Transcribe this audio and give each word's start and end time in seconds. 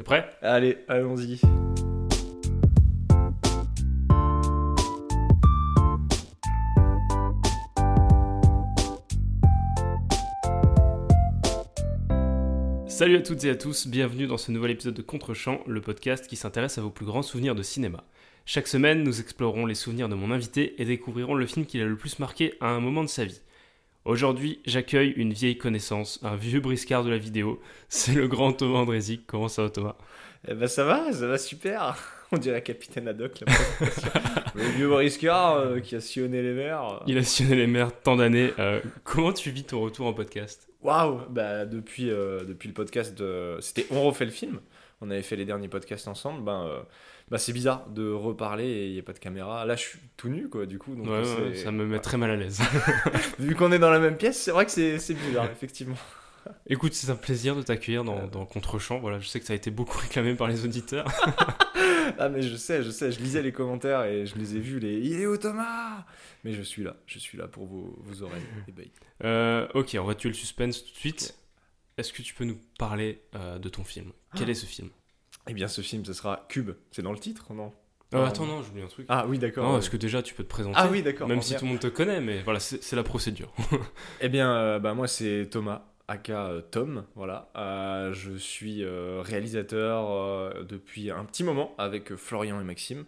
T'es 0.00 0.04
prêt? 0.04 0.30
Allez, 0.40 0.78
allons-y. 0.88 1.38
Salut 12.88 13.16
à 13.16 13.20
toutes 13.20 13.44
et 13.44 13.50
à 13.50 13.54
tous, 13.54 13.88
bienvenue 13.88 14.26
dans 14.26 14.38
ce 14.38 14.50
nouvel 14.50 14.70
épisode 14.70 14.94
de 14.94 15.02
Contrechamp, 15.02 15.60
le 15.66 15.82
podcast 15.82 16.26
qui 16.26 16.36
s'intéresse 16.36 16.78
à 16.78 16.80
vos 16.80 16.88
plus 16.88 17.04
grands 17.04 17.20
souvenirs 17.20 17.54
de 17.54 17.62
cinéma. 17.62 18.02
Chaque 18.46 18.68
semaine, 18.68 19.02
nous 19.02 19.20
explorerons 19.20 19.66
les 19.66 19.74
souvenirs 19.74 20.08
de 20.08 20.14
mon 20.14 20.30
invité 20.30 20.80
et 20.80 20.86
découvrirons 20.86 21.34
le 21.34 21.44
film 21.44 21.66
qui 21.66 21.76
l'a 21.76 21.84
le 21.84 21.96
plus 21.96 22.18
marqué 22.18 22.54
à 22.62 22.68
un 22.68 22.80
moment 22.80 23.04
de 23.04 23.10
sa 23.10 23.26
vie. 23.26 23.42
Aujourd'hui, 24.06 24.60
j'accueille 24.64 25.10
une 25.10 25.34
vieille 25.34 25.58
connaissance, 25.58 26.20
un 26.22 26.34
vieux 26.34 26.60
briscard 26.60 27.04
de 27.04 27.10
la 27.10 27.18
vidéo. 27.18 27.60
C'est 27.90 28.14
le 28.14 28.28
grand 28.28 28.52
Thomas 28.54 28.78
Andrézic. 28.78 29.26
Comment 29.26 29.48
ça 29.48 29.64
va, 29.64 29.70
Thomas? 29.70 29.96
Eh 30.48 30.54
ben 30.54 30.68
ça 30.68 30.84
va, 30.84 31.12
ça 31.12 31.26
va 31.26 31.36
super. 31.36 31.98
On 32.32 32.38
dirait 32.38 32.62
Capitaine 32.62 33.08
Haddock, 33.08 33.40
là. 33.40 33.52
le 34.54 34.62
vieux 34.62 34.88
briscard 34.88 35.56
euh, 35.56 35.80
qui 35.80 35.96
a 35.96 36.00
sillonné 36.00 36.40
les 36.40 36.54
mers. 36.54 37.02
Il 37.06 37.18
a 37.18 37.22
sillonné 37.22 37.56
les 37.56 37.66
mers 37.66 37.92
tant 38.00 38.16
d'années. 38.16 38.52
Euh, 38.58 38.80
comment 39.04 39.34
tu 39.34 39.50
vis 39.50 39.64
ton 39.64 39.80
retour 39.82 40.06
en 40.06 40.14
podcast? 40.14 40.66
Waouh 40.80 41.20
Bah 41.28 41.66
depuis, 41.66 42.08
euh, 42.08 42.44
depuis 42.44 42.68
le 42.68 42.74
podcast 42.74 43.18
de... 43.18 43.58
C'était 43.60 43.86
On 43.90 44.02
refait 44.04 44.24
le 44.24 44.30
film. 44.30 44.60
On 45.02 45.10
avait 45.10 45.22
fait 45.22 45.36
les 45.36 45.44
derniers 45.44 45.68
podcasts 45.68 46.08
ensemble. 46.08 46.42
Ben, 46.42 46.66
euh, 46.66 46.80
bah, 47.30 47.38
c'est 47.38 47.52
bizarre 47.52 47.88
de 47.90 48.10
reparler 48.10 48.64
et 48.66 48.86
il 48.88 48.92
n'y 48.92 48.98
a 48.98 49.02
pas 49.02 49.12
de 49.12 49.18
caméra. 49.18 49.64
Là, 49.64 49.76
je 49.76 49.82
suis 49.82 49.98
tout 50.16 50.28
nu, 50.28 50.48
quoi, 50.48 50.66
du 50.66 50.78
coup. 50.78 50.94
Donc 50.96 51.06
Ouais, 51.06 51.24
c'est- 51.24 51.40
ouais, 51.42 51.54
ça 51.54 51.70
me 51.70 51.86
met 51.86 51.98
très 52.00 52.16
mal 52.16 52.30
à 52.30 52.36
l'aise. 52.36 52.60
Vu 53.38 53.54
qu'on 53.54 53.72
est 53.72 53.78
dans 53.78 53.90
la 53.90 53.98
même 54.00 54.16
pièce, 54.16 54.40
c'est 54.40 54.50
vrai 54.50 54.66
que 54.66 54.70
c'est 54.72 55.14
bizarre, 55.14 55.48
effectivement. 55.52 55.96
Écoute, 56.66 56.94
c'est 56.94 57.10
un 57.10 57.16
plaisir 57.16 57.54
de 57.54 57.62
t'accueillir 57.62 58.02
dans, 58.02 58.26
dans 58.26 58.46
Contrechamp. 58.46 58.98
Voilà, 58.98 59.20
je 59.20 59.28
sais 59.28 59.38
que 59.40 59.46
ça 59.46 59.52
a 59.52 59.56
été 59.56 59.70
beaucoup 59.70 59.98
réclamé 60.00 60.34
par 60.34 60.48
les 60.48 60.64
auditeurs. 60.64 61.06
Ah, 62.18 62.28
mais 62.28 62.42
je 62.42 62.56
sais, 62.56 62.82
je 62.82 62.90
sais, 62.90 63.12
je 63.12 63.20
lisais 63.20 63.42
les 63.42 63.52
commentaires 63.52 64.04
et 64.04 64.26
je 64.26 64.36
les 64.36 64.56
ai 64.56 64.58
vus, 64.58 64.80
les 64.80 64.98
Il 64.98 65.20
est 65.20 65.26
où 65.26 65.36
Thomas? 65.36 66.04
Mais 66.42 66.52
je 66.52 66.62
suis 66.62 66.82
là, 66.82 66.96
je 67.06 67.18
suis 67.18 67.36
là 67.38 67.46
pour 67.46 67.66
vos, 67.66 67.94
vos 68.02 68.22
oreilles. 68.22 68.42
Euh, 69.24 69.68
ok, 69.74 69.96
on 70.00 70.04
va 70.04 70.14
tuer 70.14 70.30
le 70.30 70.34
suspense 70.34 70.82
tout 70.84 70.92
de 70.92 70.96
suite. 70.98 71.34
Est-ce 71.98 72.12
que 72.12 72.22
tu 72.22 72.32
peux 72.34 72.44
nous 72.44 72.58
parler 72.78 73.22
euh, 73.34 73.58
de 73.58 73.68
ton 73.68 73.84
film? 73.84 74.10
Quel 74.34 74.48
est 74.48 74.54
ce 74.54 74.66
film? 74.66 74.88
Eh 75.50 75.52
bien, 75.52 75.66
ce 75.66 75.80
film, 75.80 76.04
ce 76.04 76.12
sera 76.12 76.46
Cube. 76.48 76.70
C'est 76.92 77.02
dans 77.02 77.10
le 77.10 77.18
titre, 77.18 77.52
non 77.52 77.72
Euh. 78.14 78.24
Attends, 78.24 78.46
non, 78.46 78.62
j'oublie 78.62 78.82
un 78.82 78.86
truc. 78.86 79.04
Ah 79.08 79.26
oui, 79.26 79.36
d'accord. 79.36 79.64
non, 79.68 79.78
est-ce 79.78 79.90
que 79.90 79.96
déjà 79.96 80.22
tu 80.22 80.32
peux 80.32 80.44
te 80.44 80.48
présenter 80.48 80.78
Ah 80.80 80.86
oui, 80.88 81.02
d'accord. 81.02 81.26
Même 81.26 81.42
si 81.42 81.56
tout 81.56 81.64
le 81.64 81.72
monde 81.72 81.80
te 81.80 81.88
connaît, 81.88 82.20
mais 82.20 82.40
voilà, 82.42 82.60
c'est 82.60 82.94
la 82.94 83.02
procédure. 83.02 83.52
Eh 84.20 84.28
bien, 84.28 84.52
euh, 84.54 84.78
bah, 84.78 84.94
moi, 84.94 85.08
c'est 85.08 85.48
Thomas, 85.50 85.82
aka 86.06 86.46
euh, 86.46 86.60
Tom. 86.60 87.04
Voilà. 87.16 87.50
Euh, 87.56 88.12
je 88.12 88.36
suis 88.36 88.84
euh, 88.84 89.22
réalisateur 89.24 90.54
depuis 90.64 91.10
un 91.10 91.24
petit 91.24 91.42
moment 91.42 91.74
avec 91.78 92.14
Florian 92.14 92.60
et 92.60 92.64
Maxime. 92.64 93.04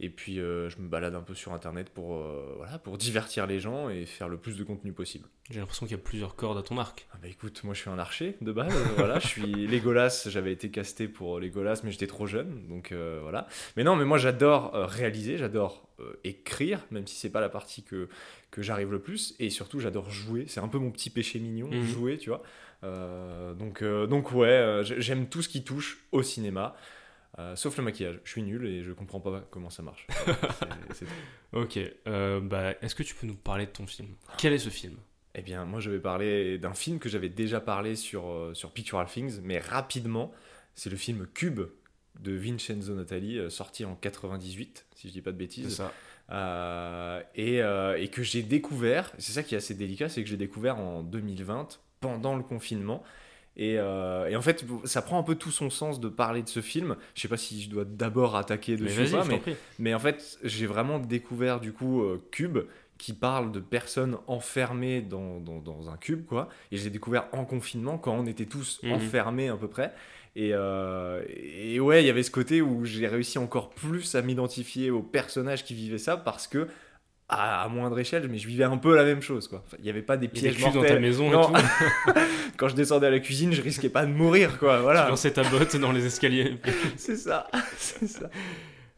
Et 0.00 0.10
puis, 0.10 0.38
euh, 0.38 0.70
je 0.70 0.78
me 0.78 0.86
balade 0.86 1.16
un 1.16 1.22
peu 1.22 1.34
sur 1.34 1.52
Internet 1.52 1.90
pour, 1.90 2.14
euh, 2.18 2.54
voilà, 2.56 2.78
pour 2.78 2.98
divertir 2.98 3.48
les 3.48 3.58
gens 3.58 3.88
et 3.88 4.06
faire 4.06 4.28
le 4.28 4.36
plus 4.36 4.56
de 4.56 4.62
contenu 4.62 4.92
possible. 4.92 5.26
J'ai 5.50 5.58
l'impression 5.58 5.86
qu'il 5.86 5.96
y 5.96 6.00
a 6.00 6.02
plusieurs 6.02 6.36
cordes 6.36 6.56
à 6.56 6.62
ton 6.62 6.78
arc. 6.78 7.08
Ah 7.12 7.16
bah 7.20 7.26
écoute, 7.26 7.64
moi 7.64 7.74
je 7.74 7.80
suis 7.80 7.90
un 7.90 7.98
archer 7.98 8.36
de 8.40 8.52
base, 8.52 8.72
euh, 8.72 8.84
voilà, 8.96 9.18
je 9.18 9.26
suis 9.26 9.42
Legolas, 9.66 10.26
j'avais 10.28 10.52
été 10.52 10.70
casté 10.70 11.08
pour 11.08 11.40
Legolas, 11.40 11.80
mais 11.82 11.90
j'étais 11.90 12.06
trop 12.06 12.26
jeune, 12.28 12.68
donc 12.68 12.92
euh, 12.92 13.18
voilà. 13.22 13.48
Mais 13.76 13.82
non, 13.82 13.96
mais 13.96 14.04
moi 14.04 14.18
j'adore 14.18 14.72
euh, 14.76 14.86
réaliser, 14.86 15.36
j'adore 15.36 15.88
euh, 15.98 16.12
écrire, 16.22 16.86
même 16.92 17.08
si 17.08 17.16
c'est 17.16 17.30
pas 17.30 17.40
la 17.40 17.48
partie 17.48 17.82
que, 17.82 18.08
que 18.52 18.62
j'arrive 18.62 18.92
le 18.92 19.00
plus, 19.00 19.34
et 19.40 19.50
surtout 19.50 19.80
j'adore 19.80 20.10
jouer, 20.10 20.44
c'est 20.46 20.60
un 20.60 20.68
peu 20.68 20.78
mon 20.78 20.92
petit 20.92 21.10
péché 21.10 21.40
mignon, 21.40 21.68
Mhm. 21.72 21.82
jouer, 21.84 22.18
tu 22.18 22.30
vois. 22.30 22.42
Donc, 23.58 23.82
donc 23.82 24.30
ouais, 24.32 24.80
j'aime 24.84 25.28
tout 25.28 25.42
ce 25.42 25.48
qui 25.48 25.64
touche 25.64 25.98
au 26.12 26.22
cinéma. 26.22 26.76
Euh, 27.38 27.54
sauf 27.54 27.76
le 27.76 27.84
maquillage, 27.84 28.20
je 28.24 28.30
suis 28.30 28.42
nul 28.42 28.66
et 28.66 28.82
je 28.82 28.92
comprends 28.92 29.20
pas 29.20 29.46
comment 29.50 29.70
ça 29.70 29.82
marche. 29.82 30.06
Ok, 31.52 31.78
euh, 32.06 32.40
bah, 32.40 32.74
est-ce 32.82 32.94
que 32.94 33.02
tu 33.02 33.14
peux 33.14 33.26
nous 33.26 33.34
parler 33.34 33.64
de 33.64 33.70
ton 33.70 33.86
film? 33.86 34.08
Quel 34.36 34.52
est 34.52 34.58
ce 34.58 34.68
film? 34.68 34.96
Eh 35.34 35.40
bien, 35.40 35.64
moi, 35.64 35.80
je 35.80 35.90
vais 35.90 35.98
parler 35.98 36.58
d'un 36.58 36.74
film 36.74 36.98
que 36.98 37.08
j'avais 37.08 37.30
déjà 37.30 37.60
parlé 37.60 37.96
sur, 37.96 38.28
euh, 38.28 38.52
sur 38.52 38.72
Pictural 38.72 39.06
Things, 39.06 39.40
mais 39.42 39.58
rapidement, 39.58 40.32
c'est 40.74 40.90
le 40.90 40.96
film 40.96 41.26
Cube 41.32 41.62
de 42.20 42.32
Vincenzo 42.32 42.94
Natali, 42.94 43.40
sorti 43.50 43.84
en 43.84 43.94
98, 43.94 44.86
si 44.94 45.08
je 45.08 45.12
dis 45.12 45.22
pas 45.22 45.32
de 45.32 45.38
bêtises, 45.38 45.80
ça. 46.28 47.22
Et, 47.34 47.58
et 47.58 48.08
que 48.08 48.22
j'ai 48.22 48.42
découvert, 48.42 49.12
c'est 49.18 49.32
ça 49.32 49.42
qui 49.42 49.54
est 49.54 49.58
assez 49.58 49.74
délicat, 49.74 50.08
c'est 50.08 50.22
que 50.22 50.28
j'ai 50.28 50.36
découvert 50.36 50.78
en 50.78 51.02
2020, 51.02 51.78
pendant 52.00 52.36
le 52.36 52.42
confinement. 52.42 53.02
Et, 53.58 53.74
euh, 53.78 54.28
et 54.28 54.36
en 54.36 54.40
fait, 54.42 54.64
ça 54.84 55.02
prend 55.02 55.18
un 55.18 55.22
peu 55.24 55.34
tout 55.34 55.50
son 55.50 55.68
sens 55.68 55.98
de 55.98 56.08
parler 56.08 56.42
de 56.42 56.48
ce 56.48 56.60
film. 56.60 56.96
Je 57.14 57.20
sais 57.22 57.28
pas 57.28 57.36
si 57.36 57.60
je 57.60 57.68
dois 57.68 57.84
d'abord 57.84 58.36
attaquer 58.36 58.76
Mais 58.78 58.86
dessus 58.94 59.12
pas, 59.12 59.24
mais 59.24 59.38
prie. 59.38 59.56
mais 59.80 59.94
en 59.94 59.98
fait, 59.98 60.38
j'ai 60.44 60.66
vraiment 60.66 60.98
découvert 61.00 61.58
du 61.58 61.72
coup 61.72 62.02
euh, 62.02 62.22
Cube 62.30 62.58
qui 62.98 63.12
parle 63.12 63.52
de 63.52 63.60
personnes 63.60 64.16
enfermées 64.26 65.00
dans, 65.02 65.38
dans, 65.40 65.58
dans 65.60 65.88
un 65.90 65.96
cube, 65.96 66.24
quoi. 66.26 66.48
Et 66.72 66.76
j'ai 66.76 66.90
découvert 66.90 67.26
en 67.32 67.44
confinement 67.44 67.96
quand 67.98 68.12
on 68.12 68.26
était 68.26 68.46
tous 68.46 68.80
Mhm. 68.82 68.92
enfermés 68.92 69.48
à 69.48 69.56
peu 69.56 69.68
près. 69.68 69.92
Et, 70.36 70.50
euh, 70.52 71.22
et 71.28 71.78
ouais, 71.80 72.02
il 72.02 72.06
y 72.06 72.10
avait 72.10 72.22
ce 72.24 72.30
côté 72.30 72.60
où 72.62 72.84
j'ai 72.84 73.06
réussi 73.08 73.38
encore 73.38 73.70
plus 73.70 74.14
à 74.14 74.22
m'identifier 74.22 74.90
aux 74.90 75.02
personnages 75.02 75.64
qui 75.64 75.74
vivaient 75.74 75.98
ça 75.98 76.16
parce 76.16 76.46
que, 76.48 76.68
à, 77.28 77.62
à 77.62 77.68
moindre 77.68 77.98
échelle, 77.98 78.26
mais 78.30 78.38
je 78.38 78.46
vivais 78.48 78.64
un 78.64 78.78
peu 78.78 78.94
la 78.96 79.04
même 79.04 79.20
chose, 79.20 79.48
quoi. 79.48 79.62
Enfin, 79.66 79.76
Il 79.80 79.84
n'y 79.84 79.90
avait 79.90 80.02
pas 80.02 80.16
des 80.16 80.26
a 80.26 80.28
des 80.30 80.40
pièges 80.40 80.54
culs 80.56 80.64
dans 80.64 80.72
mortels. 80.74 80.94
ta 80.94 81.00
maison 81.00 81.30
Non. 81.30 81.50
et 81.50 81.52
tout. 81.54 81.62
Quand 82.56 82.68
je 82.68 82.74
descendais 82.74 83.06
à 83.06 83.10
la 83.10 83.20
cuisine, 83.20 83.52
je 83.52 83.60
risquais 83.62 83.90
pas 83.90 84.06
de 84.06 84.10
mourir, 84.12 84.58
quoi. 84.58 84.76
Tu 84.76 84.82
Voilà, 84.82 85.08
lançais 85.08 85.30
ta 85.32 85.42
botte 85.44 85.76
dans 85.76 85.92
les 85.92 86.06
escaliers. 86.06 86.56
c'est 86.96 87.16
ça, 87.16 87.46
c'est 87.76 88.06
ça. 88.08 88.30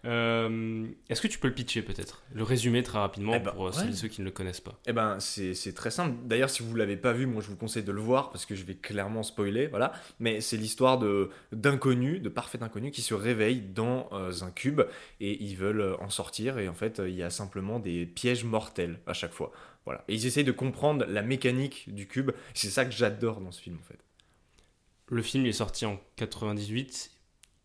Euh, 0.04 0.86
Est-ce 1.08 1.20
que 1.20 1.28
tu 1.28 1.38
peux 1.38 1.48
le 1.48 1.54
pitcher 1.54 1.82
peut-être? 1.82 2.22
Le 2.32 2.42
résumer 2.42 2.82
très 2.82 2.98
rapidement 2.98 3.34
Eh 3.36 3.38
ben, 3.38 3.50
pour 3.52 3.66
euh, 3.66 3.70
ouais. 3.70 3.76
celles 3.76 3.90
et 3.90 3.94
ceux 3.94 4.08
qui 4.08 4.20
ne 4.20 4.26
le 4.26 4.30
connaissent 4.30 4.60
pas. 4.60 4.78
Eh 4.86 4.92
ben, 4.92 5.18
c'est 5.20 5.74
très 5.74 5.90
simple. 5.90 6.16
D'ailleurs, 6.24 6.50
si 6.50 6.62
vous 6.62 6.74
l'avez 6.74 6.96
pas 6.96 7.12
vu, 7.12 7.26
moi, 7.26 7.42
je 7.42 7.48
vous 7.48 7.56
conseille 7.56 7.82
de 7.82 7.92
le 7.92 8.00
voir 8.00 8.30
parce 8.30 8.46
que 8.46 8.54
je 8.54 8.64
vais 8.64 8.74
clairement 8.76 9.22
spoiler, 9.22 9.66
voilà. 9.66 9.92
Mais 10.18 10.40
c'est 10.40 10.56
l'histoire 10.56 10.98
d'inconnus, 11.52 12.22
de 12.22 12.28
parfaits 12.28 12.62
inconnus 12.62 12.92
qui 12.94 13.02
se 13.02 13.14
réveillent 13.14 13.60
dans 13.62 14.08
euh, 14.12 14.32
un 14.42 14.50
cube 14.50 14.80
et 15.20 15.42
ils 15.42 15.56
veulent 15.56 15.96
en 16.00 16.10
sortir. 16.10 16.58
Et 16.58 16.68
en 16.68 16.74
fait, 16.74 17.00
il 17.04 17.14
y 17.14 17.22
a 17.22 17.30
simplement 17.30 17.78
des 17.78 18.06
pièges 18.06 18.44
mortels 18.44 19.00
à 19.06 19.12
chaque 19.12 19.32
fois. 19.32 19.52
Voilà. 19.84 20.04
Et 20.08 20.14
ils 20.14 20.26
essayent 20.26 20.44
de 20.44 20.52
comprendre 20.52 21.04
la 21.08 21.22
mécanique 21.22 21.92
du 21.92 22.06
cube. 22.06 22.30
C'est 22.54 22.70
ça 22.70 22.84
que 22.84 22.92
j'adore 22.92 23.40
dans 23.40 23.50
ce 23.50 23.60
film, 23.60 23.76
en 23.80 23.84
fait. 23.84 23.98
Le 25.12 25.22
film 25.22 25.44
il 25.44 25.48
est 25.48 25.52
sorti 25.52 25.86
en 25.86 25.98
98 26.16 27.10
et 27.10 27.19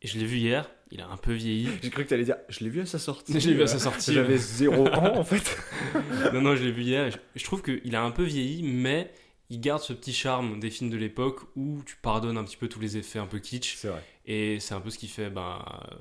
je 0.06 0.18
l'ai 0.18 0.26
vu 0.26 0.38
hier. 0.38 0.70
Il 0.92 1.02
a 1.02 1.08
un 1.08 1.18
peu 1.18 1.34
vieilli. 1.34 1.70
J'ai 1.84 1.90
cru 1.90 2.04
que 2.04 2.10
tu 2.10 2.14
allais 2.14 2.26
dire, 2.26 2.38
je 2.48 2.64
l'ai 2.64 2.70
vu 2.70 2.82
à 2.82 2.86
sa 2.86 3.00
sortie. 3.00 3.40
Je 3.40 3.50
l'ai 3.50 3.56
vu 3.56 3.64
à 3.64 3.68
sa 3.68 3.80
sortie. 3.80 4.14
J'avais 4.14 4.38
zéro 4.38 4.88
ans, 4.88 5.18
en 5.18 5.24
fait. 5.24 5.58
non, 6.34 6.42
non, 6.42 6.56
je 6.56 6.64
l'ai 6.64 6.72
vu 6.72 6.84
hier. 6.84 7.10
Je, 7.12 7.18
je 7.36 7.44
trouve 7.44 7.62
qu'il 7.64 7.96
a 7.96 8.04
un 8.04 8.12
peu 8.12 8.24
vieilli, 8.24 8.62
mais 8.64 9.12
il 9.50 9.60
garde 9.60 9.82
ce 9.82 9.94
petit 9.94 10.14
charme 10.14 10.60
des 10.60 10.70
films 10.70 10.90
de 10.90 10.98
l'époque 10.98 11.42
où 11.56 11.82
tu 11.86 11.96
pardonnes 11.98 12.38
un 12.38 12.44
petit 12.44 12.58
peu 12.58 12.68
tous 12.68 12.80
les 12.80 12.98
effets 12.98 13.20
un 13.20 13.28
peu 13.28 13.40
kitsch. 13.40 13.76
C'est 13.78 13.90
vrai. 13.90 14.04
Et 14.26 14.60
c'est 14.60 14.74
un 14.74 14.82
peu 14.82 14.90
ce 14.90 14.98
qui 14.98 15.08
fait 15.08 15.30
ben, 15.30 15.64
euh, 15.92 15.96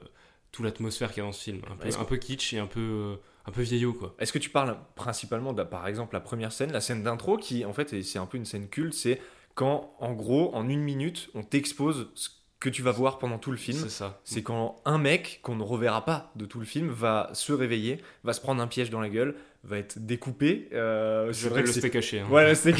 toute 0.53 0.64
l'atmosphère 0.64 1.12
qu'il 1.12 1.19
y 1.19 1.20
a 1.20 1.26
dans 1.26 1.32
ce 1.32 1.43
film. 1.43 1.60
Un 1.70 1.76
peu, 1.76 1.88
Est-ce 1.88 1.98
un 1.98 2.04
peu 2.04 2.16
kitsch 2.16 2.54
et 2.54 2.59
un 2.59 2.66
peu, 2.66 2.81
euh, 2.81 3.16
un 3.47 3.53
peu 3.53 3.62
vieillot, 3.62 3.93
quoi. 3.93 4.14
Est-ce 4.19 4.32
que 4.32 4.38
tu 4.38 4.50
parles 4.50 4.76
principalement 4.94 5.53
de, 5.53 5.62
par 5.62 5.87
exemple, 5.87 6.14
la 6.14 6.20
première 6.20 6.53
scène, 6.53 6.72
la 6.72 6.81
scène 6.81 7.03
d'intro, 7.03 7.37
qui 7.37 7.64
en 7.64 7.72
fait, 7.72 8.03
c'est 8.03 8.19
un 8.19 8.26
peu 8.26 8.38
une 8.38 8.47
scène 8.47 8.69
culte, 8.69 8.94
c'est 8.94 9.20
quand, 9.54 9.94
en 9.98 10.12
gros, 10.12 10.54
en 10.54 10.69
une 10.69 10.81
minute, 10.81 11.31
on 11.34 11.43
t'expose 11.43 12.10
ce 12.14 12.28
que 12.60 12.69
tu 12.69 12.82
vas 12.82 12.92
voir 12.92 13.19
pendant 13.19 13.38
tout 13.38 13.50
le 13.50 13.56
film. 13.56 13.78
C'est 13.78 13.91
ça. 13.91 14.20
C'est 14.25 14.42
quand 14.42 14.76
un 14.84 14.98
mec 14.98 15.41
qu'on 15.42 15.56
ne 15.56 15.62
reverra 15.62 16.04
pas 16.04 16.32
de 16.37 16.47
tout 16.47 16.59
le 16.59 16.66
film 16.66 16.88
va 16.88 17.31
se 17.34 17.53
réveiller, 17.53 18.03
va 18.22 18.32
se 18.32 18.41
prendre 18.41 18.62
un 18.62 18.66
piège 18.66 18.91
dans 18.91 19.00
la 19.00 19.09
gueule, 19.09 19.37
va 19.64 19.78
être 19.78 19.98
découpé. 19.98 20.69
Euh, 20.72 21.32
c'est 21.32 21.48
vrai 21.48 21.62
que 21.62 21.66
le 21.69 21.72
c'est- 21.72 21.80
steak 21.80 21.97
haché. 21.97 22.20
hein. 22.20 22.26
Voilà, 22.28 22.54
c'est 22.54 22.70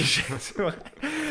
vrai. 0.59 0.75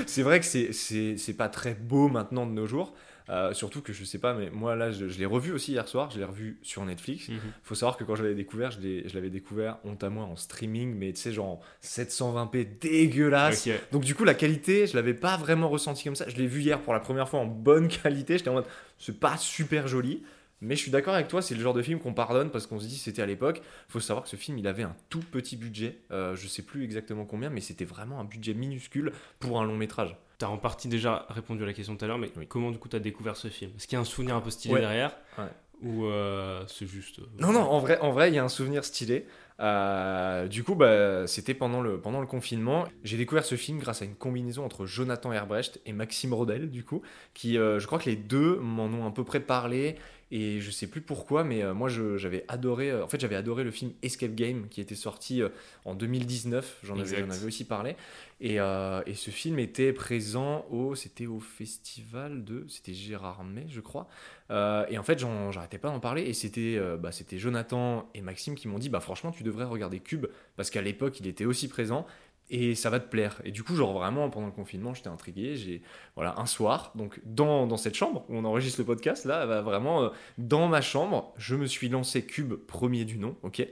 C'est 0.05 0.23
vrai 0.23 0.39
que 0.39 0.45
c'est- 0.45 1.37
pas 1.37 1.49
très 1.49 1.73
beau 1.73 2.09
maintenant 2.09 2.45
de 2.45 2.51
nos 2.51 2.65
jours. 2.65 2.93
Euh, 3.29 3.53
surtout 3.53 3.81
que 3.81 3.93
je 3.93 4.03
sais 4.03 4.17
pas, 4.17 4.33
mais 4.33 4.49
moi 4.49 4.75
là, 4.75 4.91
je, 4.91 5.07
je 5.07 5.17
l'ai 5.17 5.25
revu 5.25 5.53
aussi 5.53 5.71
hier 5.71 5.87
soir, 5.87 6.11
je 6.11 6.17
l'ai 6.19 6.25
revu 6.25 6.57
sur 6.61 6.83
Netflix. 6.83 7.29
Mhm. 7.29 7.37
Faut 7.63 7.73
savoir 7.73 7.95
que 7.95 8.03
quand 8.03 8.15
je 8.15 8.23
l'avais 8.23 8.35
découvert, 8.35 8.71
je 8.71 8.79
l'avais 9.13 9.29
découvert, 9.29 9.77
honte 9.85 10.03
à 10.03 10.09
moi, 10.09 10.25
en 10.25 10.35
streaming, 10.35 10.93
mais 10.93 11.13
tu 11.13 11.21
sais, 11.21 11.31
genre 11.31 11.45
en 11.47 11.61
720p 11.81 12.65
dégueulasse. 12.81 13.69
Donc 13.93 14.03
du 14.03 14.13
coup, 14.13 14.25
la 14.25 14.33
qualité, 14.33 14.87
je 14.87 14.95
l'avais 14.95 15.13
pas 15.13 15.37
vraiment 15.37 15.69
ressenti 15.69 16.03
comme 16.03 16.15
ça. 16.17 16.25
Je 16.27 16.35
l'ai 16.35 16.47
vu 16.47 16.61
hier 16.61 16.81
pour 16.81 16.93
la 16.93 16.99
première 16.99 17.29
fois 17.29 17.39
en 17.39 17.45
bonne 17.45 17.87
qualité. 17.87 18.37
J'étais 18.37 18.49
en 18.49 18.53
mode, 18.55 18.65
c'est 18.99 19.17
pas 19.17 19.37
super 19.37 19.87
joli. 19.87 20.23
Mais 20.63 20.75
je 20.75 20.81
suis 20.81 20.91
d'accord 20.91 21.13
avec 21.13 21.27
toi, 21.27 21.41
c'est 21.41 21.55
le 21.55 21.61
genre 21.61 21.73
de 21.73 21.81
film 21.81 21.99
qu'on 21.99 22.13
pardonne 22.13 22.49
parce 22.49 22.65
qu'on 22.67 22.79
se 22.79 22.85
dit 22.87 22.97
c'était 22.97 23.21
à 23.21 23.25
l'époque. 23.25 23.61
Faut 23.89 23.99
savoir 23.99 24.23
que 24.23 24.29
ce 24.29 24.35
film, 24.35 24.57
il 24.57 24.67
avait 24.67 24.83
un 24.83 24.95
tout 25.09 25.19
petit 25.19 25.57
budget. 25.57 25.97
Euh, 26.11 26.35
je 26.35 26.47
sais 26.47 26.61
plus 26.63 26.83
exactement 26.83 27.25
combien, 27.25 27.49
mais 27.49 27.61
c'était 27.61 27.85
vraiment 27.85 28.19
un 28.19 28.23
budget 28.25 28.53
minuscule 28.53 29.11
pour 29.39 29.59
un 29.59 29.65
long 29.65 29.77
métrage. 29.77 30.15
T'as 30.39 30.47
en 30.47 30.57
partie 30.57 30.87
déjà 30.87 31.25
répondu 31.29 31.63
à 31.63 31.65
la 31.65 31.73
question 31.73 31.95
tout 31.95 32.03
à 32.03 32.07
l'heure, 32.07 32.17
mais 32.17 32.31
Oui. 32.35 32.47
comment 32.47 32.71
du 32.71 32.77
coup 32.79 32.89
t'as 32.89 32.99
découvert 32.99 33.35
ce 33.37 33.47
film? 33.49 33.71
Est-ce 33.77 33.87
qu'il 33.87 33.95
y 33.95 33.97
a 33.97 34.01
un 34.01 34.05
souvenir 34.05 34.35
un 34.35 34.41
peu 34.41 34.49
stylé 34.49 34.73
Ouais. 34.73 34.79
derrière? 34.81 35.15
Ouais. 35.37 35.45
Ou 35.83 36.05
euh, 36.05 36.63
c'est 36.67 36.87
juste. 36.87 37.19
euh, 37.19 37.23
Non, 37.39 37.51
non, 37.51 37.59
en 37.61 37.79
vrai, 37.79 37.99
en 37.99 38.11
vrai, 38.11 38.29
il 38.29 38.35
y 38.35 38.37
a 38.39 38.43
un 38.43 38.49
souvenir 38.49 38.85
stylé. 38.85 39.25
Euh, 39.59 40.47
du 40.47 40.63
coup, 40.63 40.75
bah, 40.75 41.27
c'était 41.27 41.53
pendant 41.53 41.81
le, 41.81 41.99
pendant 41.99 42.21
le 42.21 42.25
confinement. 42.27 42.85
J'ai 43.03 43.17
découvert 43.17 43.45
ce 43.45 43.55
film 43.55 43.79
grâce 43.79 44.01
à 44.01 44.05
une 44.05 44.15
combinaison 44.15 44.65
entre 44.65 44.85
Jonathan 44.85 45.31
Herbrecht 45.31 45.79
et 45.85 45.93
Maxime 45.93 46.33
Rodel, 46.33 46.69
du 46.71 46.83
coup, 46.83 47.01
qui, 47.33 47.57
euh, 47.57 47.79
je 47.79 47.85
crois 47.87 47.99
que 47.99 48.09
les 48.09 48.15
deux 48.15 48.57
m'en 48.57 48.85
ont 48.85 49.05
un 49.05 49.11
peu 49.11 49.23
près 49.23 49.39
parlé. 49.39 49.95
Et 50.35 50.61
je 50.61 50.71
sais 50.71 50.87
plus 50.87 51.01
pourquoi, 51.01 51.43
mais 51.43 51.61
euh, 51.61 51.75
moi 51.75 51.89
j'avais 51.89 52.43
adoré. 52.47 52.89
euh, 52.89 53.03
en 53.03 53.07
fait, 53.07 53.19
j'avais 53.19 53.35
adoré 53.35 53.63
le 53.63 53.69
film 53.69 53.91
Escape 54.01 54.33
Game 54.33 54.67
qui 54.67 54.81
était 54.81 54.95
sorti 54.95 55.43
euh, 55.43 55.49
en 55.85 55.93
2019. 55.93 56.79
J'en 56.81 56.97
avais, 56.97 57.23
aussi 57.45 57.65
parlé. 57.65 57.95
Et, 58.41 58.55
et 58.55 59.13
ce 59.13 59.29
film 59.29 59.59
était 59.59 59.93
présent 59.93 60.65
au. 60.71 60.95
C'était 60.95 61.27
au 61.27 61.39
festival 61.39 62.43
de. 62.43 62.65
C'était 62.67 62.95
Gérard 62.95 63.43
May, 63.43 63.67
je 63.69 63.79
crois. 63.79 64.07
Et 64.49 64.97
en 64.97 65.03
fait, 65.03 65.19
j'arrêtais 65.51 65.77
pas 65.77 65.89
d'en 65.89 65.99
parler. 65.99 66.23
Et 66.23 66.33
c'était 66.33 66.79
bah, 66.99 67.11
c'était 67.11 67.37
Jonathan 67.37 68.09
et 68.15 68.21
Maxime 68.21 68.55
qui 68.55 68.67
m'ont 68.67 68.79
dit 68.79 68.89
Bah, 68.89 69.01
franchement, 69.01 69.31
tu 69.31 69.43
devrais 69.43 69.65
regarder 69.65 69.99
Cube. 69.99 70.25
Parce 70.55 70.71
qu'à 70.71 70.81
l'époque, 70.81 71.19
il 71.19 71.27
était 71.27 71.45
aussi 71.45 71.67
présent. 71.67 72.07
Et 72.49 72.75
ça 72.75 72.89
va 72.89 72.99
te 72.99 73.09
plaire. 73.09 73.41
Et 73.45 73.51
du 73.51 73.63
coup, 73.63 73.75
genre 73.75 73.93
vraiment, 73.93 74.29
pendant 74.29 74.45
le 74.47 74.51
confinement, 74.51 74.93
j'étais 74.93 75.07
intrigué. 75.09 75.55
J'ai 75.55 75.81
voilà, 76.15 76.35
un 76.37 76.45
soir, 76.45 76.91
donc 76.95 77.19
dans, 77.25 77.65
dans 77.67 77.77
cette 77.77 77.95
chambre 77.95 78.25
où 78.29 78.35
on 78.37 78.43
enregistre 78.45 78.79
le 78.79 78.85
podcast, 78.85 79.25
là, 79.25 79.47
bah, 79.47 79.61
vraiment, 79.61 80.03
euh, 80.03 80.09
dans 80.37 80.67
ma 80.67 80.81
chambre, 80.81 81.33
je 81.37 81.55
me 81.55 81.65
suis 81.65 81.89
lancé 81.89 82.23
Cube 82.25 82.53
premier 82.53 83.05
du 83.05 83.17
nom, 83.17 83.35
ok? 83.43 83.65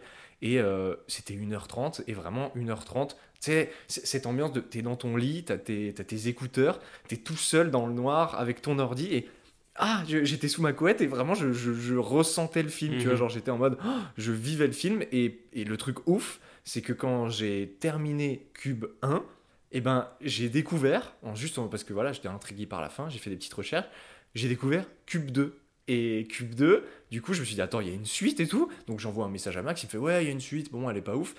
Et 0.44 0.60
euh, 0.60 0.96
c'était 1.08 1.36
1h30, 1.36 2.02
et 2.08 2.14
vraiment 2.14 2.52
1h30, 2.56 3.10
tu 3.10 3.16
sais, 3.42 3.72
cette 3.88 4.26
ambiance 4.26 4.52
de 4.54 4.60
t'es 4.60 4.82
dans 4.82 4.96
ton 4.96 5.16
lit, 5.16 5.44
t'as 5.44 5.58
tes, 5.58 5.94
t'as 5.94 6.04
tes 6.04 6.28
écouteurs, 6.28 6.80
t'es 7.08 7.18
tout 7.18 7.36
seul 7.38 7.70
dans 7.70 7.86
le 7.86 7.94
noir 7.94 8.40
avec 8.40 8.62
ton 8.64 8.80
ordi, 8.80 9.14
et 9.14 9.30
ah, 9.76 10.04
j'étais 10.08 10.48
sous 10.48 10.62
ma 10.64 10.74
couette, 10.74 11.02
et 11.02 11.08
vraiment, 11.08 11.36
je, 11.36 11.54
je- 11.54 11.74
je 11.74 11.96
ressentais 11.96 12.64
le 12.64 12.70
film, 12.70 12.96
tu 12.98 13.04
vois, 13.04 13.12
Mhm. 13.14 13.18
genre 13.20 13.30
j'étais 13.30 13.52
en 13.52 13.58
mode, 13.60 13.78
oh, 13.86 13.90
je 14.18 14.32
vivais 14.32 14.66
le 14.68 14.74
film, 14.74 15.04
et, 15.12 15.42
et 15.54 15.64
le 15.64 15.78
truc 15.78 16.08
ouf, 16.08 16.40
c'est 16.72 16.82
que 16.82 16.94
quand 16.94 17.28
j'ai 17.28 17.76
terminé 17.82 18.48
Cube 18.54 18.86
1, 19.02 19.26
et 19.74 19.82
ben 19.82 20.08
j'ai 20.22 20.48
découvert, 20.48 21.14
en 21.22 21.36
juste 21.36 21.60
parce 21.70 21.84
que 21.84 21.92
voilà, 21.92 22.14
j'étais 22.14 22.30
intrigué 22.30 22.66
par 22.66 22.80
la 22.80 22.88
fin, 22.88 23.10
j'ai 23.10 23.20
fait 23.20 23.30
des 23.30 23.36
petites 23.36 23.54
recherches, 23.54 23.90
j'ai 24.36 24.48
découvert 24.48 24.86
Cube 25.06 25.32
2. 25.32 25.60
Et 25.88 26.28
Cube 26.30 26.54
2, 26.56 26.86
du 27.10 27.22
coup, 27.22 27.34
je 27.34 27.42
me 27.42 27.46
suis 27.46 27.56
dit, 27.56 27.62
attends, 27.62 27.82
il 27.82 27.88
y 27.88 27.92
a 27.92 27.94
une 27.94 28.06
suite 28.06 28.40
et 28.40 28.48
tout. 28.48 28.70
Donc 28.88 29.00
j'envoie 29.00 29.26
un 29.26 29.30
message 29.30 29.58
à 29.58 29.62
Max, 29.62 29.84
il 29.84 29.88
me 29.88 29.92
fait, 29.92 29.98
ouais, 29.98 30.24
il 30.24 30.28
y 30.28 30.30
a 30.30 30.32
une 30.32 30.40
suite, 30.40 30.72
bon, 30.72 30.90
elle 30.90 30.96
est 30.96 31.02
pas 31.02 31.16
ouf. 31.16 31.36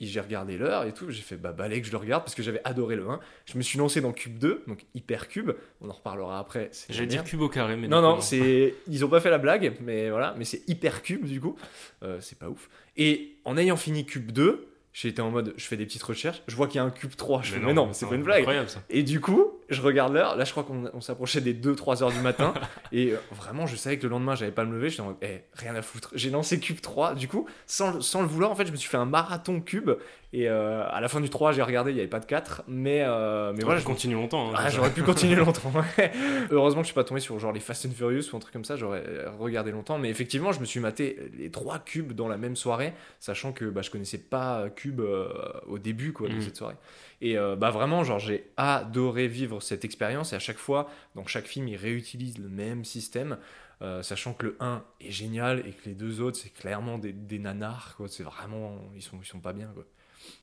J'ai 0.00 0.20
regardé 0.20 0.56
l'heure 0.56 0.84
et 0.84 0.92
tout, 0.92 1.10
j'ai 1.10 1.22
fait, 1.22 1.36
bah, 1.36 1.52
balai 1.52 1.80
que 1.80 1.86
je 1.86 1.92
le 1.92 1.98
regarde 1.98 2.24
parce 2.24 2.34
que 2.34 2.42
j'avais 2.42 2.60
adoré 2.64 2.96
le 2.96 3.08
1. 3.08 3.20
Je 3.44 3.56
me 3.58 3.62
suis 3.62 3.78
lancé 3.78 4.00
dans 4.00 4.12
Cube 4.12 4.38
2, 4.38 4.64
donc 4.66 4.84
Hypercube, 4.94 5.52
on 5.80 5.88
en 5.90 5.92
reparlera 5.92 6.38
après. 6.38 6.70
J'allais 6.88 7.06
dire 7.06 7.24
cube 7.24 7.42
au 7.42 7.48
carré, 7.48 7.76
mais 7.76 7.86
Non, 7.86 8.00
non, 8.00 8.20
c'est. 8.20 8.74
Ils 8.88 9.04
ont 9.04 9.08
pas 9.08 9.20
fait 9.20 9.30
la 9.30 9.38
blague, 9.38 9.76
mais 9.80 10.10
voilà, 10.10 10.34
mais 10.38 10.44
c'est 10.44 10.68
Hypercube 10.68 11.26
du 11.26 11.40
coup. 11.40 11.56
Euh, 12.02 12.18
c'est 12.20 12.38
pas 12.38 12.48
ouf. 12.48 12.68
Et 12.96 13.36
en 13.44 13.56
ayant 13.56 13.76
fini 13.76 14.06
Cube 14.06 14.32
2, 14.32 14.68
j'ai 14.92 15.08
été 15.08 15.20
en 15.20 15.30
mode, 15.30 15.54
je 15.56 15.64
fais 15.66 15.76
des 15.76 15.86
petites 15.86 16.02
recherches, 16.04 16.42
je 16.46 16.54
vois 16.56 16.68
qu'il 16.68 16.76
y 16.76 16.78
a 16.78 16.84
un 16.84 16.90
Cube 16.90 17.14
3. 17.16 17.42
Je 17.42 17.52
fais, 17.52 17.60
mais 17.60 17.74
non, 17.74 17.92
c'est 17.92 18.06
pas 18.06 18.14
une 18.14 18.22
blague. 18.22 18.46
Ça. 18.68 18.82
Et 18.90 19.02
du 19.02 19.20
coup, 19.20 19.53
je 19.68 19.80
regarde 19.80 20.12
l'heure. 20.12 20.36
Là, 20.36 20.44
je 20.44 20.50
crois 20.50 20.64
qu'on 20.64 20.90
on 20.92 21.00
s'approchait 21.00 21.40
des 21.40 21.54
2-3 21.54 22.02
heures 22.02 22.12
du 22.12 22.20
matin. 22.20 22.54
et 22.92 23.12
euh, 23.12 23.16
vraiment, 23.32 23.66
je 23.66 23.76
savais 23.76 23.98
que 23.98 24.04
le 24.04 24.10
lendemain, 24.10 24.34
j'allais 24.34 24.52
pas 24.52 24.64
me 24.64 24.74
lever. 24.74 24.90
J'étais 24.90 25.02
en 25.02 25.06
mode, 25.06 25.16
Eh, 25.22 25.42
rien 25.54 25.74
à 25.74 25.82
foutre. 25.82 26.10
J'ai 26.14 26.30
lancé 26.30 26.60
Cube 26.60 26.80
3. 26.80 27.14
Du 27.14 27.28
coup, 27.28 27.46
sans 27.66 27.92
le 27.92 28.26
vouloir, 28.26 28.50
en 28.50 28.54
fait, 28.54 28.66
je 28.66 28.72
me 28.72 28.76
suis 28.76 28.88
fait 28.88 28.96
un 28.96 29.04
marathon 29.04 29.60
Cube. 29.60 29.90
Et 30.36 30.48
euh, 30.48 30.82
à 30.90 31.00
la 31.00 31.06
fin 31.08 31.20
du 31.20 31.30
3, 31.30 31.52
j'ai 31.52 31.62
regardé, 31.62 31.92
il 31.92 31.94
n'y 31.94 32.00
avait 32.00 32.08
pas 32.08 32.18
de 32.18 32.24
4. 32.26 32.64
Mais, 32.66 33.02
euh, 33.02 33.52
mais 33.52 33.60
voilà, 33.62 33.64
voilà, 33.66 33.80
je 33.80 33.84
continue 33.84 34.14
longtemps. 34.14 34.50
hein, 34.50 34.54
ah, 34.56 34.68
j'aurais 34.68 34.90
pu 34.90 35.04
continuer 35.04 35.36
longtemps. 35.44 35.70
ouais. 35.96 36.10
Heureusement 36.50 36.80
que 36.80 36.86
je 36.86 36.88
suis 36.88 36.94
pas 36.94 37.04
tombé 37.04 37.20
sur 37.20 37.38
genre 37.38 37.52
les 37.52 37.60
Fast 37.60 37.86
and 37.86 37.90
Furious 37.92 38.32
ou 38.32 38.36
un 38.36 38.40
truc 38.40 38.52
comme 38.52 38.64
ça, 38.64 38.74
j'aurais 38.74 39.04
euh, 39.06 39.30
regardé 39.38 39.70
longtemps. 39.70 39.96
Mais 39.96 40.10
effectivement, 40.10 40.50
je 40.50 40.58
me 40.58 40.64
suis 40.64 40.80
maté 40.80 41.18
les 41.38 41.50
trois 41.52 41.78
cubes 41.78 42.12
dans 42.14 42.26
la 42.26 42.36
même 42.36 42.56
soirée, 42.56 42.94
sachant 43.20 43.52
que 43.52 43.64
bah, 43.66 43.82
je 43.82 43.90
connaissais 43.90 44.18
pas 44.18 44.68
Cube 44.74 45.00
euh, 45.00 45.28
au 45.68 45.78
début 45.78 46.12
quoi, 46.12 46.28
de 46.28 46.34
Mhm. 46.34 46.42
cette 46.42 46.56
soirée. 46.56 46.74
Et 47.20 47.36
bah, 47.56 47.70
vraiment, 47.70 48.02
genre, 48.04 48.18
j'ai 48.18 48.50
adoré 48.58 49.28
vivre 49.28 49.60
cette 49.62 49.84
expérience. 49.84 50.32
Et 50.32 50.36
à 50.36 50.40
chaque 50.40 50.58
fois, 50.58 50.90
dans 51.14 51.24
chaque 51.26 51.46
film, 51.46 51.68
ils 51.68 51.76
réutilisent 51.76 52.38
le 52.38 52.48
même 52.48 52.84
système. 52.84 53.38
euh, 53.82 54.02
sachant 54.02 54.32
que 54.34 54.46
le 54.46 54.56
1 54.60 54.82
est 55.00 55.10
génial 55.10 55.60
et 55.66 55.72
que 55.72 55.86
les 55.86 55.94
deux 55.94 56.20
autres, 56.20 56.38
c'est 56.38 56.52
clairement 56.52 56.96
des, 56.96 57.12
des 57.12 57.38
nanars. 57.38 57.94
quoi. 57.96 58.06
C'est 58.08 58.22
vraiment. 58.22 58.78
Ils 58.94 59.02
sont, 59.02 59.16
ils 59.22 59.26
sont 59.26 59.40
pas 59.40 59.52
bien. 59.52 59.68
Quoi. 59.74 59.84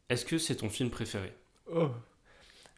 Est-ce 0.09 0.25
que 0.25 0.37
c'est 0.37 0.55
ton 0.55 0.69
film 0.69 0.89
préféré? 0.89 1.33
Oh. 1.73 1.89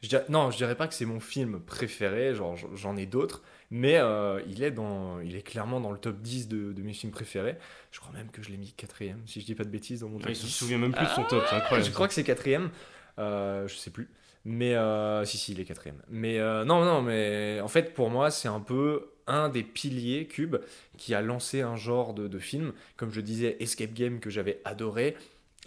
Je 0.01 0.09
dirais- 0.09 0.25
non, 0.29 0.51
je 0.51 0.57
dirais 0.57 0.75
pas 0.75 0.87
que 0.87 0.93
c'est 0.93 1.05
mon 1.05 1.19
film 1.21 1.61
préféré, 1.61 2.35
genre 2.35 2.57
j'en 2.75 2.97
ai 2.97 3.05
d'autres, 3.05 3.41
mais 3.71 3.97
euh, 3.97 4.41
il, 4.49 4.61
est 4.61 4.71
dans, 4.71 5.21
il 5.21 5.35
est 5.35 5.41
clairement 5.41 5.79
dans 5.79 5.91
le 5.91 5.97
top 5.97 6.19
10 6.21 6.49
de, 6.49 6.73
de 6.73 6.81
mes 6.81 6.91
films 6.93 7.13
préférés. 7.13 7.55
Je 7.91 7.99
crois 8.01 8.11
même 8.13 8.29
que 8.29 8.43
je 8.43 8.49
l'ai 8.49 8.57
mis 8.57 8.73
quatrième, 8.73 9.21
si 9.25 9.39
je 9.39 9.45
dis 9.45 9.55
pas 9.55 9.63
de 9.63 9.69
bêtises, 9.69 10.01
dans 10.01 10.09
mon 10.09 10.17
top 10.17 10.27
Ah, 10.27 10.31
Il 10.31 10.35
se 10.35 10.45
10. 10.45 10.51
souvient 10.51 10.77
même 10.77 10.91
plus 10.93 11.05
de 11.05 11.11
son 11.11 11.23
top, 11.23 11.43
c'est 11.49 11.55
incroyable. 11.55 11.87
Je 11.87 11.93
crois 11.93 12.07
que 12.09 12.13
c'est 12.13 12.23
quatrième, 12.25 12.69
euh, 13.17 13.65
je 13.67 13.75
sais 13.75 13.91
plus. 13.91 14.09
Mais 14.45 14.75
euh, 14.75 15.23
si, 15.23 15.37
si, 15.37 15.53
il 15.53 15.61
est 15.61 15.65
quatrième. 15.65 16.01
Mais 16.09 16.37
euh, 16.37 16.65
non, 16.65 16.83
non, 16.83 17.01
mais 17.01 17.61
en 17.61 17.69
fait, 17.69 17.93
pour 17.93 18.09
moi, 18.09 18.29
c'est 18.29 18.49
un 18.49 18.59
peu 18.59 19.09
un 19.25 19.47
des 19.47 19.63
piliers 19.63 20.27
Cube 20.27 20.57
qui 20.97 21.15
a 21.15 21.21
lancé 21.21 21.61
un 21.61 21.77
genre 21.77 22.13
de, 22.13 22.27
de 22.27 22.39
film. 22.39 22.73
Comme 22.97 23.09
je 23.13 23.21
disais, 23.21 23.55
Escape 23.61 23.93
Game 23.93 24.19
que 24.19 24.29
j'avais 24.29 24.59
adoré. 24.65 25.15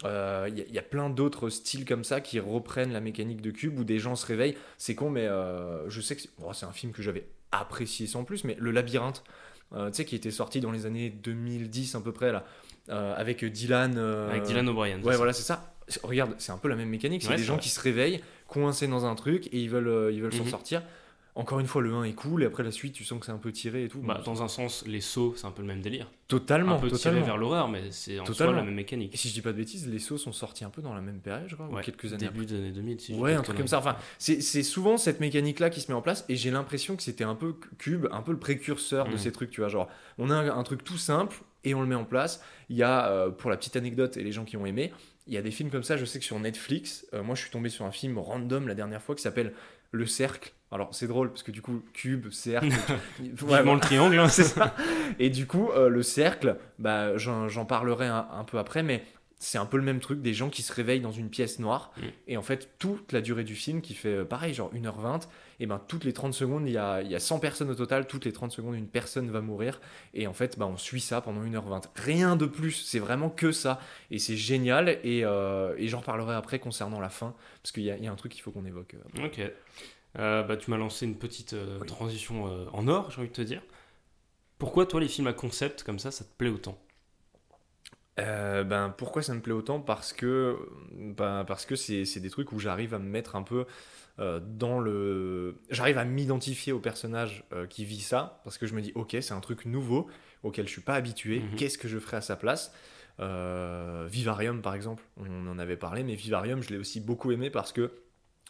Euh, 0.03 0.45
Il 0.49 0.57
y, 0.57 0.61
a- 0.61 0.65
il 0.67 0.73
y 0.73 0.77
a 0.79 0.83
plein 0.83 1.09
d'autres 1.09 1.49
styles 1.49 1.83
comme 1.85 2.03
ça 2.03 2.21
qui 2.21 2.39
reprennent 2.39 2.93
la 2.93 2.99
mécanique 3.01 3.41
de 3.41 3.49
Cube 3.51 3.79
où 3.79 3.83
des 3.83 3.97
gens 3.99 4.15
se 4.15 4.25
réveillent. 4.27 4.55
C'est 4.77 4.93
con, 4.95 5.09
mais 5.09 5.25
euh, 5.25 5.89
je 5.89 6.01
sais 6.01 6.15
que 6.15 6.21
c'est 6.21 6.29
bon, 6.39 6.53
c'est 6.53 6.65
un 6.67 6.71
film 6.71 6.91
que 6.93 7.01
j'avais 7.01 7.25
apprécié 7.51 8.05
sans 8.07 8.23
plus. 8.23 8.43
Mais 8.43 8.55
Le 8.59 8.69
Labyrinthe, 8.71 9.23
euh, 9.73 9.89
tu 9.89 9.95
sais, 9.97 10.05
qui 10.05 10.15
était 10.15 10.29
sorti 10.31 10.59
dans 10.61 10.71
les 10.71 10.85
années 10.85 11.09
2010 11.09 11.95
à 11.95 12.01
peu 12.01 12.11
près, 12.11 12.31
là, 12.31 12.45
euh, 12.89 13.15
avec 13.17 13.43
Dylan. 13.43 13.95
euh, 13.97 14.29
Avec 14.29 14.43
Dylan 14.43 14.69
O'Brien. 14.69 15.01
Ouais, 15.01 15.13
ça. 15.13 15.17
voilà, 15.17 15.33
c'est 15.33 15.43
ça. 15.43 15.73
Regarde, 16.03 16.35
c'est 16.37 16.51
un 16.51 16.57
peu 16.57 16.67
la 16.67 16.75
même 16.75 16.89
mécanique. 16.89 17.23
C'est 17.23 17.29
Ouais, 17.29 17.37
des 17.37 17.43
gens 17.43 17.53
vrai. 17.55 17.63
qui 17.63 17.69
se 17.69 17.79
réveillent, 17.79 18.21
coincés 18.47 18.87
dans 18.87 19.05
un 19.05 19.15
truc, 19.15 19.47
et 19.47 19.61
ils 19.61 19.69
veulent, 19.69 19.87
euh, 19.87 20.11
ils 20.11 20.21
veulent 20.21 20.33
s'en 20.33 20.43
Mhm. 20.43 20.49
sortir. 20.51 20.83
Encore 21.37 21.59
une 21.59 21.67
fois, 21.67 21.81
le 21.83 21.93
1 21.93 22.03
est 22.05 22.13
cool, 22.13 22.41
et 22.41 22.45
après 22.47 22.63
la 22.63 22.71
suite, 22.71 22.93
tu 22.93 23.03
sens 23.03 23.19
que 23.19 23.25
c'est 23.27 23.31
un 23.31 23.37
peu 23.37 23.51
tiré 23.51 23.83
et 23.83 23.87
tout. 23.89 23.99
Bah, 23.99 24.21
dans 24.25 24.41
un 24.41 24.47
sens, 24.47 24.83
les 24.87 25.01
sauts, 25.01 25.33
c'est 25.37 25.45
un 25.45 25.51
peu 25.51 25.61
le 25.61 25.67
même 25.67 25.81
délire. 25.81 26.09
totalement, 26.27 26.75
un 26.75 26.79
peu 26.79 26.89
tiré 26.91 27.21
vers 27.21 27.37
l'horreur, 27.37 27.67
mais 27.69 27.91
c'est 27.91 28.19
en 28.19 28.25
soi 28.25 28.33
Totalement. 28.33 28.53
la 28.53 28.63
même 28.63 28.73
Et 28.73 28.75
mécanique. 28.77 29.15
si 29.15 29.29
je 29.29 29.33
dis 29.35 29.41
pas 29.41 29.51
de 29.51 29.57
bêtises, 29.57 29.87
les 29.87 29.99
sauts 29.99 30.17
sont 30.17 30.31
sortis 30.33 30.65
un 30.65 30.69
peu 30.71 30.81
dans 30.81 30.93
la 30.95 31.01
même 31.01 31.19
période, 31.19 31.47
je 31.47 31.53
crois, 31.55 31.67
ou 31.67 31.75
Ouais, 31.75 31.83
quelques 31.83 32.11
années 32.11 32.25
Début 32.27 32.45
des 32.47 32.55
années 32.55 32.71
2000, 32.71 32.99
si 32.99 33.13
Ouais, 33.13 33.33
un 33.35 33.43
truc 33.43 33.55
comme 33.55 33.67
ça. 33.67 33.77
Enfin, 33.77 33.95
c'est 34.17 34.41
souvent 34.63 34.97
cette 34.97 35.19
mécanique-là 35.19 35.69
qui 35.69 35.79
se 35.79 35.91
met 35.91 35.95
en 35.95 36.01
place, 36.01 36.25
et 36.27 36.35
j'ai 36.35 36.49
l'impression 36.51 36.95
que 36.95 37.03
c'était 37.03 37.23
un 37.23 37.35
peu 37.35 37.55
Cube, 37.77 38.07
un 38.11 38.21
peu 38.23 38.31
le 38.31 38.39
précurseur 38.39 39.05
de 39.05 39.11
Mhm. 39.11 39.17
ces 39.17 39.31
trucs, 39.31 39.51
tu 39.51 39.61
vois. 39.61 39.69
Genre, 39.69 39.87
on 40.17 40.29
a 40.31 40.35
un, 40.35 40.49
un 40.57 40.63
truc 40.63 40.83
tout 40.83 40.97
simple, 40.97 41.37
et 41.63 41.75
on 41.75 41.81
le 41.81 41.87
met 41.87 41.95
en 41.95 42.05
place. 42.05 42.41
Il 42.69 42.77
y 42.77 42.83
a, 42.83 43.09
euh, 43.11 43.29
pour 43.29 43.49
la 43.51 43.57
petite 43.57 43.75
anecdote, 43.75 44.17
et 44.17 44.23
les 44.23 44.31
gens 44.31 44.43
qui 44.43 44.57
ont 44.57 44.65
aimé, 44.65 44.91
il 45.27 45.33
y 45.33 45.37
a 45.37 45.41
des 45.41 45.51
films 45.51 45.69
comme 45.69 45.83
ça, 45.83 45.97
je 45.97 46.05
sais 46.05 46.17
que 46.17 46.25
sur 46.25 46.39
Netflix, 46.39 47.05
euh, 47.13 47.21
moi 47.21 47.35
je 47.35 47.41
suis 47.41 47.51
tombé 47.51 47.69
sur 47.69 47.85
un 47.85 47.91
film 47.91 48.17
random 48.17 48.67
la 48.67 48.73
dernière 48.75 49.01
fois 49.03 49.13
qui 49.13 49.21
s'appelle 49.21 49.53
Le 49.91 50.05
Cercle. 50.05 50.51
Alors, 50.71 50.93
c'est 50.93 51.07
drôle, 51.07 51.29
parce 51.29 51.43
que 51.43 51.51
du 51.51 51.61
coup, 51.61 51.81
Cube, 51.93 52.29
Cercle. 52.31 52.69
Vivement 53.19 53.73
le 53.75 53.79
triangle, 53.79 54.19
hein. 54.19 54.27
c'est 54.29 54.43
ça. 54.43 54.75
Et 55.19 55.29
du 55.29 55.47
coup, 55.47 55.69
euh, 55.71 55.87
le 55.89 56.03
cercle, 56.03 56.57
bah, 56.79 57.15
j'en 57.17 57.65
parlerai 57.65 58.07
un, 58.07 58.27
un 58.33 58.43
peu 58.43 58.57
après, 58.59 58.83
mais 58.83 59.03
c'est 59.39 59.59
un 59.59 59.67
peu 59.67 59.77
le 59.77 59.83
même 59.83 59.99
truc, 59.99 60.21
des 60.21 60.33
gens 60.33 60.49
qui 60.49 60.63
se 60.63 60.73
réveillent 60.73 60.99
dans 60.99 61.11
une 61.11 61.29
pièce 61.29 61.59
noire, 61.59 61.91
Mm. 61.97 62.01
et 62.27 62.37
en 62.37 62.41
fait, 62.41 62.71
toute 62.79 63.11
la 63.13 63.21
durée 63.21 63.43
du 63.43 63.53
film, 63.55 63.81
qui 63.81 63.93
fait 63.93 64.09
euh, 64.09 64.25
pareil, 64.25 64.53
genre 64.53 64.71
1h20, 64.73 65.27
et 65.59 65.67
ben 65.67 65.79
toutes 65.87 66.03
les 66.05 66.11
30 66.13 66.33
secondes, 66.33 66.63
il 66.67 66.73
y 66.73 66.77
a, 66.77 67.01
il 67.03 67.09
y 67.11 67.15
a 67.15 67.19
100 67.19 67.37
personnes 67.39 67.69
au 67.69 67.75
total, 67.75 68.07
toutes 68.07 68.25
les 68.25 68.33
30 68.33 68.51
secondes, 68.51 68.73
une 68.75 68.87
personne 68.87 69.29
va 69.29 69.41
mourir, 69.41 69.79
et 70.15 70.25
en 70.27 70.33
fait, 70.33 70.57
bah, 70.57 70.65
on 70.65 70.75
suit 70.75 71.01
ça 71.01 71.21
pendant 71.21 71.41
1h20. 71.43 71.83
Rien 71.95 72.35
de 72.35 72.47
plus, 72.47 72.71
c'est 72.71 72.99
vraiment 72.99 73.29
que 73.29 73.51
ça, 73.51 73.79
et 74.09 74.17
c'est 74.17 74.35
génial, 74.37 74.97
et, 75.03 75.21
euh, 75.23 75.75
et 75.77 75.87
j'en 75.87 75.99
reparlerai 75.99 76.33
après 76.35 76.57
concernant 76.57 76.99
la 76.99 77.09
fin, 77.09 77.35
parce 77.61 77.71
qu'il 77.71 77.83
y, 77.83 77.91
a- 77.91 77.95
il 77.97 78.03
y 78.03 78.07
a 78.07 78.11
un 78.11 78.15
truc 78.15 78.31
qu'il 78.33 78.41
faut 78.41 78.51
qu'on 78.51 78.65
évoque. 78.65 78.95
euh. 79.19 79.25
Ok. 79.27 79.39
Euh, 80.17 80.43
bah, 80.43 80.57
tu 80.57 80.71
m'as 80.71 80.77
lancé 80.77 81.05
une 81.05 81.17
petite 81.17 81.53
euh, 81.53 81.77
Oui. 81.81 81.87
transition 81.87 82.47
euh, 82.47 82.65
en 82.73 82.87
or, 82.87 83.11
j'ai 83.11 83.19
envie 83.19 83.29
de 83.29 83.33
te 83.33 83.41
dire. 83.41 83.61
Pourquoi, 84.57 84.85
toi, 84.87 84.99
les 84.99 85.07
films 85.07 85.27
à 85.27 85.33
concept 85.33 85.83
comme 85.83 85.99
ça, 85.99 86.09
ça 86.11 86.23
te 86.25 86.33
plaît 86.37 86.49
autant? 86.49 86.77
Euh, 88.19 88.63
ben, 88.63 88.89
pourquoi 88.97 89.21
ça 89.21 89.35
me 89.35 89.41
plaît 89.41 89.53
autant? 89.53 89.79
Parce 89.79 90.11
que 90.11 90.57
ben, 90.91 91.45
parce 91.45 91.67
que 91.67 91.75
c'est 91.75 92.03
c'est 92.03 92.19
des 92.19 92.31
trucs 92.31 92.51
où 92.51 92.57
j'arrive 92.57 92.95
à 92.95 92.99
me 92.99 93.07
mettre 93.07 93.35
un 93.35 93.43
peu 93.43 93.67
euh, 94.17 94.39
dans 94.43 94.79
le. 94.79 95.59
J'arrive 95.69 95.99
à 95.99 96.05
m'identifier 96.05 96.73
au 96.73 96.79
personnage 96.79 97.43
euh, 97.53 97.67
qui 97.67 97.85
vit 97.85 98.01
ça, 98.01 98.41
parce 98.43 98.57
que 98.57 98.65
je 98.65 98.73
me 98.73 98.81
dis, 98.81 98.91
ok, 98.95 99.15
c'est 99.21 99.33
un 99.33 99.39
truc 99.39 99.65
nouveau 99.65 100.07
auquel 100.41 100.65
je 100.65 100.71
suis 100.71 100.81
pas 100.81 100.95
habitué, 100.95 101.41
Mhm. 101.41 101.55
qu'est-ce 101.57 101.77
que 101.77 101.87
je 101.87 101.99
ferais 101.99 102.17
à 102.17 102.21
sa 102.21 102.35
place? 102.35 102.73
Vivarium, 103.19 104.61
par 104.61 104.73
exemple, 104.75 105.03
on 105.17 105.47
en 105.47 105.57
avait 105.59 105.77
parlé, 105.77 106.03
mais 106.03 106.15
Vivarium, 106.15 106.61
je 106.61 106.69
l'ai 106.69 106.77
aussi 106.77 106.99
beaucoup 106.99 107.31
aimé 107.31 107.49
parce 107.49 107.71
que 107.71 107.91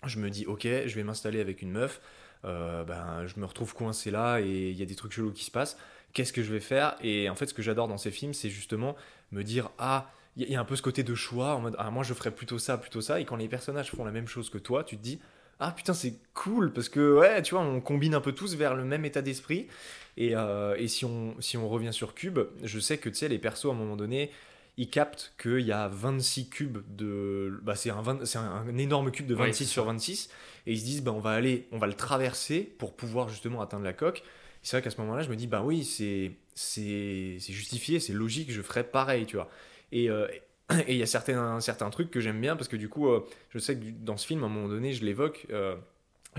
je 0.06 0.20
me 0.20 0.30
dis, 0.30 0.46
ok, 0.46 0.64
je 0.64 0.96
vais 0.96 1.04
m'installer 1.04 1.40
avec 1.42 1.62
une 1.62 1.72
meuf, 1.72 2.02
euh, 2.46 2.84
ben, 2.84 3.26
je 3.26 3.40
me 3.40 3.46
retrouve 3.46 3.74
coincé 3.74 4.12
là 4.12 4.40
et 4.40 4.70
il 4.70 4.78
y 4.78 4.84
a 4.84 4.86
des 4.86 4.96
trucs 4.96 5.12
chelous 5.14 5.32
qui 5.32 5.44
se 5.44 5.52
passent. 5.52 5.78
Qu'est-ce 6.14 6.34
que 6.34 6.44
je 6.44 6.52
vais 6.54 6.60
faire? 6.60 6.96
Et 7.02 7.30
en 7.30 7.36
fait, 7.36 7.48
ce 7.48 7.54
que 7.54 7.62
j'adore 7.62 7.88
dans 7.88 7.98
ces 7.98 8.12
films, 8.12 8.34
c'est 8.34 8.50
justement 8.50 8.96
me 9.32 9.44
dire, 9.44 9.70
ah, 9.80 10.10
il 10.38 10.50
y, 10.50 10.56
a- 10.56 10.60
un 10.60 10.66
peu 10.66 10.76
ce 10.76 10.82
côté 10.82 11.04
de 11.04 11.16
choix, 11.16 11.56
en 11.56 11.62
mode, 11.62 11.76
ah, 11.80 11.90
moi 11.92 12.04
je 12.04 12.14
ferais 12.14 12.32
plutôt 12.32 12.60
ça, 12.60 12.78
plutôt 12.78 13.02
ça. 13.02 13.20
Et 13.20 13.26
quand 13.26 13.36
les 13.36 13.48
personnages 13.48 13.92
font 13.92 14.06
la 14.06 14.12
même 14.12 14.28
chose 14.28 14.50
que 14.50 14.58
toi, 14.60 14.84
tu 14.84 14.98
te 14.98 15.02
dis, 15.04 15.20
ah 15.60 15.72
putain, 15.72 15.94
c'est 15.94 16.14
cool, 16.36 16.72
parce 16.72 16.90
que, 16.90 17.18
ouais, 17.18 17.42
tu 17.42 17.56
vois, 17.56 17.64
on 17.64 17.82
combine 17.82 18.14
un 18.14 18.22
peu 18.22 18.32
tous 18.32 18.56
vers 18.56 18.76
le 18.76 18.86
même 18.86 19.04
état 19.06 19.22
d'esprit. 19.24 19.68
Et, 20.16 20.36
euh, 20.36 20.76
et 20.78 20.88
si, 20.88 21.06
on, 21.06 21.36
si 21.42 21.58
on 21.58 21.68
revient 21.68 21.94
sur 21.94 22.14
Cube, 22.14 22.40
je 22.64 22.80
sais 22.80 22.98
que, 23.00 23.10
tu 23.10 23.16
sais, 23.16 23.28
les 23.28 23.40
persos, 23.40 23.66
à 23.66 23.70
un 23.72 23.74
moment 23.74 23.96
donné, 23.96 24.32
ils 24.78 24.90
captent 24.90 25.34
qu'il 25.42 25.62
y 25.62 25.72
a 25.72 25.88
26 25.88 26.50
cubes 26.50 26.80
de. 26.88 27.60
Bah, 27.64 27.76
c'est 27.76 27.90
un, 27.90 28.02
20 28.02 28.26
c'est 28.26 28.38
un, 28.38 28.68
énorme 28.78 29.12
cube 29.12 29.28
de 29.28 29.36
Ouais, 29.36 29.54
26 29.54 29.66
c'est 29.66 29.66
sur 29.66 29.86
ça. 29.86 29.86
26. 29.86 30.30
Et 30.68 30.74
ils 30.74 30.80
se 30.80 30.86
disent, 30.86 31.04
bah, 31.04 31.12
on 31.14 31.20
va 31.20 31.32
aller, 31.32 31.68
on 31.72 31.78
va 31.78 31.88
le 31.88 31.94
traverser 31.94 32.62
pour 32.78 32.96
pouvoir 32.96 33.30
justement 33.30 33.62
atteindre 33.62 33.84
la 33.86 33.94
coque. 33.94 34.24
C'est 34.64 34.78
vrai 34.78 34.84
qu'à 34.84 34.90
ce 34.92 35.00
moment-là, 35.02 35.24
je 35.24 35.30
me 35.30 35.36
dis, 35.36 35.48
bah 35.48 35.62
oui, 35.64 35.84
c'est, 35.86 36.32
c'est, 36.56 37.38
c'est 37.40 37.54
justifié, 37.54 38.00
c'est 38.00 38.14
logique, 38.14 38.52
je 38.52 38.62
ferais 38.62 38.84
pareil, 38.84 39.26
tu 39.26 39.36
vois. 39.38 39.50
Et. 39.92 40.10
euh, 40.10 40.28
et 40.88 40.94
il 40.94 40.98
y 40.98 41.04
a 41.04 41.06
certains, 41.06 41.62
certains 41.62 41.90
trucs 41.90 42.12
que 42.12 42.20
j'aime 42.20 42.42
bien 42.42 42.56
parce 42.58 42.68
que 42.68 42.76
du 42.76 42.90
coup, 42.90 43.08
euh, 43.10 43.26
je 43.52 43.60
sais 43.60 43.78
que 43.78 43.86
dans 44.02 44.18
ce 44.18 44.28
film, 44.28 44.44
à 44.44 44.48
un 44.48 44.50
moment 44.50 44.68
donné, 44.68 44.92
je 44.94 45.06
l'évoque. 45.06 45.48
euh, 45.52 45.76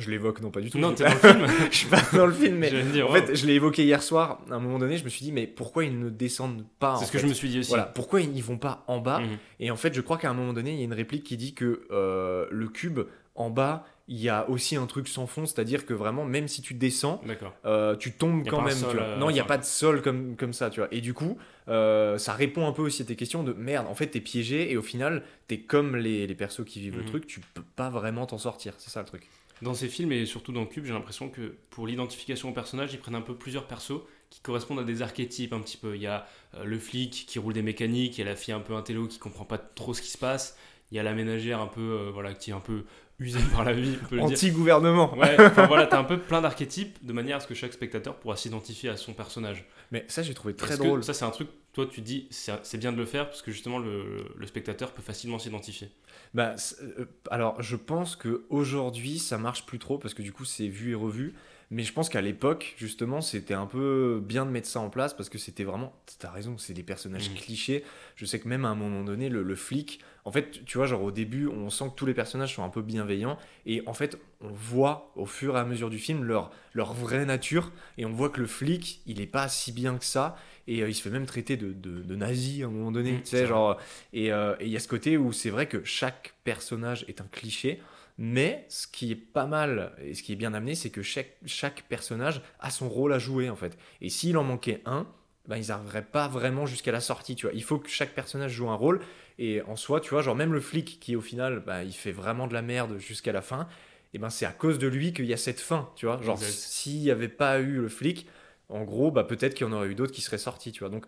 je 0.00 0.10
l'évoque, 0.10 0.40
non 0.40 0.50
pas 0.50 0.60
du 0.60 0.70
tout. 0.70 0.78
Non, 0.78 0.94
t'es 0.94 1.04
dans 1.04 1.10
le 1.12 1.18
film. 1.18 1.46
je 1.70 1.76
suis 1.76 1.86
pas 1.88 2.02
dans 2.12 2.26
le 2.26 2.32
film, 2.32 2.56
mais 2.56 2.70
dire, 2.70 3.06
en 3.08 3.12
wow. 3.12 3.16
fait, 3.16 3.34
je 3.34 3.46
l'ai 3.46 3.54
évoqué 3.54 3.84
hier 3.84 4.02
soir. 4.02 4.40
À 4.50 4.54
un 4.54 4.60
moment 4.60 4.78
donné, 4.78 4.96
je 4.98 5.04
me 5.04 5.08
suis 5.08 5.24
dit, 5.24 5.32
mais 5.32 5.46
pourquoi 5.46 5.84
ils 5.84 5.98
ne 5.98 6.10
descendent 6.10 6.64
pas 6.78 6.96
c'est 6.96 7.06
ce 7.06 7.12
que 7.12 7.18
fait 7.18 7.24
je 7.24 7.28
me 7.28 7.34
suis 7.34 7.48
dit 7.48 7.58
aussi. 7.60 7.68
Voilà, 7.70 7.84
pourquoi 7.84 8.20
ils 8.20 8.30
n'y 8.30 8.40
vont 8.40 8.58
pas 8.58 8.84
en 8.86 8.98
bas 8.98 9.20
Mhm. 9.20 9.38
Et 9.60 9.70
en 9.70 9.76
fait, 9.76 9.94
je 9.94 10.00
crois 10.00 10.16
qu'à 10.18 10.30
un 10.30 10.34
moment 10.34 10.52
donné, 10.52 10.72
il 10.72 10.78
y 10.78 10.82
a 10.82 10.84
une 10.84 10.92
réplique 10.94 11.24
qui 11.24 11.36
dit 11.36 11.54
que 11.54 11.82
euh, 11.90 12.46
le 12.50 12.68
cube 12.68 13.00
en 13.34 13.50
bas, 13.50 13.84
il 14.10 14.16
y 14.18 14.28
a 14.30 14.48
aussi 14.48 14.74
un 14.74 14.86
truc 14.86 15.06
sans 15.06 15.26
fond, 15.26 15.44
c'est-à-dire 15.46 15.84
que 15.86 15.92
vraiment, 15.94 16.24
même 16.24 16.48
si 16.48 16.62
tu 16.62 16.72
descends, 16.74 17.20
euh, 17.66 17.94
tu 17.94 18.12
tombes 18.12 18.42
quand 18.48 18.62
même. 18.62 18.74
sol, 18.74 18.90
tu 18.90 18.96
vois. 18.96 19.04
euh, 19.04 19.16
non, 19.18 19.28
il 19.30 19.34
n'y 19.34 19.38
a 19.38 19.42
enfin. 19.44 19.54
pas 19.54 19.58
de 19.58 19.64
sol 19.64 20.00
comme, 20.02 20.34
comme 20.34 20.52
ça, 20.54 20.70
tu 20.70 20.80
vois. 20.80 20.88
Et 20.92 21.00
du 21.02 21.12
coup, 21.14 21.36
euh, 21.68 22.16
ça 22.18 22.32
répond 22.32 22.66
un 22.66 22.72
peu 22.72 22.80
aussi 22.82 23.02
à 23.02 23.04
tes 23.04 23.16
questions 23.16 23.42
de 23.44 23.52
merde, 23.52 23.86
en 23.86 23.94
fait, 23.94 24.06
t'es 24.06 24.20
piégé 24.20 24.72
et 24.72 24.76
au 24.78 24.82
final, 24.82 25.22
t'es 25.46 25.58
comme 25.58 25.94
les, 25.94 26.26
les 26.26 26.34
persos 26.34 26.64
qui 26.64 26.80
vivent 26.80 26.96
le 26.96 27.02
Mhm. 27.02 27.08
truc, 27.08 27.26
tu 27.26 27.40
peux 27.54 27.62
pas 27.76 27.90
vraiment 27.90 28.24
t'en 28.26 28.38
sortir. 28.38 28.72
C'est 28.78 28.90
ça 28.90 29.00
le 29.00 29.06
truc. 29.06 29.28
Dans 29.62 29.74
ces 29.74 29.88
films 29.88 30.12
et 30.12 30.24
surtout 30.24 30.52
dans 30.52 30.66
Cube, 30.66 30.84
j'ai 30.84 30.92
l'impression 30.92 31.28
que 31.28 31.56
pour 31.70 31.86
l'identification 31.86 32.50
au 32.50 32.52
personnage, 32.52 32.92
ils 32.92 32.98
prennent 32.98 33.16
un 33.16 33.20
peu 33.20 33.36
plusieurs 33.36 33.66
persos 33.66 34.02
qui 34.30 34.40
correspondent 34.40 34.78
à 34.78 34.84
des 34.84 35.02
archétypes 35.02 35.52
un 35.52 35.60
petit 35.60 35.76
peu. 35.76 35.96
Il 35.96 36.02
y 36.02 36.06
a 36.06 36.26
euh, 36.54 36.64
le 36.64 36.78
flic 36.78 37.24
qui 37.26 37.38
roule 37.38 37.54
des 37.54 37.62
mécaniques, 37.62 38.18
il 38.18 38.20
y 38.20 38.24
a 38.24 38.30
la 38.30 38.36
fille 38.36 38.54
un 38.54 38.60
peu 38.60 38.74
intello 38.74 39.06
qui 39.08 39.18
comprend 39.18 39.44
pas 39.44 39.58
trop 39.58 39.94
ce 39.94 40.02
qui 40.02 40.10
se 40.10 40.18
passe, 40.18 40.56
il 40.90 40.96
y 40.96 41.00
a 41.00 41.02
la 41.02 41.12
ménagère 41.12 41.60
un 41.60 41.66
peu 41.66 41.80
euh, 41.80 42.10
voilà 42.12 42.34
qui 42.34 42.50
est 42.50 42.54
un 42.54 42.60
peu 42.60 42.84
usée 43.20 43.40
par 43.52 43.64
la 43.64 43.72
vie, 43.72 43.96
on 44.02 44.06
peut 44.06 44.16
le 44.16 44.22
dire. 44.22 44.30
Anti-gouvernement. 44.30 45.16
Ouais, 45.16 45.36
enfin 45.46 45.66
voilà, 45.66 45.86
t'as 45.86 45.98
un 45.98 46.04
peu 46.04 46.18
plein 46.18 46.40
d'archétypes 46.40 47.04
de 47.04 47.12
manière 47.12 47.38
à 47.38 47.40
ce 47.40 47.46
que 47.46 47.54
chaque 47.54 47.72
spectateur 47.72 48.14
pourra 48.16 48.36
s'identifier 48.36 48.90
à 48.90 48.96
son 48.96 49.12
personnage. 49.12 49.64
Mais 49.90 50.04
ça, 50.08 50.22
j'ai 50.22 50.34
trouvé 50.34 50.54
très 50.54 50.76
drôle. 50.76 51.02
Ça, 51.02 51.14
c'est 51.14 51.24
un 51.24 51.30
truc, 51.30 51.48
toi, 51.72 51.86
tu 51.86 52.00
dis, 52.00 52.28
c'est 52.30 52.78
bien 52.78 52.92
de 52.92 52.96
le 52.96 53.06
faire 53.06 53.28
parce 53.28 53.42
que 53.42 53.50
justement, 53.50 53.78
le, 53.78 54.24
le 54.36 54.46
spectateur 54.46 54.92
peut 54.92 55.02
facilement 55.02 55.38
s'identifier. 55.38 55.90
Bah, 56.34 56.54
euh, 56.82 57.06
alors, 57.30 57.60
je 57.62 57.76
pense 57.76 58.16
que 58.16 58.44
aujourd'hui, 58.50 59.18
ça 59.18 59.38
marche 59.38 59.66
plus 59.66 59.78
trop 59.78 59.98
parce 59.98 60.14
que 60.14 60.22
du 60.22 60.32
coup, 60.32 60.44
c'est 60.44 60.68
vu 60.68 60.92
et 60.92 60.94
revu. 60.94 61.34
Mais 61.70 61.82
je 61.82 61.92
pense 61.92 62.08
qu'à 62.08 62.22
l'époque, 62.22 62.74
justement, 62.78 63.20
c'était 63.20 63.52
un 63.52 63.66
peu 63.66 64.22
bien 64.24 64.46
de 64.46 64.50
mettre 64.50 64.66
ça 64.68 64.80
en 64.80 64.88
place 64.88 65.12
parce 65.14 65.28
que 65.28 65.36
c'était 65.36 65.64
vraiment. 65.64 65.92
T'as 66.18 66.30
raison, 66.30 66.56
c'est 66.56 66.72
des 66.72 66.82
personnages 66.82 67.28
Mhm. 67.30 67.36
clichés. 67.36 67.84
Je 68.16 68.24
sais 68.24 68.40
que 68.40 68.48
même 68.48 68.64
à 68.64 68.68
un 68.68 68.74
moment 68.74 69.04
donné, 69.04 69.28
le, 69.28 69.42
le 69.42 69.54
flic, 69.54 70.00
en 70.24 70.32
fait, 70.32 70.64
tu 70.64 70.78
vois, 70.78 70.86
genre 70.86 71.02
au 71.02 71.10
début, 71.10 71.46
on 71.46 71.68
sent 71.68 71.84
que 71.90 71.94
tous 71.94 72.06
les 72.06 72.14
personnages 72.14 72.54
sont 72.54 72.62
un 72.64 72.70
peu 72.70 72.80
bienveillants 72.80 73.36
et 73.66 73.82
en 73.86 73.92
fait, 73.92 74.18
on 74.40 74.48
voit 74.48 75.12
au 75.14 75.26
fur 75.26 75.56
et 75.56 75.60
à 75.60 75.64
mesure 75.64 75.90
du 75.90 75.98
film 75.98 76.24
leur, 76.24 76.50
leur 76.72 76.94
vraie 76.94 77.26
nature 77.26 77.70
et 77.98 78.06
on 78.06 78.12
voit 78.12 78.30
que 78.30 78.40
le 78.40 78.46
flic, 78.46 79.02
il 79.06 79.20
est 79.20 79.26
pas 79.26 79.48
si 79.48 79.70
bien 79.72 79.98
que 79.98 80.04
ça 80.06 80.36
et 80.68 80.82
euh, 80.82 80.88
il 80.88 80.94
se 80.94 81.02
fait 81.02 81.10
même 81.10 81.26
traiter 81.26 81.56
de, 81.58 81.72
de, 81.74 82.02
de 82.02 82.16
nazi 82.16 82.62
à 82.62 82.66
un 82.66 82.70
moment 82.70 82.92
donné. 82.92 83.12
Mhm, 83.12 83.20
tu 83.22 83.26
sais, 83.28 83.46
genre. 83.46 83.76
Et 84.14 84.32
euh, 84.32 84.54
et 84.60 84.64
il 84.66 84.70
y 84.70 84.76
a 84.76 84.80
ce 84.80 84.88
côté 84.88 85.18
où 85.18 85.32
c'est 85.32 85.50
vrai 85.50 85.66
que 85.66 85.84
chaque 85.84 86.32
personnage 86.44 87.04
est 87.08 87.20
un 87.20 87.26
cliché, 87.30 87.80
mais 88.18 88.66
ce 88.68 88.86
qui 88.86 89.12
est 89.12 89.16
pas 89.16 89.46
mal 89.46 89.92
et 90.02 90.14
ce 90.14 90.22
qui 90.22 90.32
est 90.32 90.36
bien 90.36 90.52
amené, 90.52 90.74
c'est 90.74 90.90
que 90.90 91.02
chaque, 91.02 91.36
chaque 91.46 91.84
personnage 91.88 92.42
a 92.58 92.70
son 92.70 92.88
rôle 92.88 93.12
à 93.12 93.18
jouer 93.18 93.48
en 93.48 93.56
fait. 93.56 93.78
Et 94.00 94.10
s'il 94.10 94.36
en 94.36 94.44
manquait 94.44 94.82
un, 94.84 95.06
ben, 95.46 95.56
ils 95.56 95.68
n'arriveraient 95.68 96.04
pas 96.04 96.28
vraiment 96.28 96.66
jusqu'à 96.66 96.92
la 96.92 97.00
sortie, 97.00 97.34
tu 97.36 97.46
vois. 97.46 97.54
Il 97.54 97.62
faut 97.62 97.78
que 97.78 97.88
chaque 97.88 98.14
personnage 98.14 98.52
joue 98.52 98.68
un 98.68 98.74
rôle. 98.74 99.00
Et 99.38 99.62
en 99.62 99.76
soi, 99.76 100.00
tu 100.00 100.10
vois, 100.10 100.20
genre 100.20 100.34
même 100.34 100.52
le 100.52 100.60
flic 100.60 100.98
qui 101.00 101.16
au 101.16 101.20
final, 101.20 101.60
ben, 101.60 101.82
il 101.82 101.94
fait 101.94 102.12
vraiment 102.12 102.48
de 102.48 102.54
la 102.54 102.60
merde 102.62 102.98
jusqu'à 102.98 103.32
la 103.32 103.40
fin, 103.40 103.68
et 104.14 104.18
ben 104.18 104.30
c'est 104.30 104.46
à 104.46 104.52
cause 104.52 104.78
de 104.78 104.88
lui 104.88 105.12
qu'il 105.12 105.26
y 105.26 105.32
a 105.32 105.36
cette 105.36 105.60
fin, 105.60 105.90
tu 105.96 106.06
vois. 106.06 106.20
Genre 106.22 106.38
s'il 106.38 107.00
n'y 107.00 107.10
avait 107.10 107.28
pas 107.28 107.60
eu 107.60 107.80
le 107.80 107.88
flic, 107.88 108.26
en 108.68 108.82
gros, 108.82 109.10
bah, 109.10 109.24
peut-être 109.24 109.54
qu'il 109.54 109.66
y 109.66 109.70
en 109.70 109.72
aurait 109.72 109.88
eu 109.88 109.94
d'autres 109.94 110.12
qui 110.12 110.22
seraient 110.22 110.38
sortis, 110.38 110.72
tu 110.72 110.80
vois. 110.80 110.90
Donc 110.90 111.06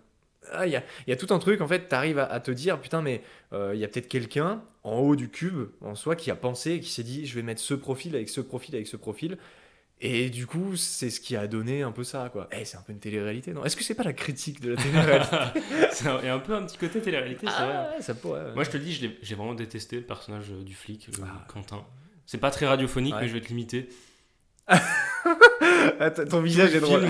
ah, 0.52 0.66
il 0.66 0.72
y, 0.72 0.76
a, 0.76 0.82
il 1.06 1.10
y 1.10 1.12
a 1.12 1.16
tout 1.16 1.32
un 1.32 1.38
truc, 1.38 1.60
en 1.60 1.68
fait, 1.68 1.88
tu 1.88 1.94
arrives 1.94 2.18
à, 2.18 2.24
à 2.26 2.40
te 2.40 2.50
dire, 2.50 2.80
putain, 2.80 3.02
mais 3.02 3.22
euh, 3.52 3.72
il 3.74 3.80
y 3.80 3.84
a 3.84 3.88
peut-être 3.88 4.08
quelqu'un 4.08 4.62
en 4.84 4.98
haut 4.98 5.16
du 5.16 5.28
cube, 5.28 5.68
en 5.80 5.94
soi, 5.94 6.16
qui 6.16 6.30
a 6.30 6.36
pensé, 6.36 6.80
qui 6.80 6.90
s'est 6.90 7.02
dit, 7.02 7.26
je 7.26 7.34
vais 7.34 7.42
mettre 7.42 7.60
ce 7.60 7.74
profil 7.74 8.14
avec 8.16 8.28
ce 8.28 8.40
profil 8.40 8.74
avec 8.74 8.86
ce 8.86 8.96
profil. 8.96 9.38
Et 10.02 10.30
du 10.30 10.46
coup, 10.46 10.76
c'est 10.76 11.10
ce 11.10 11.20
qui 11.20 11.36
a 11.36 11.46
donné 11.46 11.82
un 11.82 11.92
peu 11.92 12.04
ça, 12.04 12.30
quoi. 12.32 12.48
Eh, 12.58 12.64
c'est 12.64 12.78
un 12.78 12.80
peu 12.80 12.92
une 12.92 13.00
télé-réalité, 13.00 13.52
non? 13.52 13.64
Est-ce 13.66 13.76
que 13.76 13.84
c'est 13.84 13.94
pas 13.94 14.02
la 14.02 14.14
critique 14.14 14.62
de 14.62 14.70
la 14.70 14.76
télé-réalité? 14.82 15.36
Il 16.22 16.26
y 16.26 16.28
a 16.30 16.34
un 16.34 16.38
peu 16.38 16.54
un 16.54 16.62
petit 16.62 16.78
côté 16.78 17.02
télé-réalité, 17.02 17.46
c'est 17.46 17.62
vrai. 17.64 17.74
Ah, 17.76 17.92
ouais, 17.96 18.02
ça 18.02 18.14
pourrait. 18.14 18.40
ouais. 18.46 18.54
Moi, 18.54 18.64
je 18.64 18.70
te 18.70 18.78
le 18.78 18.84
dis, 18.84 18.92
j'ai 19.20 19.34
vraiment 19.34 19.52
détesté 19.54 19.96
le 19.96 20.02
personnage 20.02 20.46
euh, 20.50 20.62
du 20.64 20.74
flic, 20.74 21.08
le 21.08 21.24
Ah. 21.26 21.44
Quentin. 21.48 21.84
C'est 22.24 22.38
pas 22.38 22.50
très 22.50 22.64
radiophonique, 22.66 23.12
Ouais. 23.14 23.20
mais 23.22 23.28
je 23.28 23.34
vais 23.34 23.42
te 23.42 23.48
limiter. 23.48 23.90
Attends, 26.00 26.24
ton 26.24 26.40
visage 26.40 26.74
est 26.74 26.80
drôle. 26.80 27.02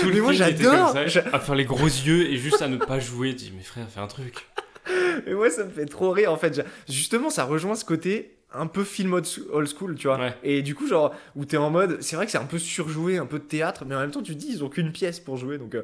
tout 0.00 0.10
le 0.10 0.22
moi, 0.22 0.32
j'adore. 0.32 0.94
À 0.96 1.38
faire 1.40 1.54
les 1.54 1.64
gros 1.64 1.86
yeux 1.86 2.30
et 2.30 2.36
juste 2.36 2.62
à 2.62 2.68
ne 2.68 2.76
pas 2.76 2.98
jouer. 3.00 3.30
Tu 3.30 3.44
dis, 3.46 3.52
mais 3.56 3.62
frère, 3.62 3.86
fais 3.88 4.00
un 4.00 4.06
truc. 4.06 4.46
Mais 5.26 5.32
moi, 5.34 5.48
ça 5.48 5.64
me 5.64 5.70
fait 5.70 5.86
trop 5.86 6.10
rire, 6.10 6.30
en 6.32 6.36
fait. 6.36 6.60
Justement, 6.88 7.30
ça 7.30 7.44
rejoint 7.44 7.74
ce 7.74 7.84
côté 7.84 8.36
un 8.52 8.66
peu 8.66 8.84
film 8.84 9.14
old 9.14 9.66
school, 9.68 9.94
tu 9.96 10.06
vois. 10.08 10.18
Ouais. 10.18 10.34
Et 10.42 10.62
du 10.62 10.74
coup, 10.74 10.86
genre, 10.86 11.14
où 11.36 11.44
t'es 11.44 11.56
en 11.56 11.70
mode, 11.70 12.02
c'est 12.02 12.16
vrai 12.16 12.26
que 12.26 12.32
c'est 12.32 12.38
un 12.38 12.44
peu 12.46 12.58
surjoué, 12.58 13.16
un 13.18 13.26
peu 13.26 13.38
de 13.38 13.44
théâtre, 13.44 13.84
mais 13.86 13.94
en 13.94 14.00
même 14.00 14.10
temps, 14.10 14.22
tu 14.22 14.34
te 14.34 14.38
dis, 14.38 14.48
ils 14.50 14.64
ont 14.64 14.68
qu'une 14.68 14.92
pièce 14.92 15.20
pour 15.20 15.36
jouer, 15.36 15.58
donc. 15.58 15.74
euh, 15.74 15.82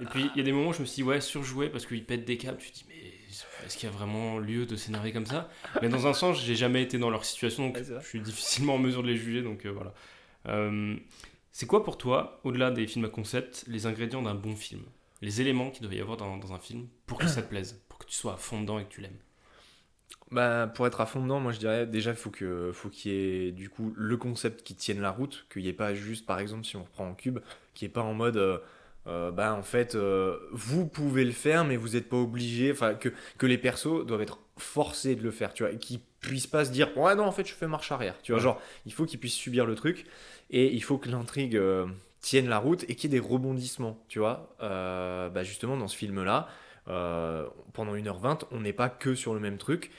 Et 0.00 0.04
puis, 0.04 0.30
il 0.34 0.38
y 0.38 0.40
a 0.40 0.44
des 0.44 0.52
moments 0.52 0.70
où 0.70 0.72
je 0.72 0.80
me 0.80 0.84
suis 0.86 0.96
dit, 0.96 1.02
ouais, 1.02 1.20
surjoué 1.20 1.68
parce 1.68 1.86
qu'il 1.86 2.04
pète 2.04 2.24
des 2.24 2.36
câbles. 2.36 2.58
Tu 2.58 2.70
te 2.70 2.74
dis, 2.74 2.84
mais 2.88 3.66
est-ce 3.66 3.76
qu'il 3.76 3.88
y 3.88 3.92
a 3.92 3.94
vraiment 3.96 4.38
lieu 4.38 4.66
de 4.66 4.76
s'énerver 4.76 5.12
comme 5.12 5.26
ça? 5.26 5.48
Mais 5.82 5.88
dans 5.88 6.06
un 6.06 6.12
sens, 6.12 6.40
j'ai 6.44 6.54
jamais 6.56 6.82
été 6.82 6.98
dans 6.98 7.10
leur 7.10 7.24
situation, 7.24 7.66
donc 7.68 7.76
Ouais, 7.76 7.82
je 8.02 8.06
suis 8.06 8.20
difficilement 8.20 8.74
en 8.74 8.78
mesure 8.78 9.02
de 9.02 9.08
les 9.08 9.16
juger, 9.16 9.42
donc 9.42 9.64
euh, 9.64 9.70
voilà. 9.70 9.94
Euh, 10.48 10.94
c'est 11.56 11.66
quoi 11.66 11.84
pour 11.84 11.96
toi, 11.98 12.40
au-delà 12.42 12.72
des 12.72 12.84
films 12.88 13.04
à 13.04 13.08
concept, 13.08 13.64
les 13.68 13.86
ingrédients 13.86 14.22
d'un 14.22 14.34
bon 14.34 14.56
film? 14.56 14.82
Les 15.22 15.40
éléments 15.40 15.70
qu'il 15.70 15.86
doit 15.86 15.94
y 15.94 16.00
avoir 16.00 16.16
dans, 16.16 16.36
dans 16.36 16.52
un 16.52 16.58
film 16.58 16.88
pour 17.06 17.16
que 17.16 17.28
ça 17.28 17.42
te 17.42 17.48
plaise, 17.48 17.80
pour 17.88 18.00
que 18.00 18.06
tu 18.06 18.14
sois 18.14 18.34
à 18.34 18.36
fond 18.36 18.60
dedans 18.60 18.80
et 18.80 18.84
que 18.84 18.90
tu 18.90 19.00
l'aimes? 19.00 19.16
Bah, 20.32 20.66
pour 20.74 20.84
être 20.88 21.00
à 21.00 21.06
fond 21.06 21.22
dedans, 21.22 21.38
moi 21.38 21.52
je 21.52 21.60
dirais 21.60 21.86
déjà 21.86 22.12
faut 22.12 22.30
que 22.30 22.72
faut 22.72 22.88
qu'il 22.88 23.12
y 23.12 23.14
ait 23.48 23.52
du 23.52 23.68
coup 23.70 23.92
le 23.96 24.16
concept 24.16 24.62
qui 24.64 24.74
tienne 24.74 25.00
la 25.00 25.12
route, 25.12 25.46
qu'il 25.52 25.62
n'y 25.62 25.68
ait 25.68 25.72
pas 25.72 25.94
juste 25.94 26.26
par 26.26 26.40
exemple 26.40 26.64
si 26.64 26.76
on 26.76 26.82
reprend 26.82 27.06
en 27.08 27.14
cube, 27.14 27.38
qu'il 27.72 27.86
n'y 27.86 27.90
ait 27.90 27.94
pas 27.94 28.02
en 28.02 28.14
mode 28.14 28.36
euh, 28.36 28.58
euh, 29.06 29.30
bah 29.30 29.54
en 29.54 29.62
fait 29.62 29.94
euh, 29.94 30.38
vous 30.50 30.86
pouvez 30.86 31.24
le 31.24 31.30
faire 31.32 31.64
mais 31.64 31.76
vous 31.76 31.90
n'êtes 31.90 32.08
pas 32.08 32.16
obligé, 32.16 32.72
enfin 32.72 32.94
que, 32.94 33.10
que 33.38 33.46
les 33.46 33.58
persos 33.58 34.04
doivent 34.04 34.22
être 34.22 34.40
forcés 34.58 35.14
de 35.14 35.22
le 35.22 35.30
faire, 35.30 35.54
tu 35.54 35.62
vois, 35.62 35.72
et 35.72 35.78
qu'ils 35.78 36.00
puissent 36.20 36.46
pas 36.46 36.64
se 36.64 36.70
dire 36.70 36.96
ouais 36.98 37.14
non 37.14 37.24
en 37.24 37.32
fait 37.32 37.46
je 37.46 37.54
fais 37.54 37.68
marche 37.68 37.92
arrière, 37.92 38.16
tu 38.22 38.32
vois, 38.32 38.40
Ouais. 38.40 38.42
genre 38.42 38.60
il 38.86 38.92
faut 38.92 39.04
qu'ils 39.04 39.20
puissent 39.20 39.34
subir 39.34 39.66
le 39.66 39.74
truc 39.74 40.06
et 40.50 40.72
il 40.72 40.82
faut 40.82 40.98
que 40.98 41.08
l'intrigue 41.08 41.56
euh, 41.56 41.86
tienne 42.20 42.48
la 42.48 42.58
route 42.58 42.84
et 42.88 42.94
qu'il 42.94 43.12
y 43.12 43.16
ait 43.16 43.20
des 43.20 43.26
rebondissements, 43.26 43.98
tu 44.08 44.18
vois, 44.18 44.54
Euh, 44.60 45.28
bah 45.30 45.42
justement 45.42 45.76
dans 45.76 45.88
ce 45.88 45.96
film 45.96 46.22
là. 46.24 46.48
pendant 47.72 47.94
1h20, 47.94 48.44
on 48.50 48.60
n'est 48.60 48.72
pas 48.72 48.88
que 48.88 49.14
sur 49.14 49.34
le 49.34 49.40
même 49.40 49.58
truc 49.58 49.90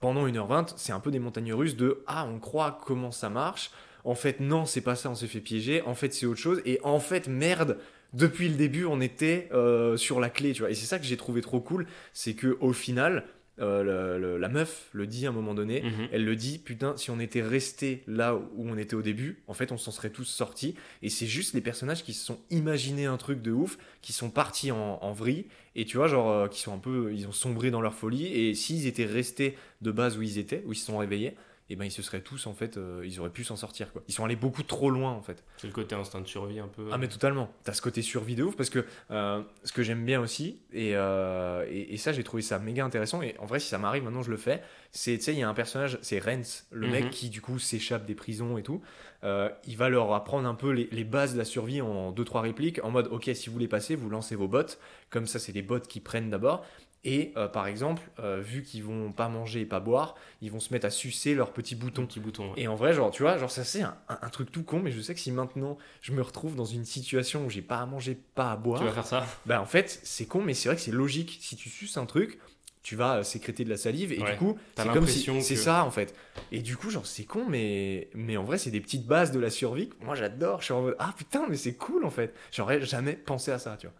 pendant 0.00 0.26
1h20, 0.26 0.74
c'est 0.76 0.92
un 0.92 1.00
peu 1.00 1.10
des 1.10 1.18
montagnes 1.18 1.52
russes 1.52 1.76
de 1.76 2.02
ah, 2.06 2.26
on 2.26 2.38
croit 2.38 2.80
comment 2.84 3.10
ça 3.10 3.30
marche. 3.30 3.70
En 4.04 4.14
fait, 4.14 4.40
non, 4.40 4.64
c'est 4.64 4.80
pas 4.80 4.94
ça, 4.94 5.10
on 5.10 5.14
s'est 5.14 5.26
fait 5.26 5.40
piéger. 5.40 5.82
En 5.82 5.94
fait, 5.94 6.14
c'est 6.14 6.26
autre 6.26 6.40
chose. 6.40 6.62
Et 6.64 6.80
en 6.84 7.00
fait, 7.00 7.28
merde, 7.28 7.78
depuis 8.12 8.48
le 8.48 8.54
début, 8.54 8.84
on 8.84 9.00
était 9.00 9.48
euh, 9.52 9.96
sur 9.96 10.20
la 10.20 10.30
clé, 10.30 10.52
tu 10.52 10.60
vois. 10.62 10.70
Et 10.70 10.74
c'est 10.74 10.86
ça 10.86 10.98
que 10.98 11.04
j'ai 11.04 11.16
trouvé 11.16 11.40
trop 11.40 11.60
cool, 11.60 11.86
c'est 12.12 12.34
que 12.34 12.56
au 12.60 12.72
final, 12.72 13.24
euh, 13.60 13.82
le- 13.82 14.18
le- 14.20 14.36
la 14.38 14.48
meuf 14.48 14.88
le 14.92 15.06
dit 15.06 15.26
à 15.26 15.30
un 15.30 15.32
moment 15.32 15.54
donné. 15.54 15.82
Mhm. 15.82 16.08
Elle 16.12 16.24
le 16.24 16.36
dit, 16.36 16.58
putain, 16.58 16.96
si 16.96 17.10
on 17.10 17.18
était 17.20 17.42
resté 17.42 18.02
là 18.06 18.34
où 18.34 18.68
on 18.68 18.76
était 18.78 18.94
au 18.94 19.02
début, 19.02 19.42
en 19.46 19.54
fait, 19.54 19.72
on 19.72 19.76
s'en 19.76 19.90
serait 19.90 20.10
tous 20.10 20.24
sortis. 20.24 20.74
Et 21.02 21.08
c'est 21.10 21.26
juste 21.26 21.54
les 21.54 21.60
personnages 21.60 22.02
qui 22.04 22.12
se 22.14 22.24
sont 22.24 22.38
imaginés 22.50 23.06
un 23.06 23.16
truc 23.16 23.42
de 23.42 23.52
ouf, 23.52 23.78
qui 24.02 24.12
sont 24.12 24.30
partis 24.30 24.70
en, 24.72 24.98
en 25.02 25.12
vrille, 25.12 25.46
et 25.76 25.84
tu 25.84 25.96
vois, 25.96 26.08
genre, 26.08 26.30
euh, 26.30 26.48
qui 26.48 26.60
sont 26.60 26.74
un 26.74 26.78
peu, 26.78 27.12
ils 27.14 27.26
ont 27.26 27.32
sombré 27.32 27.70
dans 27.70 27.80
leur 27.80 27.94
folie. 27.94 28.26
Et 28.26 28.54
s'ils 28.54 28.86
étaient 28.86 29.04
restés 29.06 29.56
de 29.82 29.90
base 29.90 30.16
où 30.18 30.22
ils 30.22 30.38
étaient, 30.38 30.62
où 30.66 30.72
ils 30.72 30.76
se 30.76 30.86
sont 30.86 30.98
réveillés, 30.98 31.34
et 31.70 31.76
ben 31.76 31.84
ils 31.84 31.90
se 31.90 32.02
seraient 32.02 32.22
tous, 32.22 32.46
en 32.46 32.54
fait, 32.54 32.76
euh, 32.76 33.02
ils 33.04 33.20
auraient 33.20 33.30
pu 33.30 33.44
s'en 33.44 33.56
sortir, 33.56 33.92
quoi. 33.92 34.02
Ils 34.08 34.14
sont 34.14 34.24
allés 34.24 34.36
beaucoup 34.36 34.62
trop 34.62 34.90
loin, 34.90 35.10
en 35.12 35.20
fait. 35.22 35.44
C'est 35.58 35.66
le 35.66 35.72
côté 35.72 35.94
instinct 35.94 36.20
de 36.20 36.26
survie 36.26 36.58
un 36.60 36.68
peu. 36.68 36.88
Ah 36.92 36.98
mais 36.98 37.08
totalement. 37.08 37.50
T'as 37.64 37.72
ce 37.74 37.82
côté 37.82 38.00
survie 38.02 38.34
de 38.36 38.42
ouf 38.44 38.56
parce 38.56 38.70
que 38.70 38.84
euh, 39.10 39.42
ce 39.64 39.72
que 39.72 39.82
j'aime 39.82 40.04
bien 40.04 40.20
aussi 40.20 40.60
et, 40.72 40.92
euh, 40.96 41.66
et, 41.70 41.94
et 41.94 41.96
ça 41.98 42.12
j'ai 42.12 42.24
trouvé 42.24 42.42
ça 42.42 42.58
méga 42.58 42.84
intéressant 42.84 43.20
et 43.22 43.34
en 43.38 43.46
vrai 43.46 43.60
si 43.60 43.68
ça 43.68 43.78
m'arrive 43.78 44.02
maintenant 44.04 44.22
je 44.22 44.30
le 44.30 44.36
fais. 44.36 44.62
C'est 44.92 45.18
tu 45.18 45.24
sais 45.24 45.32
il 45.34 45.38
y 45.38 45.42
a 45.42 45.48
un 45.48 45.54
personnage 45.54 45.98
c'est 46.02 46.18
Renz 46.18 46.66
le 46.70 46.86
Mhm. 46.86 46.92
mec 46.92 47.10
qui 47.10 47.28
du 47.28 47.40
coup 47.42 47.58
s'échappe 47.58 48.06
des 48.06 48.14
prisons 48.14 48.56
et 48.56 48.62
tout. 48.62 48.80
Euh, 49.24 49.50
il 49.66 49.76
va 49.76 49.88
leur 49.88 50.12
apprendre 50.14 50.48
un 50.48 50.54
peu 50.54 50.70
les, 50.70 50.88
les 50.92 51.04
bases 51.04 51.32
de 51.34 51.38
la 51.38 51.44
survie 51.44 51.80
en 51.82 52.12
deux 52.12 52.24
trois 52.24 52.40
répliques 52.40 52.82
en 52.84 52.90
mode 52.90 53.08
ok 53.10 53.30
si 53.34 53.48
vous 53.48 53.52
voulez 53.52 53.68
passer 53.68 53.96
vous 53.96 54.08
lancez 54.08 54.36
vos 54.36 54.48
bottes 54.48 54.78
comme 55.10 55.26
ça 55.26 55.38
c'est 55.38 55.52
des 55.52 55.62
bottes 55.62 55.88
qui 55.88 56.00
prennent 56.00 56.30
d'abord. 56.30 56.64
Et 57.04 57.32
euh, 57.36 57.46
par 57.48 57.66
exemple, 57.68 58.02
euh, 58.18 58.40
vu 58.40 58.62
qu'ils 58.62 58.82
vont 58.82 59.12
pas 59.12 59.28
manger 59.28 59.60
et 59.60 59.66
pas 59.66 59.78
boire, 59.80 60.16
ils 60.42 60.50
vont 60.50 60.58
se 60.60 60.72
mettre 60.72 60.86
à 60.86 60.90
sucer 60.90 61.34
leurs 61.34 61.52
petits 61.52 61.76
Ton 61.78 61.84
boutons. 61.86 62.06
petit 62.06 62.20
bouton. 62.20 62.46
ouais. 62.52 62.60
Et 62.60 62.68
en 62.68 62.74
vrai, 62.74 62.92
genre, 62.92 63.10
tu 63.12 63.22
vois, 63.22 63.38
genre, 63.38 63.50
ça 63.50 63.62
c'est 63.64 63.82
un, 63.82 63.96
un- 64.08 64.18
un 64.20 64.28
truc 64.30 64.50
tout 64.50 64.64
con, 64.64 64.80
mais 64.80 64.90
je 64.90 65.00
sais 65.00 65.14
que 65.14 65.20
si 65.20 65.30
maintenant 65.30 65.78
je 66.00 66.12
me 66.12 66.22
retrouve 66.22 66.56
dans 66.56 66.64
une 66.64 66.84
situation 66.84 67.46
où 67.46 67.50
j'ai 67.50 67.62
pas 67.62 67.78
à 67.78 67.86
manger, 67.86 68.18
pas 68.34 68.50
à 68.52 68.56
boire, 68.56 68.80
Tu 68.80 68.86
vas 68.86 68.92
faire 68.92 69.06
ça 69.06 69.26
bah 69.46 69.60
en 69.62 69.66
fait, 69.66 70.00
c'est 70.02 70.26
con, 70.26 70.42
mais 70.42 70.54
c'est 70.54 70.68
vrai 70.68 70.76
que 70.76 70.82
c'est 70.82 70.90
logique. 70.90 71.38
Si 71.40 71.54
tu 71.56 71.68
suces 71.68 71.96
un 71.96 72.04
truc, 72.06 72.40
tu 72.82 72.96
vas 72.96 73.18
euh, 73.18 73.22
sécréter 73.22 73.64
de 73.64 73.70
la 73.70 73.76
salive 73.76 74.12
et 74.12 74.20
Ouais. 74.20 74.32
du 74.32 74.38
coup, 74.38 74.58
c'est 74.76 74.88
comme 74.88 75.06
si 75.06 75.22
c'est 75.42 75.54
que- 75.54 75.60
ça 75.60 75.84
en 75.84 75.90
fait. 75.92 76.14
Et 76.50 76.62
du 76.62 76.76
coup, 76.76 76.90
genre 76.90 77.06
c'est 77.06 77.24
con, 77.24 77.44
mais 77.48 78.08
mais 78.14 78.36
en 78.36 78.44
vrai, 78.44 78.58
c'est 78.58 78.70
des 78.72 78.80
petites 78.80 79.06
bases 79.06 79.30
de 79.30 79.38
la 79.38 79.50
survie. 79.50 79.88
que 79.90 80.04
Moi, 80.04 80.16
j'adore. 80.16 80.60
Je 80.60 80.64
suis 80.66 80.74
en 80.74 80.82
mode 80.82 80.96
ah 80.98 81.14
putain, 81.16 81.46
mais 81.48 81.56
c'est 81.56 81.74
cool 81.74 82.04
en 82.04 82.10
fait. 82.10 82.34
J'aurais 82.50 82.80
jamais 82.80 83.12
pensé 83.14 83.52
à 83.52 83.58
ça, 83.60 83.76
tu 83.78 83.86
vois. 83.86 83.94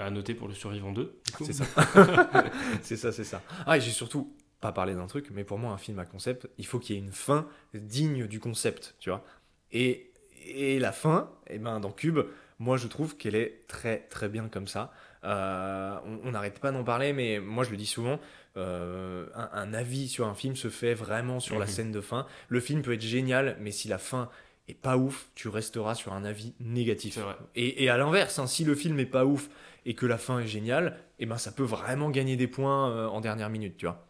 Bah, 0.00 0.06
à 0.06 0.10
noter 0.10 0.34
pour 0.34 0.48
le 0.48 0.54
survivant 0.54 0.92
2. 0.92 1.20
du 1.26 1.32
coup. 1.32 1.44
C'est 1.44 1.52
ça. 1.52 1.64
c'est 2.82 2.96
ça, 2.96 3.12
c'est 3.12 3.24
ça. 3.24 3.42
Ah, 3.66 3.76
et 3.76 3.80
j'ai 3.80 3.90
surtout 3.90 4.32
pas 4.60 4.72
parlé 4.72 4.94
d'un 4.94 5.06
truc, 5.06 5.28
mais 5.32 5.44
pour 5.44 5.58
moi, 5.58 5.72
un 5.72 5.78
film 5.78 5.98
à 5.98 6.04
concept, 6.04 6.48
il 6.58 6.66
faut 6.66 6.78
qu'il 6.78 6.96
y 6.96 6.98
ait 6.98 7.02
une 7.02 7.12
fin 7.12 7.46
digne 7.74 8.26
du 8.26 8.40
concept, 8.40 8.94
tu 8.98 9.10
vois. 9.10 9.24
Et, 9.72 10.10
et 10.46 10.78
la 10.78 10.92
fin, 10.92 11.30
eh 11.48 11.58
ben, 11.58 11.80
dans 11.80 11.92
Cube, 11.92 12.18
moi, 12.58 12.76
je 12.76 12.86
trouve 12.88 13.16
qu'elle 13.16 13.34
est 13.36 13.62
très, 13.68 14.00
très 14.10 14.28
bien 14.28 14.48
comme 14.48 14.66
ça. 14.66 14.92
Euh, 15.24 15.96
on 16.24 16.30
n'arrête 16.32 16.58
pas 16.60 16.72
d'en 16.72 16.84
parler, 16.84 17.12
mais 17.12 17.40
moi, 17.40 17.64
je 17.64 17.70
le 17.70 17.76
dis 17.78 17.86
souvent, 17.86 18.20
euh, 18.56 19.26
un, 19.34 19.48
un 19.52 19.74
avis 19.74 20.08
sur 20.08 20.26
un 20.26 20.34
film 20.34 20.56
se 20.56 20.68
fait 20.68 20.92
vraiment 20.94 21.40
sur 21.40 21.58
la 21.58 21.64
Mhm. 21.66 21.70
scène 21.70 21.92
de 21.92 22.00
fin. 22.00 22.26
Le 22.48 22.60
film 22.60 22.82
peut 22.82 22.92
être 22.92 23.00
génial, 23.02 23.56
mais 23.60 23.70
si 23.70 23.88
la 23.88 23.98
fin 23.98 24.28
est 24.70 24.74
pas 24.74 24.96
ouf, 24.96 25.28
tu 25.34 25.48
resteras 25.48 25.94
sur 25.94 26.12
un 26.12 26.24
avis 26.24 26.54
négatif. 26.60 27.18
Et, 27.54 27.84
et 27.84 27.88
à 27.88 27.96
l'inverse, 27.96 28.38
hein, 28.38 28.46
si 28.46 28.64
le 28.64 28.74
film 28.74 28.98
est 28.98 29.06
pas 29.06 29.24
ouf 29.24 29.48
et 29.86 29.94
que 29.94 30.06
la 30.06 30.18
fin 30.18 30.40
est 30.40 30.46
géniale, 30.46 30.98
eh 31.18 31.26
ben 31.26 31.38
ça 31.38 31.52
peut 31.52 31.62
vraiment 31.62 32.10
gagner 32.10 32.36
des 32.36 32.46
points 32.46 32.90
euh, 32.90 33.06
en 33.06 33.20
dernière 33.20 33.50
minute, 33.50 33.76
tu 33.76 33.86
vois. 33.86 34.06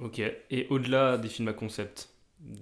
Ok. 0.00 0.20
Et 0.50 0.66
au-delà 0.70 1.18
des 1.18 1.28
films 1.28 1.48
à 1.48 1.52
concept, 1.52 2.10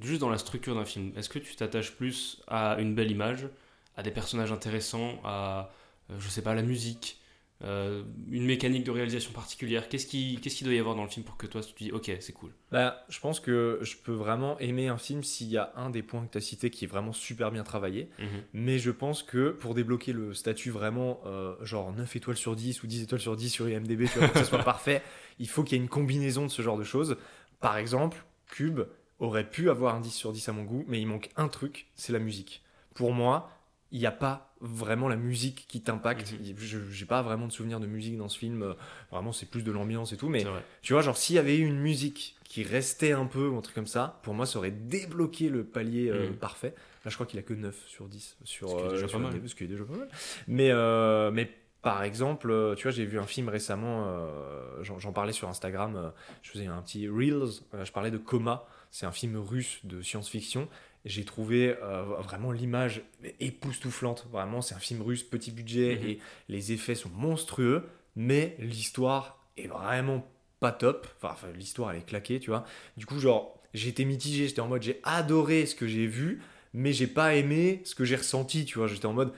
juste 0.01 0.21
dans 0.21 0.31
la 0.31 0.39
structure 0.39 0.75
d'un 0.75 0.85
film, 0.85 1.13
est-ce 1.17 1.29
que 1.29 1.39
tu 1.39 1.57
t'attaches 1.57 1.93
plus 1.93 2.43
à 2.47 2.77
une 2.79 2.95
belle 2.95 3.11
image, 3.11 3.49
à 3.97 4.03
des 4.03 4.11
personnages 4.11 4.53
intéressants, 4.53 5.21
à, 5.25 5.71
euh, 6.11 6.15
je 6.19 6.29
sais 6.29 6.43
pas, 6.43 6.55
la 6.55 6.63
musique, 6.63 7.19
euh, 7.65 8.03
une 8.31 8.45
mécanique 8.45 8.85
de 8.85 8.91
réalisation 8.91 9.33
particulière 9.33 9.89
Qu'est-ce 9.89 10.07
qui, 10.07 10.39
qu'est-ce 10.43 10.57
qu'il 10.57 10.67
doit 10.67 10.75
y 10.75 10.79
avoir 10.79 10.97
dans 10.97 11.05
le 11.05 11.09
film 11.09 11.25
pour 11.25 11.37
que 11.37 11.47
toi 11.47 11.61
tu 11.61 11.73
te 11.73 11.79
dis, 11.79 11.93
ok, 11.93 12.11
c'est 12.19 12.33
cool? 12.33 12.51
Bah, 12.73 13.05
je 13.09 13.21
pense 13.21 13.39
que 13.39 13.79
je 13.83 13.97
peux 13.97 14.13
vraiment 14.13 14.59
aimer 14.59 14.89
un 14.89 14.99
film 14.99 15.23
s'il 15.23 15.49
y 15.49 15.57
a 15.57 15.73
un 15.77 15.91
des 15.91 16.03
points 16.03 16.25
que 16.27 16.33
tu 16.33 16.39
as 16.39 16.41
cité 16.41 16.71
qui 16.71 16.85
est 16.85 16.89
vraiment 16.89 17.13
super 17.13 17.53
bien 17.53 17.63
travaillé. 17.63 18.09
Mhm. 18.19 18.27
Mais 18.55 18.79
je 18.79 18.91
pense 18.91 19.23
que 19.23 19.51
pour 19.51 19.75
débloquer 19.75 20.13
le 20.13 20.35
statut 20.35 20.71
vraiment 20.71 21.21
euh, 21.27 21.55
genre 21.65 21.93
9 21.93 22.17
étoiles 22.17 22.37
sur 22.37 22.57
10 22.57 22.83
ou 22.83 22.87
10 22.87 23.03
étoiles 23.03 23.21
sur 23.21 23.37
10 23.37 23.51
sur 23.51 23.69
IMDB, 23.69 24.09
tu 24.11 24.19
vois, 24.19 24.29
pour 24.29 24.35
que 24.35 24.41
ça 24.41 24.45
soit 24.45 24.59
parfait, 24.65 25.03
il 25.39 25.49
faut 25.49 25.63
qu'il 25.63 25.79
y 25.79 25.81
ait 25.81 25.85
une 25.85 25.91
combinaison 25.91 26.43
de 26.47 26.51
ce 26.51 26.63
genre 26.63 26.79
de 26.79 26.85
choses. 26.85 27.17
Par 27.61 27.77
exemple, 27.77 28.25
Cube 28.49 28.81
aurait 29.21 29.49
pu 29.49 29.71
avoir 29.71 29.95
un 29.95 30.01
10 30.01 30.11
sur 30.11 30.33
10 30.33 30.49
à 30.49 30.53
mon 30.53 30.65
goût, 30.65 30.85
mais 30.89 31.01
il 31.01 31.07
manque 31.07 31.31
un 31.37 31.49
truc, 31.49 31.87
c'est 31.95 32.13
la 32.13 32.19
musique. 32.19 32.63
Pour 32.95 33.13
moi, 33.13 33.51
il 33.93 34.01
n'y 34.01 34.07
a 34.07 34.11
pas 34.11 34.53
vraiment 34.61 35.07
la 35.09 35.17
musique 35.17 35.67
qui 35.69 35.81
t'impacte. 35.83 36.33
Mhm. 36.33 36.55
Je 36.57 36.79
n'ai 36.79 37.07
pas 37.07 37.23
vraiment 37.23 37.47
de 37.47 37.53
souvenir 37.53 37.79
de 37.79 37.87
musique 37.87 38.17
dans 38.17 38.29
ce 38.29 38.39
film. 38.39 38.63
euh, 38.63 38.75
Vraiment, 39.11 39.33
c'est 39.33 39.47
plus 39.47 39.63
de 39.63 39.71
l'ambiance 39.71 40.13
et 40.13 40.17
tout. 40.17 40.29
Mais 40.29 40.45
tu 40.83 40.93
vois, 40.95 41.03
genre, 41.03 41.17
s'il 41.17 41.37
y 41.37 41.39
avait 41.39 41.57
eu 41.59 41.67
une 41.67 41.79
musique 41.81 42.37
qui 42.45 42.63
restait 42.65 43.13
un 43.13 43.27
peu 43.27 43.49
ou 43.49 43.57
un 43.57 43.61
truc 43.61 43.75
comme 43.75 43.87
ça, 43.87 44.21
pour 44.23 44.35
moi, 44.35 44.47
ça 44.47 44.59
aurait 44.59 44.71
débloqué 44.71 45.49
le 45.49 45.65
palier 45.65 46.09
euh, 46.11 46.29
Mhm. 46.31 46.37
parfait. 46.37 46.75
Là, 47.05 47.11
je 47.11 47.15
crois 47.15 47.27
qu'il 47.27 47.39
a 47.39 47.43
que 47.43 47.55
9 47.55 47.77
sur 47.89 48.09
10 48.09 48.37
sur, 48.45 48.69
Ce 48.69 48.75
qui 48.77 48.81
est 48.81 48.85
euh, 48.87 48.91
déjà 48.93 49.09
pas 49.09 49.19
mal. 49.19 49.41
Qui 49.43 49.65
est 49.65 49.67
déjà 49.69 49.85
pas 49.85 49.97
mal. 49.97 50.09
Mais, 50.47 50.71
euh, 50.71 51.31
mais 51.33 51.51
par 51.83 52.05
exemple, 52.05 52.51
euh, 52.51 52.75
tu 52.77 52.85
vois, 52.85 52.93
j'ai 52.93 53.05
vu 53.05 53.19
un 53.19 53.27
film 53.27 53.49
récemment, 53.49 54.05
euh, 54.07 54.83
j'en 54.83 55.13
parlais 55.13 55.33
sur 55.33 55.49
Instagram, 55.49 55.97
euh, 55.97 56.11
je 56.43 56.51
faisais 56.53 56.67
un 56.67 56.81
petit 56.81 57.09
Reels, 57.09 57.61
euh, 57.75 57.85
je 57.85 57.91
parlais 57.91 58.13
de 58.13 58.19
Coma, 58.19 58.65
c'est 58.93 59.05
un 59.07 59.11
film 59.13 59.37
russe 59.37 59.81
de 59.85 60.01
science-fiction. 60.01 60.69
J'ai 61.05 61.25
trouvé 61.25 61.77
euh, 61.83 62.03
vraiment 62.21 62.53
l'image 62.53 63.03
époustouflante, 63.41 64.27
vraiment, 64.31 64.63
c'est 64.63 64.75
un 64.75 64.79
film 64.81 65.03
russe, 65.03 65.23
petit 65.25 65.51
budget, 65.51 65.97
Mhm. 66.01 66.09
et 66.09 66.19
les 66.49 66.73
effets 66.73 66.95
sont 66.95 67.11
monstrueux, 67.11 67.89
mais 68.17 68.57
l'histoire 68.59 69.45
est 69.57 69.67
vraiment 69.67 70.27
pas 70.61 70.73
top. 70.73 71.07
Enfin, 71.17 71.33
enfin, 71.35 71.47
l'histoire, 71.57 71.91
elle 71.91 71.99
est 71.99 72.07
claquée, 72.07 72.39
tu 72.41 72.51
vois. 72.51 72.65
Du 72.97 73.05
coup, 73.07 73.19
genre, 73.19 73.59
j'étais 73.75 74.05
mitigé, 74.05 74.47
j'étais 74.47 74.61
en 74.61 74.69
mode, 74.69 74.83
j'ai 74.83 75.01
adoré 75.03 75.67
ce 75.67 75.75
que 75.75 75.87
j'ai 75.89 76.07
vu, 76.07 76.41
mais 76.73 76.93
j'ai 76.93 77.09
pas 77.09 77.35
aimé 77.35 77.81
ce 77.85 77.95
que 77.95 78.05
j'ai 78.05 78.17
ressenti, 78.17 78.65
tu 78.65 78.79
vois. 78.79 78.87
J'étais 78.87 79.07
en 79.07 79.13
mode, 79.13 79.33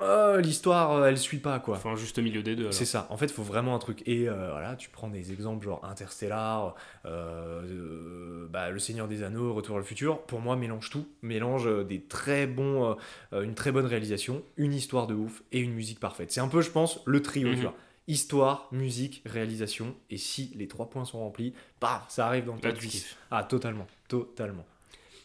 Ah, 0.00 0.36
l'histoire, 0.40 0.92
euh, 0.92 1.06
elle 1.08 1.18
suit 1.18 1.38
pas, 1.38 1.58
quoi. 1.58 1.76
Enfin, 1.76 1.96
juste 1.96 2.18
milieu 2.18 2.42
des 2.42 2.54
deux. 2.56 2.70
C'est 2.72 2.84
ça. 2.84 3.06
En 3.10 3.16
fait, 3.16 3.26
il 3.26 3.32
faut 3.32 3.42
vraiment 3.42 3.74
un 3.74 3.78
truc. 3.78 4.02
Et 4.06 4.28
euh, 4.28 4.50
voilà, 4.52 4.76
tu 4.76 4.88
prends 4.90 5.08
des 5.08 5.32
exemples 5.32 5.64
genre 5.64 5.84
Interstellar, 5.84 6.74
euh, 7.06 8.46
bah, 8.50 8.70
Le 8.70 8.78
Seigneur 8.78 9.08
des 9.08 9.22
Anneaux, 9.22 9.52
Retour 9.54 9.76
à 9.76 9.78
le 9.78 9.84
futur. 9.84 10.22
Pour 10.22 10.40
moi, 10.40 10.56
mélange 10.56 10.90
tout. 10.90 11.06
Mélange 11.22 11.68
des 11.86 12.00
très 12.02 12.46
bons, 12.46 12.96
une 13.32 13.54
très 13.54 13.72
bonne 13.72 13.86
réalisation, 13.86 14.42
une 14.56 14.72
histoire 14.74 15.06
de 15.06 15.14
ouf 15.14 15.42
et 15.52 15.60
une 15.60 15.72
musique 15.74 16.00
parfaite. 16.00 16.30
C'est 16.32 16.40
un 16.40 16.48
peu, 16.48 16.60
je 16.62 16.70
pense, 16.70 17.00
le 17.06 17.20
trio, 17.22 17.48
Mhm. 17.48 17.54
tu 17.56 17.62
vois. 17.62 17.74
Histoire, 18.06 18.68
musique, 18.72 19.22
réalisation. 19.26 19.94
Et 20.10 20.16
si 20.16 20.52
les 20.56 20.66
trois 20.66 20.88
points 20.88 21.04
sont 21.04 21.18
remplis, 21.18 21.52
paf, 21.80 22.04
ça 22.08 22.26
arrive 22.26 22.46
dans 22.46 22.54
le 22.54 22.60
top 22.60 22.74
tu 22.74 22.86
10. 22.86 22.90
kiffes. 22.90 23.16
Ah, 23.30 23.44
totalement. 23.44 23.86
Totalement. 24.08 24.64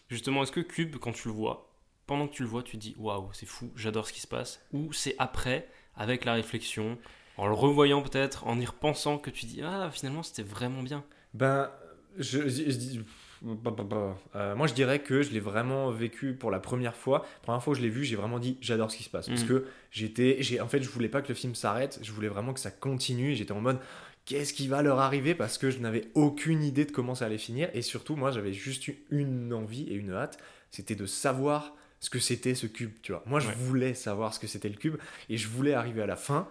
Justement, 0.09 0.43
est-ce 0.43 0.51
que 0.51 0.59
Cube, 0.59 0.97
quand 0.97 1.13
tu 1.13 1.29
le 1.29 1.33
vois, 1.33 1.69
pendant 2.07 2.27
que 2.27 2.33
tu 2.33 2.43
le 2.43 2.49
vois, 2.49 2.63
tu 2.63 2.77
te 2.77 2.81
dis 2.81 2.95
waouh, 2.97 3.29
c'est 3.33 3.45
fou, 3.45 3.71
j'adore 3.75 4.07
ce 4.07 4.13
qui 4.13 4.21
se 4.21 4.27
passe 4.27 4.61
Ou 4.73 4.91
c'est 4.93 5.15
après, 5.19 5.67
avec 5.95 6.25
la 6.25 6.33
réflexion, 6.33 6.97
en 7.37 7.47
le 7.47 7.53
revoyant 7.53 8.01
peut-être, 8.01 8.45
en 8.47 8.59
y 8.59 8.65
repensant, 8.65 9.17
que 9.17 9.29
tu 9.29 9.45
dis 9.45 9.61
ah, 9.63 9.89
finalement, 9.91 10.23
c'était 10.23 10.43
vraiment 10.43 10.83
bien 10.83 11.03
Ben, 11.33 11.69
je, 12.17 12.47
je- 12.47 12.69
je 12.69 12.77
dis- 12.77 13.01
bah, 13.41 13.73
bah, 13.75 13.83
bah. 13.83 14.17
Euh, 14.35 14.55
moi 14.55 14.67
je 14.67 14.73
dirais 14.73 14.99
que 14.99 15.21
je 15.21 15.31
l'ai 15.31 15.39
vraiment 15.41 15.89
vécu 15.91 16.33
pour 16.33 16.49
la 16.51 16.59
première 16.59 16.95
fois. 16.95 17.19
La 17.19 17.39
première 17.41 17.63
fois 17.63 17.73
que 17.73 17.79
je 17.79 17.83
l'ai 17.83 17.89
vu, 17.91 18.03
j'ai 18.05 18.15
vraiment 18.15 18.39
dit 18.39 18.57
j'adore 18.61 18.89
ce 18.91 18.97
qui 18.97 19.03
se 19.03 19.09
passe. 19.09 19.27
Parce 19.27 19.41
Mhm. 19.41 19.47
que 19.47 19.65
j'étais, 19.91 20.39
en 20.61 20.67
fait, 20.67 20.81
je 20.81 20.89
voulais 20.89 21.09
pas 21.09 21.21
que 21.21 21.27
le 21.29 21.33
film 21.33 21.53
s'arrête, 21.55 21.99
je 22.01 22.11
voulais 22.13 22.29
vraiment 22.29 22.53
que 22.53 22.59
ça 22.61 22.71
continue. 22.71 23.35
J'étais 23.35 23.51
en 23.51 23.59
mode 23.61 23.79
qu'est-ce 24.25 24.53
qui 24.53 24.67
va 24.69 24.81
leur 24.81 24.99
arriver? 24.99 25.35
Parce 25.35 25.57
que 25.57 25.69
je 25.71 25.79
n'avais 25.79 26.07
aucune 26.13 26.63
idée 26.63 26.85
de 26.85 26.91
comment 26.91 27.15
ça 27.15 27.25
allait 27.25 27.37
finir. 27.37 27.69
Et 27.73 27.81
surtout, 27.81 28.15
moi 28.15 28.31
j'avais 28.31 28.53
juste 28.53 28.87
eu 28.87 28.95
une 29.09 29.51
envie 29.53 29.83
et 29.89 29.95
une 29.95 30.11
hâte, 30.13 30.37
c'était 30.71 30.95
de 30.95 31.05
savoir 31.05 31.73
ce 32.03 32.09
que 32.09 32.19
c'était 32.19 32.53
ce 32.53 32.67
cube, 32.67 32.91
tu 33.01 33.13
vois. 33.13 33.23
Moi 33.25 33.39
je 33.39 33.47
Ouais. 33.47 33.53
voulais 33.57 33.93
savoir 33.93 34.33
ce 34.33 34.39
que 34.39 34.47
c'était 34.47 34.67
le 34.69 34.75
cube 34.75 34.97
et 35.29 35.37
je 35.37 35.47
voulais 35.47 35.73
arriver 35.73 36.01
à 36.01 36.05
la 36.05 36.17
fin. 36.17 36.47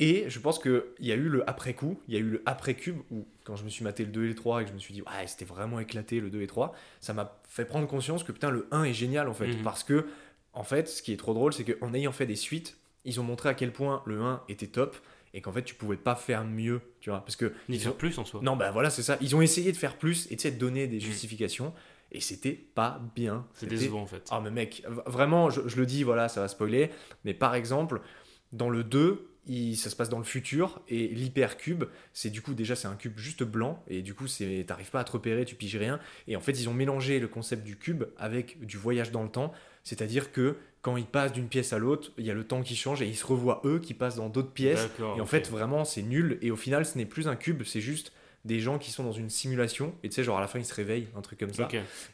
Et 0.00 0.24
je 0.30 0.38
pense 0.38 0.58
qu'il 0.60 0.82
y 1.00 1.10
a 1.12 1.16
eu 1.16 1.28
le 1.28 1.48
après-coup, 1.50 2.00
il 2.08 2.14
y 2.14 2.16
a 2.16 2.20
eu 2.20 2.30
le 2.30 2.42
après-cube, 2.46 2.98
où 3.10 3.26
quand 3.44 3.56
je 3.56 3.64
me 3.64 3.68
suis 3.68 3.82
maté 3.82 4.04
le 4.04 4.12
2 4.12 4.24
et 4.24 4.28
le 4.28 4.34
3 4.36 4.60
et 4.62 4.64
que 4.64 4.70
je 4.70 4.74
me 4.74 4.78
suis 4.78 4.94
dit, 4.94 5.02
ouais, 5.02 5.26
c'était 5.26 5.44
vraiment 5.44 5.80
éclaté 5.80 6.20
le 6.20 6.30
2 6.30 6.40
et 6.40 6.46
3, 6.46 6.72
ça 7.00 7.12
m'a 7.14 7.40
fait 7.48 7.64
prendre 7.64 7.86
conscience 7.88 8.22
que 8.22 8.30
putain, 8.32 8.50
le 8.50 8.68
1 8.70 8.84
est 8.84 8.92
génial 8.94 9.28
en 9.28 9.34
fait. 9.34 9.48
Mhm. 9.48 9.62
Parce 9.64 9.82
que, 9.82 10.06
en 10.52 10.62
fait, 10.62 10.88
ce 10.88 11.02
qui 11.02 11.12
est 11.12 11.16
trop 11.16 11.34
drôle, 11.34 11.52
c'est 11.52 11.64
qu'en 11.64 11.92
ayant 11.94 12.12
fait 12.12 12.26
des 12.26 12.36
suites, 12.36 12.76
ils 13.04 13.18
ont 13.20 13.24
montré 13.24 13.48
à 13.48 13.54
quel 13.54 13.72
point 13.72 14.02
le 14.06 14.20
1 14.22 14.42
était 14.48 14.68
top 14.68 14.96
et 15.34 15.40
qu'en 15.40 15.52
fait, 15.52 15.62
tu 15.64 15.74
pouvais 15.74 15.96
pas 15.96 16.14
faire 16.14 16.44
mieux, 16.44 16.80
tu 17.00 17.10
vois. 17.10 17.20
Parce 17.20 17.34
que. 17.36 17.52
Ni 17.68 17.76
ils 17.76 17.80
faire 17.80 17.92
ont- 17.92 17.96
plus 17.96 18.16
en 18.18 18.24
soi. 18.24 18.40
Non, 18.42 18.54
bah 18.56 18.70
voilà, 18.70 18.90
c'est 18.90 19.02
ça. 19.02 19.18
Ils 19.20 19.34
ont 19.34 19.42
essayé 19.42 19.72
de 19.72 19.76
faire 19.76 19.96
plus 19.98 20.30
et 20.30 20.36
tu 20.36 20.42
sais, 20.42 20.52
de 20.52 20.58
donner 20.58 20.86
Mm. 20.86 20.90
des 20.90 21.00
justifications 21.00 21.74
et 22.12 22.20
c'était 22.20 22.52
pas 22.52 23.00
bien. 23.14 23.46
c'est 23.54 23.60
C'était 23.66 23.76
décevant 23.76 24.02
en 24.02 24.06
fait. 24.06 24.26
ah 24.30 24.40
mais 24.42 24.50
mec, 24.50 24.82
vraiment, 25.06 25.50
je, 25.50 25.60
je 25.66 25.76
le 25.76 25.86
dis, 25.86 26.02
voilà, 26.02 26.28
ça 26.28 26.40
va 26.40 26.48
spoiler, 26.48 26.90
mais 27.24 27.34
par 27.34 27.54
exemple, 27.54 28.00
dans 28.52 28.70
le 28.70 28.82
2, 28.84 29.28
il- 29.46 29.76
ça 29.76 29.88
se 29.90 29.96
passe 29.96 30.08
dans 30.10 30.18
le 30.18 30.24
futur, 30.24 30.80
et 30.88 31.08
l'hypercube, 31.08 31.84
c'est 32.12 32.30
du 32.30 32.42
coup, 32.42 32.54
déjà, 32.54 32.76
c'est 32.76 32.88
un 32.88 32.96
cube 32.96 33.16
juste 33.18 33.42
blanc, 33.44 33.82
et 33.88 34.02
du 34.02 34.14
coup, 34.14 34.26
c'est 34.26 34.64
t'arrives 34.66 34.90
pas 34.90 35.00
à 35.00 35.04
te 35.04 35.12
repérer, 35.12 35.44
tu 35.44 35.54
piges 35.54 35.76
rien, 35.76 36.00
et 36.26 36.36
en 36.36 36.40
fait, 36.40 36.52
ils 36.52 36.68
ont 36.68 36.74
mélangé 36.74 37.18
le 37.20 37.28
concept 37.28 37.64
du 37.64 37.76
cube 37.76 38.04
avec 38.18 38.64
du 38.64 38.76
voyage 38.76 39.10
dans 39.10 39.22
le 39.22 39.30
temps, 39.30 39.52
c'est-à-dire 39.84 40.32
que 40.32 40.56
quand 40.82 40.96
ils 40.96 41.06
passent 41.06 41.32
d'une 41.32 41.48
pièce 41.48 41.72
à 41.72 41.78
l'autre, 41.78 42.12
il 42.18 42.24
y 42.26 42.30
a 42.30 42.34
le 42.34 42.44
temps 42.44 42.62
qui 42.62 42.76
change, 42.76 43.00
et 43.02 43.06
ils 43.06 43.16
se 43.16 43.26
revoient 43.26 43.60
eux 43.64 43.78
qui 43.78 43.94
passent 43.94 44.16
dans 44.16 44.28
d'autres 44.28 44.52
pièces, 44.52 44.80
et 45.16 45.20
en 45.20 45.26
fait, 45.26 45.48
vraiment, 45.50 45.84
c'est 45.84 46.02
nul, 46.02 46.38
et 46.42 46.50
au 46.50 46.56
final, 46.56 46.84
ce 46.86 46.96
n'est 46.98 47.06
plus 47.06 47.26
un 47.28 47.36
cube, 47.36 47.62
c'est 47.64 47.80
juste 47.80 48.12
des 48.44 48.60
gens 48.60 48.78
qui 48.78 48.90
sont 48.90 49.02
dans 49.04 49.12
une 49.12 49.30
simulation, 49.30 49.94
et 50.02 50.08
tu 50.08 50.14
sais, 50.14 50.24
genre 50.24 50.38
à 50.38 50.40
la 50.40 50.46
fin, 50.46 50.58
ils 50.58 50.64
se 50.64 50.74
réveillent, 50.74 51.08
un 51.16 51.20
truc 51.20 51.38
comme 51.40 51.52
ça. 51.52 51.68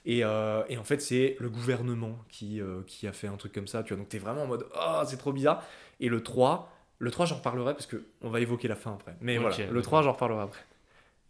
Et, 0.07 0.25
euh, 0.25 0.63
et 0.69 0.79
en 0.79 0.85
fait, 0.85 1.01
c'est 1.01 1.37
le 1.39 1.49
gouvernement 1.51 2.19
qui, 2.29 2.61
euh, 2.61 2.81
qui 2.87 3.07
a 3.07 3.13
fait 3.13 3.29
un 3.29 3.37
truc 3.37 3.53
comme 3.53 3.67
ça. 3.69 3.83
Tu 3.83 3.91
vois, 3.93 3.99
donc 3.99 4.09
t'es 4.09 4.19
vraiment 4.19 4.43
en 4.43 4.47
mode 4.47 4.67
oh, 4.75 5.03
c'est 5.07 5.17
trop 5.19 5.33
bizarre. 5.33 5.63
Et 6.01 6.09
le 6.09 6.23
3, 6.23 6.73
le 6.99 7.11
3, 7.11 7.27
j'en 7.27 7.37
reparlerai 7.37 7.75
parce 7.75 7.87
qu'on 7.87 8.31
va 8.31 8.41
évoquer 8.41 8.69
la 8.69 8.75
fin 8.77 8.95
après. 8.95 9.15
Mais 9.21 9.37
voilà, 9.39 9.57
le 9.59 9.65
d'accord. 9.67 9.83
3, 9.83 10.03
j'en 10.03 10.13
reparlerai 10.13 10.43
après. 10.43 10.65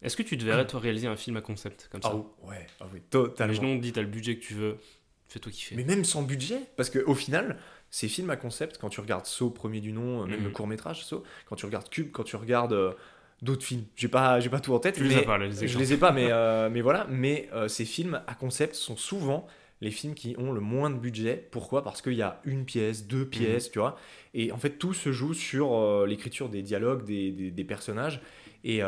Est-ce 0.02 0.16
que 0.16 0.22
tu 0.22 0.37
te 0.38 0.44
verrais 0.44 0.66
toi 0.66 0.80
réaliser 0.80 1.07
un 1.09 1.16
film 1.16 1.37
à 1.37 1.40
concept 1.40 1.88
comme 1.90 2.02
ça 2.02 2.11
Ah 2.12 2.46
ouais, 2.46 2.66
ah 2.80 2.85
oui, 2.92 3.00
totalement. 3.11 3.52
Imaginons, 3.54 3.74
on 3.76 3.78
dit 3.80 3.92
t'as 3.92 4.02
le 4.02 4.07
budget 4.07 4.37
que 4.37 4.44
tu 4.44 4.54
veux, 4.54 4.76
fais-toi 5.28 5.50
kiffer. 5.50 5.76
Mais 5.76 5.85
même 5.85 6.04
sans 6.04 6.22
budget, 6.22 6.59
parce 6.76 6.90
qu'au 6.90 7.14
final, 7.14 7.59
ces 7.90 8.09
films 8.09 8.28
à 8.30 8.37
concept, 8.37 8.78
quand 8.78 8.90
tu 8.90 9.00
regardes 9.00 9.24
Saw, 9.26 9.50
premier 9.50 9.80
du 9.80 9.92
nom, 9.92 10.22
euh, 10.22 10.26
même 10.26 10.40
Mhm. 10.40 10.44
le 10.44 10.50
court 10.50 10.66
métrage 10.66 11.04
Saw, 11.07 11.22
quand 11.46 11.57
tu 11.57 11.64
regardes 11.64 11.88
Cube, 11.88 12.11
quand 12.12 12.24
tu 12.24 12.37
regardes 12.37 12.74
euh, 12.74 12.92
d'autres 13.44 13.64
films, 13.64 13.85
j'ai 13.96 14.09
pas, 14.09 14.40
j'ai 14.40 14.48
pas 14.50 14.61
tout 14.61 14.74
en 14.74 14.78
tête, 14.78 14.96
Tu 14.96 15.04
les 15.04 15.11
mais 15.11 15.18
as 15.18 15.22
pas 15.22 15.38
là, 15.38 15.46
les 15.46 15.68
je 15.68 15.78
les 15.78 15.92
ai 15.92 15.96
pas, 15.96 16.12
mais, 16.12 16.30
euh, 16.30 16.68
mais 16.70 16.80
voilà. 16.80 17.07
Mais 17.11 17.48
euh, 17.52 17.68
ces 17.68 17.85
films 17.85 18.20
à 18.26 18.35
concept 18.35 18.74
sont 18.74 18.96
souvent 18.96 19.46
les 19.80 19.90
films 19.90 20.14
qui 20.14 20.35
ont 20.38 20.52
le 20.52 20.61
moins 20.61 20.90
de 20.90 20.96
budget. 20.96 21.48
Pourquoi? 21.50 21.83
Parce 21.85 22.00
qu'il 22.02 22.14
y 22.14 22.22
a 22.22 22.40
une 22.44 22.64
pièce, 22.64 23.07
deux 23.07 23.26
pièces, 23.26 23.70
tu 23.70 23.78
vois. 23.78 23.96
Et 24.33 24.50
en 24.52 24.57
fait, 24.59 24.78
tout 24.78 24.94
se 24.94 25.12
joue 25.12 25.35
sur 25.35 25.74
euh, 25.74 26.07
l'écriture 26.07 26.48
des 26.48 26.62
dialogues, 26.62 27.04
des, 27.04 27.30
des- 27.33 27.50
des 27.50 27.64
personnages. 27.64 28.20
Et, 28.66 28.80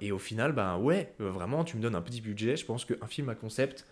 et 0.00 0.10
au 0.10 0.18
final, 0.18 0.52
ben 0.52 0.78
ouais, 0.78 1.12
vraiment, 1.18 1.62
tu 1.62 1.76
me 1.76 1.82
donnes 1.82 1.94
un 1.94 2.00
petit 2.00 2.22
budget. 2.22 2.56
Je 2.56 2.64
pense 2.64 2.86
qu'un 2.86 3.06
film 3.06 3.28
à 3.28 3.34
concept, 3.34 3.84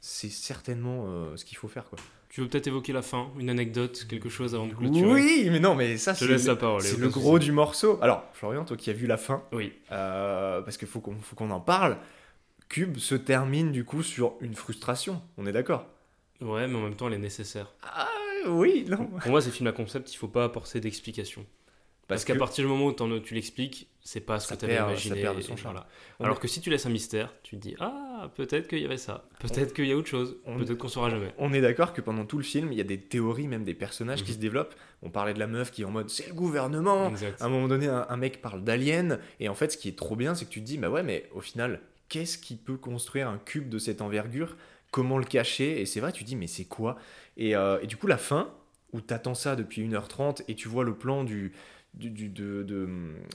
c'est 0.00 0.30
certainement 0.30 1.06
ce 1.36 1.44
qu'il 1.44 1.56
faut 1.58 1.68
faire 1.68 1.86
quoi. 1.86 1.98
Tu 2.36 2.42
veux 2.42 2.48
peut-être 2.48 2.66
évoquer 2.66 2.92
la 2.92 3.00
fin, 3.00 3.30
une 3.38 3.48
anecdote, 3.48 4.04
quelque 4.10 4.28
chose 4.28 4.54
avant 4.54 4.66
de 4.66 4.74
clôturer 4.74 5.10
Oui, 5.10 5.48
mais 5.50 5.58
non, 5.58 5.74
mais 5.74 5.96
ça 5.96 6.14
c'est 6.14 6.26
le, 6.26 6.36
la 6.36 6.54
parole. 6.54 6.82
c'est 6.82 6.98
le 6.98 7.08
gros 7.08 7.38
du 7.38 7.50
morceau. 7.50 7.98
Alors, 8.02 8.24
Florian, 8.34 8.66
toi 8.66 8.76
qui 8.76 8.90
as 8.90 8.92
vu 8.92 9.06
la 9.06 9.16
fin, 9.16 9.42
Oui. 9.52 9.72
euh, 9.90 10.60
parce 10.60 10.76
qu'il 10.76 10.86
faut 10.86 11.00
qu'on 11.00 11.16
faut 11.22 11.34
qu'on 11.34 11.50
en 11.50 11.60
parle. 11.60 11.96
Cube 12.68 12.98
se 12.98 13.14
termine 13.14 13.72
du 13.72 13.86
coup 13.86 14.02
sur 14.02 14.34
une 14.42 14.54
frustration. 14.54 15.22
On 15.38 15.46
est 15.46 15.52
d'accord? 15.52 15.86
Ouais, 16.42 16.68
mais 16.68 16.76
en 16.76 16.82
même 16.82 16.94
temps, 16.94 17.06
elle 17.08 17.14
est 17.14 17.18
nécessaire. 17.18 17.72
Ah 17.82 18.06
oui, 18.48 18.84
non. 18.86 19.06
Pour 19.06 19.30
moi, 19.30 19.40
ces 19.40 19.50
films 19.50 19.68
à 19.68 19.72
concept, 19.72 20.12
il 20.12 20.18
faut 20.18 20.28
pas 20.28 20.44
apporter 20.44 20.78
d'explication. 20.78 21.46
Parce, 22.06 22.26
qu'à 22.26 22.36
partir 22.36 22.64
du 22.64 22.68
moment 22.70 22.84
où 22.86 23.18
tu 23.20 23.32
l'expliques, 23.34 23.88
c'est 24.02 24.20
pas 24.20 24.38
ce 24.40 24.46
que 24.52 24.58
tu 24.58 24.66
avais 24.66 24.74
perd- 24.74 24.86
ça 24.88 24.92
imaginé. 24.92 25.22
perd 25.22 25.36
de 25.38 25.40
son 25.40 25.56
charme. 25.56 25.74
voilà. 25.74 25.88
Alors 26.20 26.36
est- 26.36 26.40
que 26.40 26.48
si 26.48 26.60
tu 26.60 26.68
laisses 26.68 26.84
un 26.84 26.90
mystère, 26.90 27.32
tu 27.42 27.56
te 27.56 27.62
dis 27.62 27.74
Ah, 27.80 28.05
peut-être 28.36 28.68
qu'il 28.68 28.78
y 28.80 28.84
avait 28.84 28.96
ça. 28.96 29.24
Peut-être 29.40 29.72
qu'il 29.74 29.86
y 29.86 29.92
a 29.92 29.96
autre 29.96 30.08
chose. 30.08 30.36
Peut-être 30.44 30.74
qu'on 30.78 30.88
saura 30.88 31.10
jamais. 31.10 31.32
On 31.38 31.52
est 31.52 31.60
d'accord 31.60 31.92
que 31.92 32.00
pendant 32.00 32.24
tout 32.24 32.36
le 32.38 32.42
film, 32.44 32.72
il 32.72 32.78
y 32.78 32.80
a 32.80 32.84
des 32.84 32.98
théories, 32.98 33.48
même 33.48 33.64
des 33.64 33.74
personnages 33.74 34.22
qui 34.22 34.30
Mhm. 34.30 34.36
se 34.36 34.40
développent. 34.40 34.74
On 35.02 35.10
parlait 35.10 35.34
de 35.34 35.38
la 35.38 35.46
meuf 35.46 35.70
qui 35.70 35.82
est 35.82 35.84
en 35.84 35.90
mode 35.90 36.10
c'est 36.10 36.28
le 36.28 36.34
gouvernement. 36.34 37.08
Exact. 37.10 37.40
À 37.40 37.46
un 37.46 37.48
moment 37.48 37.68
donné, 37.68 37.86
un, 37.88 38.06
un 38.08 38.16
mec 38.16 38.40
parle 38.42 38.62
d'alien. 38.64 39.18
Et 39.40 39.48
en 39.48 39.54
fait, 39.54 39.72
ce 39.72 39.76
qui 39.78 39.88
est 39.88 39.96
trop 39.98 40.16
bien, 40.16 40.34
c'est 40.34 40.44
que 40.46 40.50
tu 40.50 40.60
te 40.60 40.66
dis 40.66 40.78
bah 40.78 40.90
ouais, 40.90 41.02
mais 41.02 41.28
au 41.34 41.40
final, 41.40 41.80
qu'est-ce 42.08 42.38
qui 42.38 42.56
peut 42.56 42.76
construire 42.76 43.28
un 43.28 43.38
cube 43.38 43.68
de 43.68 43.78
cette 43.78 44.00
envergure? 44.02 44.56
Comment 44.90 45.18
le 45.18 45.24
cacher? 45.24 45.80
Et 45.80 45.86
c'est 45.86 46.00
vrai, 46.00 46.12
tu 46.12 46.24
te 46.24 46.28
dis 46.28 46.36
mais 46.36 46.46
c'est 46.46 46.64
quoi? 46.64 46.96
Et, 47.36 47.54
euh, 47.56 47.78
et 47.82 47.86
du 47.86 47.96
coup, 47.96 48.06
la 48.06 48.16
fin, 48.18 48.50
où 48.92 49.00
t'attends 49.00 49.34
ça 49.34 49.56
depuis 49.56 49.82
1h30 49.86 50.42
et 50.48 50.54
tu 50.54 50.68
vois 50.68 50.84
le 50.84 50.94
plan 50.94 51.24
du. 51.24 51.52
Du, 51.96 52.10
du- 52.10 52.28
de, 52.28 52.62
de, 52.62 52.88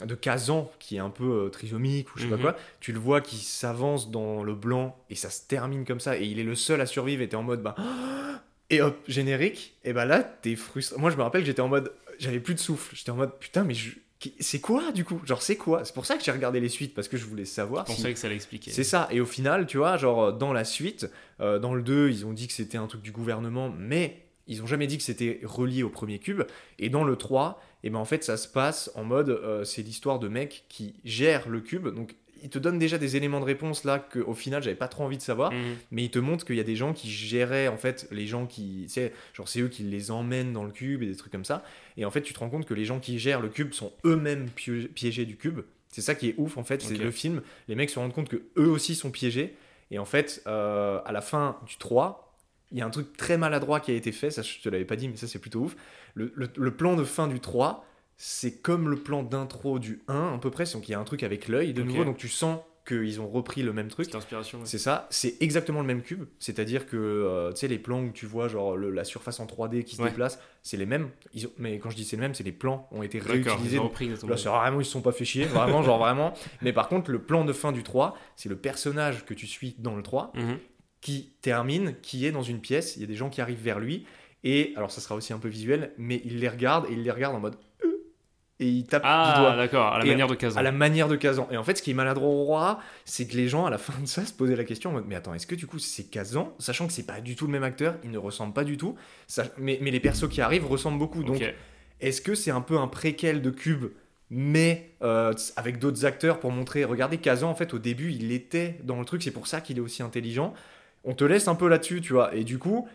de 0.06 0.13
Kazan 0.15 0.71
qui 0.78 0.97
est 0.97 1.00
un 1.00 1.10
peu 1.10 1.45
euh, 1.45 1.50
trisomique 1.50 2.13
ou 2.15 2.19
je 2.19 2.26
sais 2.26 2.30
Mhm. 2.30 2.38
pas 2.38 2.52
quoi, 2.54 2.58
tu 2.80 2.91
le 2.91 3.00
vois 3.00 3.19
qui 3.19 3.38
s'avance 3.38 4.12
dans 4.12 4.43
le 4.43 4.54
blanc 4.54 4.95
et 5.10 5.15
ça 5.15 5.32
se 5.32 5.47
termine 5.47 5.84
comme 5.84 6.00
ça 6.00 6.15
et 6.19 6.26
il 6.26 6.38
est 6.38 6.43
le 6.43 6.54
seul 6.54 6.80
à 6.80 6.86
survivre 6.86 7.24
et 7.24 7.28
t'es 7.30 7.36
en 7.36 7.41
mode 7.41 7.63
bah 7.63 7.74
et 8.69 8.82
hop 8.82 8.97
générique. 9.08 9.76
Et 9.84 9.93
bah 9.93 10.06
là 10.06 10.19
t'es 10.21 10.56
frustré. 10.56 10.95
Moi 11.00 11.10
je 11.10 11.17
me 11.17 11.24
rappelle 11.24 11.41
que 11.41 11.47
j'étais 11.47 11.62
en 11.62 11.69
mode 11.69 11.91
j'avais 12.19 12.39
plus 12.39 12.54
de 12.54 12.60
souffle. 12.60 12.95
J'étais 12.95 13.10
en 13.10 13.15
mode 13.15 13.34
putain 13.39 13.63
mais 13.63 13.74
je- 13.74 13.97
c'est 14.39 14.62
quoi 14.62 14.91
du 14.91 15.04
coup? 15.06 15.19
Genre 15.26 15.41
c'est 15.41 15.56
quoi? 15.56 15.84
C'est 15.84 15.95
pour 15.95 16.06
ça 16.06 16.15
que 16.15 16.24
j'ai 16.24 16.32
regardé 16.32 16.60
les 16.60 16.69
suites 16.69 16.93
parce 16.93 17.08
que 17.08 17.17
je 17.17 17.26
voulais 17.26 17.45
savoir 17.45 17.86
Je 17.88 17.93
si- 17.93 17.97
pensais 17.97 18.13
que 18.13 18.19
ça 18.19 18.30
expliquer. 18.32 18.69
c'est 18.69 18.84
ça. 18.84 19.08
Et 19.12 19.19
au 19.19 19.26
final 19.26 19.65
tu 19.65 19.78
vois 19.78 19.97
genre 19.97 20.24
euh, 20.26 20.32
dans 20.32 20.54
la 20.54 20.65
suite 20.65 21.10
euh, 21.39 21.58
dans 21.58 21.74
le 21.74 21.82
2 21.82 22.10
ils 22.12 22.28
ont 22.28 22.34
dit 22.34 22.45
que 22.47 22.54
c'était 22.54 22.78
un 22.78 22.86
truc 22.86 23.02
du 23.02 23.12
gouvernement 23.12 23.74
mais 23.76 24.21
ils 24.47 24.62
ont 24.62 24.67
jamais 24.67 24.86
dit 24.88 24.97
que 24.97 25.04
c'était 25.04 25.39
relié 25.43 25.82
au 25.82 25.89
premier 25.89 26.19
cube. 26.19 26.43
Et 26.78 26.89
dans 26.89 27.04
le 27.04 27.15
3 27.15 27.60
et 27.84 27.89
ben 27.89 28.00
en 28.00 28.06
fait 28.06 28.24
ça 28.24 28.38
se 28.38 28.48
passe 28.48 28.91
en 28.96 29.04
mode 29.04 29.30
euh, 29.30 29.63
c'est 29.63 29.82
l'histoire 29.82 30.20
de 30.20 30.28
mecs 30.28 30.65
qui 30.70 30.96
gèrent 31.04 31.50
le 31.50 31.62
cube. 31.62 31.88
Donc 31.88 32.15
ils 32.44 32.50
te 32.50 32.60
donnent 32.60 32.80
déjà 32.80 32.98
des 32.98 33.15
éléments 33.15 33.39
de 33.39 33.46
réponse 33.46 33.84
là 33.84 34.00
que 34.00 34.20
au 34.20 34.34
final 34.34 34.63
j'avais 34.63 34.76
pas 34.76 34.88
trop 34.88 35.04
envie 35.04 35.17
de 35.17 35.22
savoir. 35.22 35.52
Mhm. 35.52 35.76
mais 35.91 36.04
il 36.04 36.12
te 36.12 36.20
montre 36.20 36.46
qu'il 36.46 36.56
y 36.56 36.60
a 36.60 36.63
des 36.63 36.76
gens 36.76 36.94
qui 36.94 37.10
géraient 37.10 37.67
en 37.67 37.78
fait 37.78 38.08
les 38.12 38.28
gens 38.28 38.46
qui 38.46 38.86
sais 38.88 39.13
genre 39.34 39.48
c'est 39.48 39.62
eux 39.62 39.67
qui 39.67 39.84
les 39.84 40.12
emmènent 40.12 40.54
dans 40.54 40.63
le 40.63 40.72
cube 40.72 41.04
et 41.04 41.08
des 41.08 41.15
trucs 41.15 41.32
comme 41.32 41.46
ça. 41.46 41.63
Et 41.98 42.06
en 42.06 42.12
fait 42.12 42.22
tu 42.22 42.34
te 42.34 42.39
rends 42.39 42.50
compte 42.50 42.65
que 42.65 42.74
les 42.74 42.86
gens 42.86 43.00
qui 43.00 43.20
gèrent 43.20 43.41
le 43.41 43.50
cube 43.50 43.74
sont 43.74 43.91
eux-mêmes 44.06 44.50
piégés 44.50 45.26
du 45.26 45.38
cube. 45.38 45.62
C'est 45.89 46.02
ça 46.02 46.15
qui 46.15 46.30
est 46.30 46.36
ouf 46.38 46.58
en 46.58 46.63
fait. 46.63 46.82
C'est 46.82 46.96
le 46.96 47.12
film. 47.12 47.41
Les 47.67 47.76
mecs 47.76 47.89
se 47.89 48.00
rendent 48.00 48.13
compte 48.13 48.30
que 48.30 48.41
eux 48.58 48.70
aussi 48.70 48.96
sont 48.96 49.12
piégés. 49.12 49.56
Et 49.89 50.00
en 50.00 50.06
fait 50.06 50.41
euh, 50.48 51.00
à 51.06 51.12
la 51.12 51.22
fin 51.22 51.58
du 51.67 51.78
3 51.78 52.28
il 52.74 52.78
y 52.78 52.82
a 52.82 52.86
un 52.86 52.89
truc 52.89 53.17
très 53.17 53.38
maladroit 53.38 53.82
qui 53.82 53.91
a 53.91 53.96
été 53.96 54.12
fait. 54.12 54.32
Ça 54.32 54.41
je 54.41 54.60
te 54.60 54.70
l'avais 54.70 54.86
pas 54.86 54.96
dit 54.96 55.10
mais 55.10 55.17
ça 55.17 55.28
c'est 55.28 55.39
plutôt 55.39 55.62
ouf 55.62 55.76
le, 56.15 56.32
le- 56.36 56.50
le 56.56 56.71
plan 56.76 56.95
de 56.95 57.04
fin 57.04 57.28
du 57.28 57.39
3 57.39 57.86
c'est 58.17 58.62
comme 58.62 58.89
le 58.89 58.97
plan 58.97 59.24
d'intro 59.24 59.80
du 59.80 60.02
1 60.08 60.34
à 60.36 60.38
peu 60.38 60.52
près 60.52 60.65
donc 60.74 60.88
il 60.88 60.91
y 60.91 60.95
a 60.95 61.00
un 61.00 61.04
truc 61.04 61.24
avec 61.24 61.47
l'œil 61.47 61.74
de 61.74 61.82
nouveau 61.84 62.04
donc 62.06 62.17
tu 62.17 62.28
sens 62.30 62.60
qu'ils 62.88 63.21
ont 63.21 63.28
repris 63.30 63.62
le 63.62 63.74
même 63.74 63.89
truc 63.89 64.08
ouais. 64.62 64.65
c'est 64.65 64.80
ça, 64.80 65.08
c'est 65.12 65.39
exactement 65.39 65.82
le 65.82 65.86
même 65.86 66.02
cube. 66.02 66.24
C'est-à-dire 66.39 66.88
que 66.88 66.97
euh, 66.97 67.52
tu 67.52 67.58
sais, 67.60 67.67
les 67.67 67.78
plans 67.78 68.02
où 68.02 68.10
tu 68.12 68.26
vois 68.26 68.47
genre 68.47 68.76
le- 68.76 68.89
la 68.89 69.04
surface 69.04 69.39
en 69.39 69.45
3D 69.45 69.84
qui 69.84 69.95
se 69.95 70.02
Ouais. 70.02 70.10
déplace, 70.10 70.39
c'est 70.63 70.78
les 70.78 70.88
mêmes. 70.88 71.10
Ils 71.36 71.45
ont- 71.45 71.52
mais 71.60 71.78
quand 71.78 71.91
je 71.91 71.95
dis 71.95 72.04
c'est 72.06 72.15
les 72.15 72.21
mêmes, 72.21 72.34
c'est 72.34 72.43
les 72.43 72.52
plans 72.52 72.88
ont 72.91 73.04
été 73.04 73.19
réutilisés. 73.19 73.76
ils 73.76 73.80
ont 73.80 73.84
repris. 73.84 74.10
Là, 74.10 74.36
c'est 74.36 74.50
vraiment, 74.50 74.82
ils 74.82 74.86
se 74.86 74.91
sont 74.91 75.02
pas 75.04 75.12
fait 75.12 75.26
chier, 75.26 75.45
vraiment, 75.45 75.84
genre 75.84 76.00
vraiment. 76.00 76.34
Mais 76.63 76.74
par 76.74 76.88
contre, 76.89 77.12
le 77.12 77.21
plan 77.21 77.45
de 77.45 77.54
fin 77.54 77.71
du 77.71 77.84
3, 77.84 78.17
c'est 78.36 78.50
le 78.50 78.56
personnage 78.58 79.26
que 79.26 79.36
tu 79.36 79.45
suis 79.45 79.76
dans 79.78 79.95
le 79.95 80.02
3 80.02 80.32
Mhm. 80.36 80.58
qui 81.02 81.34
termine, 81.43 81.95
qui 82.02 82.26
est 82.26 82.32
dans 82.32 82.41
une 82.43 82.62
pièce. 82.62 82.95
Il 82.95 83.02
y 83.02 83.06
a 83.06 83.08
des 83.08 83.15
gens 83.15 83.30
qui 83.30 83.41
arrivent 83.41 83.62
vers 83.62 83.80
lui. 83.80 84.08
Et 84.43 84.73
alors, 84.75 84.91
ça 84.91 85.01
sera 85.01 85.15
aussi 85.15 85.34
un 85.34 85.38
peu 85.39 85.47
visuel, 85.49 85.91
mais 85.97 86.21
il 86.25 86.39
les 86.39 86.49
regarde 86.49 86.86
et 86.89 86.93
il 86.93 87.04
les 87.04 87.12
regarde 87.12 87.36
en 87.36 87.39
mode. 87.39 87.56
Euh 87.86 87.89
Et 88.60 88.67
il 88.67 88.86
tape 88.86 89.04
du 89.04 89.08
Ah, 89.10 89.36
doigt 89.39 89.56
d'accord, 89.56 89.88
à 89.93 89.99
la 89.99 90.06
Et 90.06 90.10
manière 90.10 90.27
de 90.27 90.36
Kazan. 90.36 90.60
à 90.60 90.63
la 90.63 90.71
manière 90.71 91.08
de 91.08 91.15
Kazan. 91.15 91.47
Et 91.51 91.58
en 91.58 91.63
fait, 91.63 91.77
ce 91.77 91.82
qui 91.84 91.91
est 91.91 91.95
maladroit, 91.95 92.80
c'est 93.06 93.27
que 93.27 93.36
les 93.36 93.47
gens, 93.47 93.65
à 93.65 93.69
la 93.69 93.77
fin 93.77 93.99
de 93.99 94.06
ça, 94.08 94.25
se 94.25 94.34
posaient 94.34 94.56
la 94.56 94.63
question 94.63 94.89
en 94.91 94.93
mode, 94.93 95.06
mais 95.08 95.15
attends, 95.15 95.34
est-ce 95.34 95.47
que 95.47 95.56
du 95.56 95.67
coup 95.67 95.80
c'est 95.80 96.04
Kazan 96.06 96.54
Sachant 96.60 96.88
que 96.88 96.93
c'est 96.93 97.06
pas 97.06 97.21
du 97.21 97.36
tout 97.36 97.45
le 97.45 97.51
même 97.51 97.63
acteur, 97.63 97.95
il 98.04 98.12
ne 98.12 98.17
ressemble 98.17 98.54
pas 98.54 98.63
du 98.63 98.77
tout. 98.77 98.95
Ça- 99.27 99.45
mais, 99.58 99.80
mais 99.82 99.89
les 99.91 99.99
persos 99.99 100.27
qui 100.30 100.41
arrivent 100.41 100.65
ressemblent 100.67 100.99
beaucoup. 100.99 101.23
Donc, 101.23 101.41
est-ce 101.99 102.21
que 102.21 102.34
c'est 102.36 102.51
un 102.51 102.62
peu 102.62 102.77
un 102.77 102.88
préquel 102.88 103.41
de 103.41 103.49
Cube 103.51 103.86
mais 104.34 104.91
euh, 105.01 105.34
avec 105.58 105.77
d'autres 105.77 106.06
acteurs 106.06 106.39
pour 106.39 106.51
montrer, 106.54 106.86
regardez 106.86 107.17
Kazan 107.17 107.49
en 107.49 107.54
fait 107.56 107.73
au 107.73 107.80
début 107.80 108.12
il 108.13 108.32
était 108.32 108.77
dans 108.84 108.97
le 108.97 109.04
truc, 109.04 109.21
c'est 109.23 109.32
pour 109.32 109.45
ça 109.45 109.60
qu'il 109.60 109.77
est 109.77 109.82
aussi 109.82 110.04
intelligent. 110.04 110.54
On 111.04 111.13
te 111.15 111.25
laisse 111.25 111.49
un 111.49 111.56
peu 111.56 111.67
là-dessus, 111.67 111.99
tu 111.99 112.13
vois. 112.13 112.34
Et 112.34 112.43
du 112.45 112.58
coup, 112.58 112.88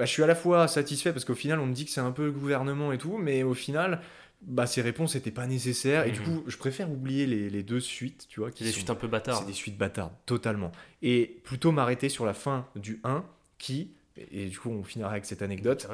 bah, 0.00 0.06
je 0.06 0.10
suis 0.12 0.22
à 0.22 0.26
la 0.26 0.34
fois 0.34 0.66
satisfait 0.66 1.12
parce 1.12 1.24
qu'au 1.26 1.34
final 1.34 1.60
on 1.60 1.66
me 1.66 1.74
dit 1.74 1.84
que 1.84 1.90
c'est 1.90 2.00
un 2.00 2.10
peu 2.10 2.24
le 2.24 2.32
gouvernement 2.32 2.90
et 2.90 2.96
tout, 2.98 3.18
mais 3.18 3.42
au 3.42 3.52
final, 3.54 4.00
bah, 4.42 4.66
ces 4.66 4.80
réponses 4.80 5.14
n'étaient 5.14 5.30
pas 5.30 5.46
nécessaires. 5.46 6.06
Et 6.06 6.10
du 6.10 6.20
Mhm. 6.20 6.24
coup, 6.26 6.44
je 6.46 6.56
préfère 6.56 6.90
oublier 6.90 7.26
les, 7.26 7.50
les 7.50 7.62
deux 7.62 7.80
suites, 7.80 8.26
tu 8.28 8.40
vois. 8.40 8.50
Qui 8.50 8.64
des 8.64 8.70
sont- 8.70 8.76
suites 8.76 8.88
un 8.90 8.94
peu 8.94 9.06
bâtards. 9.08 9.38
c'est 9.40 9.46
des 9.46 9.52
suites 9.52 9.76
bâtardes, 9.76 10.12
totalement. 10.24 10.72
Et 11.02 11.40
plutôt 11.44 11.70
m'arrêter 11.70 12.08
sur 12.08 12.24
la 12.24 12.32
fin 12.32 12.66
du 12.76 12.98
1 13.04 13.22
qui, 13.58 13.90
et 14.32 14.46
du 14.46 14.58
coup 14.58 14.70
on 14.70 14.82
finira 14.82 15.10
avec 15.10 15.26
cette 15.26 15.42
anecdote, 15.42 15.86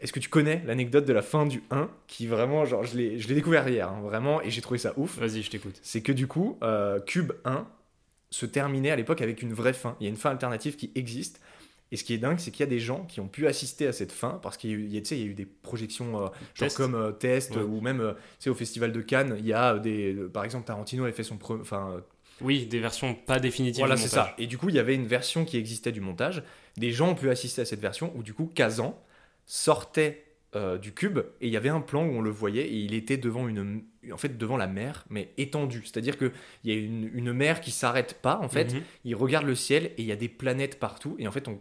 est-ce 0.00 0.12
que 0.14 0.18
tu 0.20 0.28
connais 0.30 0.62
l'anecdote 0.66 1.04
de 1.04 1.12
la 1.12 1.22
fin 1.22 1.44
du 1.46 1.62
1 1.70 1.88
qui 2.06 2.26
vraiment, 2.26 2.64
genre 2.64 2.82
je 2.84 2.96
l'ai 2.96 3.18
je 3.20 3.28
l'ai 3.28 3.34
découvert 3.34 3.68
hier, 3.68 3.88
hein, 3.88 4.00
vraiment, 4.02 4.40
et 4.42 4.50
j'ai 4.50 4.62
trouvé 4.62 4.78
ça 4.78 4.94
ouf. 4.96 5.18
Vas-y, 5.18 5.42
je 5.42 5.50
t'écoute. 5.50 5.78
C'est 5.82 6.00
que 6.00 6.12
du 6.12 6.26
coup, 6.26 6.58
euh, 6.62 6.98
Cube 7.00 7.32
1 7.44 7.66
se 8.30 8.46
terminait 8.46 8.90
à 8.90 8.96
l'époque 8.96 9.20
avec 9.20 9.42
une 9.42 9.52
vraie 9.52 9.74
fin. 9.74 9.94
Il 10.00 10.04
y 10.04 10.06
a 10.06 10.10
une 10.10 10.16
fin 10.16 10.30
alternative 10.30 10.76
qui 10.76 10.90
existe. 10.94 11.38
Et 11.92 11.96
ce 11.96 12.02
qui 12.04 12.14
est 12.14 12.18
dingue, 12.18 12.38
c'est 12.40 12.50
qu'il 12.50 12.60
y 12.60 12.66
a 12.66 12.70
des 12.70 12.80
gens 12.80 13.04
qui 13.04 13.20
ont 13.20 13.28
pu 13.28 13.46
assister 13.46 13.86
à 13.86 13.92
cette 13.92 14.10
fin 14.10 14.40
parce 14.42 14.56
qu'il 14.56 14.70
y 14.70 14.72
a 14.72 14.76
eu, 14.76 14.86
y 14.88 14.94
y 14.96 15.30
a 15.30 15.34
des 15.34 15.46
projections, 15.46 16.16
euh, 16.16 16.20
genre 16.22 16.32
Test. 16.58 16.76
comme 16.78 16.94
euh, 16.96 17.12
test, 17.12 17.54
Ouais. 17.54 17.62
ou 17.62 17.80
même 17.80 18.00
euh, 18.00 18.50
au 18.50 18.54
festival 18.54 18.90
de 18.92 19.00
Cannes, 19.02 19.36
il 19.38 19.46
y 19.46 19.52
a 19.52 19.78
des. 19.78 20.16
par 20.32 20.44
exemple, 20.44 20.66
Tarantino 20.66 21.04
avait 21.04 21.12
fait 21.12 21.22
son. 21.22 21.36
pre- 21.36 21.60
Enfin, 21.60 21.92
euh, 21.96 22.00
Oui, 22.40 22.66
des 22.66 22.80
versions 22.80 23.14
pas 23.14 23.38
définitives. 23.38 23.80
voilà, 23.82 23.96
c'est 23.96 24.08
ça. 24.08 24.34
Et 24.38 24.46
du 24.48 24.58
coup, 24.58 24.68
il 24.70 24.74
y 24.74 24.78
avait 24.80 24.94
une 24.96 25.06
version 25.06 25.44
qui 25.44 25.56
existait 25.58 25.92
du 25.92 26.00
montage. 26.00 26.42
Des 26.78 26.90
gens 26.90 27.10
ont 27.10 27.14
pu 27.14 27.28
assister 27.30 27.60
à 27.62 27.64
cette 27.66 27.80
version 27.80 28.10
où, 28.16 28.22
du 28.22 28.32
coup, 28.34 28.50
Kazan 28.52 28.98
sortait 29.46 30.24
euh, 30.54 30.76
du 30.78 30.92
cube 30.92 31.18
et 31.40 31.46
il 31.46 31.52
y 31.52 31.56
avait 31.56 31.68
un 31.70 31.80
plan 31.80 32.04
où 32.04 32.10
on 32.10 32.20
le 32.20 32.30
voyait 32.30 32.66
et 32.66 32.74
il 32.76 32.94
était 32.94 33.16
devant 33.16 33.48
une, 33.48 33.82
en 34.12 34.16
fait, 34.16 34.36
devant 34.36 34.56
la 34.56 34.66
mer, 34.66 35.04
mais 35.08 35.30
étendue. 35.38 35.82
C'est-à-dire 35.84 36.18
que 36.18 36.30
il 36.64 36.72
y 36.72 36.76
a 36.76 36.78
une, 36.80 37.10
une 37.14 37.32
mer 37.32 37.60
qui 37.60 37.70
s'arrête 37.70 38.18
pas, 38.20 38.38
en 38.42 38.48
fait. 38.48 38.72
Mhm. 38.74 38.82
Il 39.04 39.14
regarde 39.14 39.46
le 39.46 39.54
ciel 39.54 39.86
et 39.86 39.94
il 39.98 40.04
y 40.06 40.12
a 40.12 40.16
des 40.16 40.28
planètes 40.28 40.78
partout. 40.78 41.16
Et 41.18 41.26
en 41.26 41.32
fait, 41.32 41.48
on, 41.48 41.60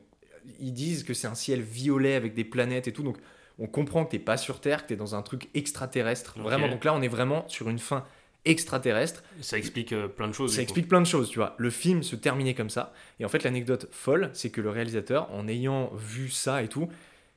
ils 0.60 0.73
disent 0.73 1.04
que 1.04 1.13
c'est 1.13 1.27
un 1.27 1.36
ciel 1.36 1.62
violet 1.62 2.15
avec 2.15 2.34
des 2.34 2.43
planètes 2.43 2.88
et 2.88 2.93
tout. 2.93 3.04
Donc, 3.04 3.17
on 3.60 3.67
comprend 3.67 4.06
que 4.06 4.12
t'es 4.12 4.19
pas 4.19 4.38
sur 4.38 4.60
Terre, 4.60 4.84
que 4.84 4.89
t'es 4.89 4.95
dans 4.95 5.15
un 5.15 5.21
truc 5.21 5.49
extraterrestre. 5.54 6.39
Vraiment. 6.39 6.67
Donc 6.67 6.84
là, 6.84 6.93
on 6.93 7.01
est 7.01 7.08
vraiment 7.08 7.47
sur 7.47 7.69
une 7.69 7.80
fin 7.80 8.06
extraterrestre. 8.45 9.23
Ça 9.41 9.58
explique 9.58 9.93
euh, 9.93 10.08
plein 10.08 10.27
de 10.27 10.34
choses. 10.34 10.51
Ça 10.51 10.58
coup. 10.58 10.63
explique 10.63 10.88
plein 10.88 11.01
de 11.01 11.06
choses, 11.06 11.30
tu 11.30 11.39
vois. 11.39 11.56
Le 11.58 11.69
film 11.69 12.04
se 12.04 12.15
terminait 12.15 12.56
comme 12.56 12.69
ça. 12.69 12.93
Et 13.19 13.25
en 13.25 13.30
fait, 13.30 13.43
l'anecdote 13.43 13.88
folle, 13.91 14.32
c'est 14.34 14.49
que 14.49 14.62
le 14.62 14.69
réalisateur, 14.69 15.32
en 15.32 15.47
ayant 15.47 15.91
vu 15.95 16.30
ça 16.30 16.63
et 16.63 16.67
tout, 16.67 16.89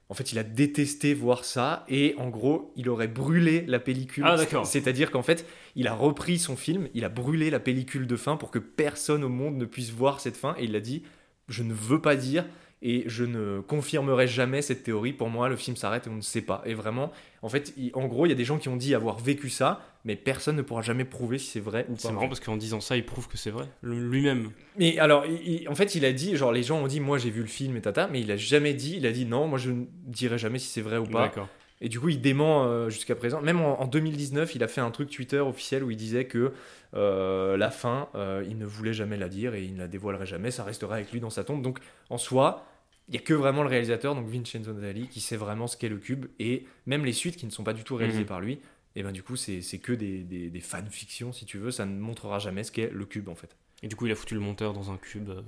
en 0.08 0.14
fait, 0.14 0.32
il 0.32 0.38
a 0.38 0.42
détesté 0.42 1.14
voir 1.14 1.44
ça. 1.44 1.84
Et 1.88 2.14
en 2.18 2.28
gros, 2.28 2.72
il 2.76 2.88
aurait 2.88 3.08
brûlé 3.08 3.64
la 3.66 3.78
pellicule. 3.78 4.24
Ah, 4.26 4.36
d'accord. 4.36 4.66
C'est-à-dire 4.66 5.10
qu'en 5.10 5.22
fait, 5.22 5.46
il 5.76 5.88
a 5.88 5.94
repris 5.94 6.38
son 6.38 6.56
film, 6.56 6.88
il 6.94 7.04
a 7.04 7.08
brûlé 7.08 7.50
la 7.50 7.60
pellicule 7.60 8.06
de 8.06 8.16
fin 8.16 8.36
pour 8.36 8.50
que 8.50 8.58
personne 8.58 9.24
au 9.24 9.28
monde 9.28 9.56
ne 9.56 9.64
puisse 9.64 9.90
voir 9.90 10.20
cette 10.20 10.36
fin. 10.36 10.54
Et 10.58 10.64
il 10.64 10.76
a 10.76 10.80
dit 10.80 11.02
Je 11.48 11.62
ne 11.62 11.74
veux 11.74 12.00
pas 12.00 12.16
dire. 12.16 12.46
Et 12.86 13.02
je 13.06 13.24
ne 13.24 13.60
confirmerai 13.60 14.28
jamais 14.28 14.60
cette 14.60 14.82
théorie. 14.82 15.14
Pour 15.14 15.30
moi, 15.30 15.48
le 15.48 15.56
film 15.56 15.74
s'arrête 15.74 16.06
et 16.06 16.10
on 16.10 16.16
ne 16.16 16.20
sait 16.20 16.42
pas. 16.42 16.60
Et 16.66 16.74
vraiment, 16.74 17.10
en 17.40 17.48
fait, 17.48 17.72
il- 17.78 17.90
en 17.94 18.06
gros, 18.06 18.26
il 18.26 18.28
y 18.28 18.32
a 18.32 18.34
des 18.36 18.44
gens 18.44 18.58
qui 18.58 18.68
ont 18.68 18.76
dit 18.76 18.94
avoir 18.94 19.18
vécu 19.18 19.48
ça, 19.48 19.80
mais 20.04 20.16
personne 20.16 20.54
ne 20.56 20.60
pourra 20.62 20.82
jamais 20.82 21.06
prouver 21.06 21.38
si 21.38 21.46
c'est 21.46 21.60
vrai 21.60 21.86
ou 21.88 21.94
pas. 21.94 21.98
C'est 22.00 22.12
marrant 22.12 22.28
parce 22.28 22.40
qu'en 22.40 22.58
disant 22.58 22.80
ça, 22.82 22.96
il 22.98 23.06
prouve 23.06 23.26
que 23.26 23.38
c'est 23.38 23.50
vrai. 23.50 23.64
Lui-même. 23.82 24.50
Mais 24.78 24.98
alors, 24.98 25.24
il- 25.24 25.62
il- 25.62 25.68
en 25.70 25.74
fait, 25.74 25.94
il 25.94 26.04
a 26.04 26.12
dit, 26.12 26.36
genre, 26.36 26.52
les 26.52 26.62
gens 26.62 26.78
ont 26.82 26.86
dit, 26.86 27.00
moi 27.00 27.16
j'ai 27.16 27.30
vu 27.30 27.40
le 27.40 27.46
film 27.46 27.74
et 27.76 27.80
tata, 27.80 28.06
mais 28.12 28.20
il 28.20 28.30
a 28.30 28.36
jamais 28.36 28.74
dit, 28.74 28.96
il 28.98 29.06
a 29.06 29.12
dit 29.12 29.24
non, 29.24 29.48
moi 29.48 29.58
je 29.58 29.70
ne 29.70 29.84
dirai 30.06 30.36
jamais 30.36 30.58
si 30.58 30.68
c'est 30.68 30.82
vrai 30.82 30.98
ou 30.98 31.06
pas. 31.06 31.22
D'accord. 31.22 31.48
Et 31.80 31.88
du 31.88 31.98
coup, 32.00 32.10
il 32.10 32.20
dément 32.20 32.64
euh, 32.64 32.90
jusqu'à 32.90 33.14
présent. 33.14 33.40
Même 33.40 33.60
en, 33.60 33.80
en 33.80 33.86
2019, 33.86 34.54
il 34.54 34.62
a 34.62 34.68
fait 34.68 34.80
un 34.82 34.90
truc 34.90 35.08
Twitter 35.10 35.40
officiel 35.40 35.82
où 35.84 35.90
il 35.90 35.96
disait 35.96 36.24
que 36.26 36.52
euh, 36.94 37.56
la 37.56 37.70
fin, 37.70 38.08
euh, 38.14 38.44
il 38.48 38.58
ne 38.58 38.66
voulait 38.66 38.92
jamais 38.92 39.16
la 39.16 39.28
dire 39.28 39.54
et 39.54 39.62
il 39.64 39.74
ne 39.74 39.80
la 39.80 39.88
dévoilerait 39.88 40.26
jamais, 40.26 40.50
ça 40.50 40.64
resterait 40.64 40.94
avec 40.96 41.12
lui 41.12 41.20
dans 41.20 41.30
sa 41.30 41.44
tombe. 41.44 41.62
Donc, 41.62 41.78
en 42.10 42.18
soi, 42.18 42.64
il 43.08 43.12
n'y 43.12 43.18
a 43.18 43.20
que 43.22 43.34
vraiment 43.34 43.62
le 43.62 43.68
réalisateur, 43.68 44.14
donc 44.14 44.26
Vincenzo 44.28 44.72
Natali, 44.72 45.08
qui 45.08 45.20
sait 45.20 45.36
vraiment 45.36 45.66
ce 45.66 45.76
qu'est 45.76 45.88
le 45.88 45.98
cube. 45.98 46.26
Et 46.38 46.64
même 46.86 47.04
les 47.04 47.12
suites 47.12 47.36
qui 47.36 47.46
ne 47.46 47.50
sont 47.50 47.64
pas 47.64 47.72
du 47.74 47.84
tout 47.84 47.96
réalisées 47.96 48.20
Mhm. 48.20 48.26
par 48.26 48.40
lui, 48.40 48.60
et 48.96 49.02
ben 49.02 49.12
du 49.12 49.22
coup, 49.22 49.36
c'est 49.36 49.60
que 49.82 49.92
des, 49.92 50.18
des, 50.22 50.48
des 50.50 50.60
fanfictions, 50.60 51.32
si 51.32 51.44
tu 51.46 51.58
veux. 51.58 51.70
Ça 51.70 51.84
ne 51.84 51.98
montrera 51.98 52.38
jamais 52.38 52.62
ce 52.64 52.72
qu'est 52.72 52.90
le 52.92 53.04
cube, 53.04 53.28
en 53.28 53.34
fait. 53.34 53.56
Et 53.82 53.88
du 53.88 53.96
coup, 53.96 54.06
il 54.06 54.12
a 54.12 54.14
foutu 54.14 54.34
le 54.34 54.40
monteur 54.40 54.72
dans 54.72 54.90
un 54.90 54.96
cube. 54.96 55.30
euh, 55.30 55.42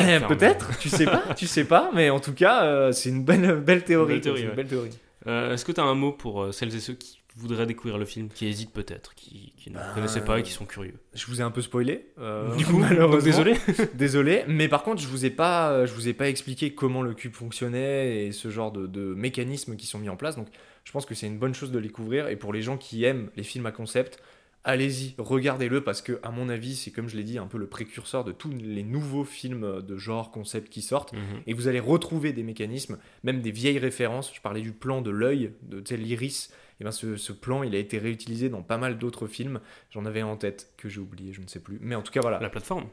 ferme. 0.00 0.26
peut-être, 0.36 0.78
tu 0.78 0.88
sais 0.88 1.04
pas, 1.04 1.34
tu 1.36 1.46
sais 1.46 1.64
pas, 1.64 1.90
mais 1.94 2.10
en 2.10 2.20
tout 2.20 2.32
cas, 2.34 2.64
euh, 2.64 2.92
c'est 2.92 3.10
une 3.10 3.24
belle, 3.24 3.60
belle 3.60 3.84
théorie. 3.84 4.14
Belle 4.14 4.66
théorie, 4.66 4.88
ouais. 4.88 4.90
Euh, 5.26 5.52
Est-ce 5.54 5.64
que 5.64 5.72
tu 5.72 5.80
as 5.80 5.84
un 5.84 5.94
mot 5.94 6.12
pour 6.12 6.52
celles 6.54 6.74
et 6.74 6.80
ceux 6.80 6.94
qui 6.94 7.20
voudraient 7.36 7.66
découvrir 7.66 7.98
le 7.98 8.04
film, 8.06 8.28
qui 8.28 8.46
hésitent 8.46 8.72
peut-être, 8.72 9.14
qui, 9.14 9.52
qui 9.58 9.70
ne 9.70 9.74
Ben, 9.76 9.82
connaissaient 9.94 10.24
pas 10.24 10.38
et 10.38 10.42
qui 10.42 10.52
sont 10.52 10.64
curieux 10.64 10.94
Je 11.14 11.26
vous 11.26 11.40
ai 11.40 11.44
un 11.44 11.50
peu 11.50 11.60
spoilé. 11.60 12.06
euh, 12.18 12.54
Du 12.56 12.64
coup, 12.64 12.78
malheureusement. 12.78 13.22
désolé. 13.24 13.54
Désolé, 13.94 14.44
mais 14.48 14.68
par 14.68 14.82
contre, 14.82 15.02
je 15.02 15.06
vous 15.08 15.24
ai 15.26 15.30
pas, 15.30 15.70
euh, 15.70 15.86
je 15.86 15.92
vous 15.92 16.08
ai 16.08 16.14
pas 16.14 16.28
expliqué 16.28 16.74
comment 16.74 17.02
le 17.02 17.12
cube 17.14 17.34
fonctionnait 17.34 18.24
et 18.26 18.32
ce 18.32 18.48
genre 18.48 18.72
de, 18.72 18.86
de 18.86 19.14
mécanismes 19.14 19.76
qui 19.76 19.86
sont 19.86 19.98
mis 19.98 20.08
en 20.08 20.16
place. 20.16 20.36
Donc, 20.36 20.48
je 20.84 20.92
pense 20.92 21.04
que 21.04 21.14
c'est 21.14 21.26
une 21.26 21.38
bonne 21.38 21.54
chose 21.54 21.70
de 21.72 21.78
les 21.78 21.90
couvrir. 21.90 22.28
Et 22.28 22.36
pour 22.36 22.52
les 22.52 22.62
gens 22.62 22.76
qui 22.78 23.04
aiment 23.04 23.28
les 23.36 23.42
films 23.42 23.66
à 23.66 23.72
concept, 23.72 24.22
allez-y, 24.64 25.14
regardez-le 25.18 25.82
parce 25.84 26.00
que, 26.02 26.18
à 26.22 26.30
mon 26.30 26.48
avis, 26.48 26.74
c'est 26.74 26.90
comme 26.90 27.08
je 27.08 27.16
l'ai 27.16 27.22
dit, 27.24 27.38
un 27.38 27.46
peu 27.46 27.58
le 27.58 27.66
précurseur 27.66 28.24
de 28.24 28.32
tous 28.32 28.50
les 28.50 28.82
nouveaux 28.82 29.24
films 29.24 29.82
de 29.82 29.96
genre 29.98 30.30
concept 30.30 30.70
qui 30.70 30.80
sortent. 30.82 31.12
Mhm. 31.12 31.20
Et 31.46 31.52
vous 31.54 31.68
allez 31.68 31.80
retrouver 31.80 32.32
des 32.32 32.42
mécanismes, 32.42 32.98
même 33.24 33.42
des 33.42 33.50
vieilles 33.50 33.78
références. 33.78 34.32
Je 34.34 34.40
parlais 34.40 34.62
du 34.62 34.72
plan 34.72 35.02
de 35.02 35.10
l'œil, 35.10 35.52
de 35.62 35.82
l'iris. 35.96 36.50
Et 36.80 36.84
ben 36.84 36.90
ce, 36.90 37.16
ce 37.16 37.32
plan, 37.32 37.62
il 37.62 37.74
a 37.74 37.78
été 37.78 37.98
réutilisé 37.98 38.48
dans 38.48 38.62
pas 38.62 38.76
mal 38.78 38.98
d'autres 38.98 39.26
films. 39.26 39.60
J'en 39.90 40.04
avais 40.04 40.20
un 40.20 40.26
en 40.26 40.36
tête 40.36 40.72
que 40.76 40.88
j'ai 40.88 41.00
oublié, 41.00 41.32
je 41.32 41.40
ne 41.40 41.46
sais 41.46 41.60
plus. 41.60 41.78
Mais 41.80 41.94
en 41.94 42.02
tout 42.02 42.12
cas, 42.12 42.20
voilà. 42.20 42.38
La 42.40 42.50
plateforme. 42.50 42.86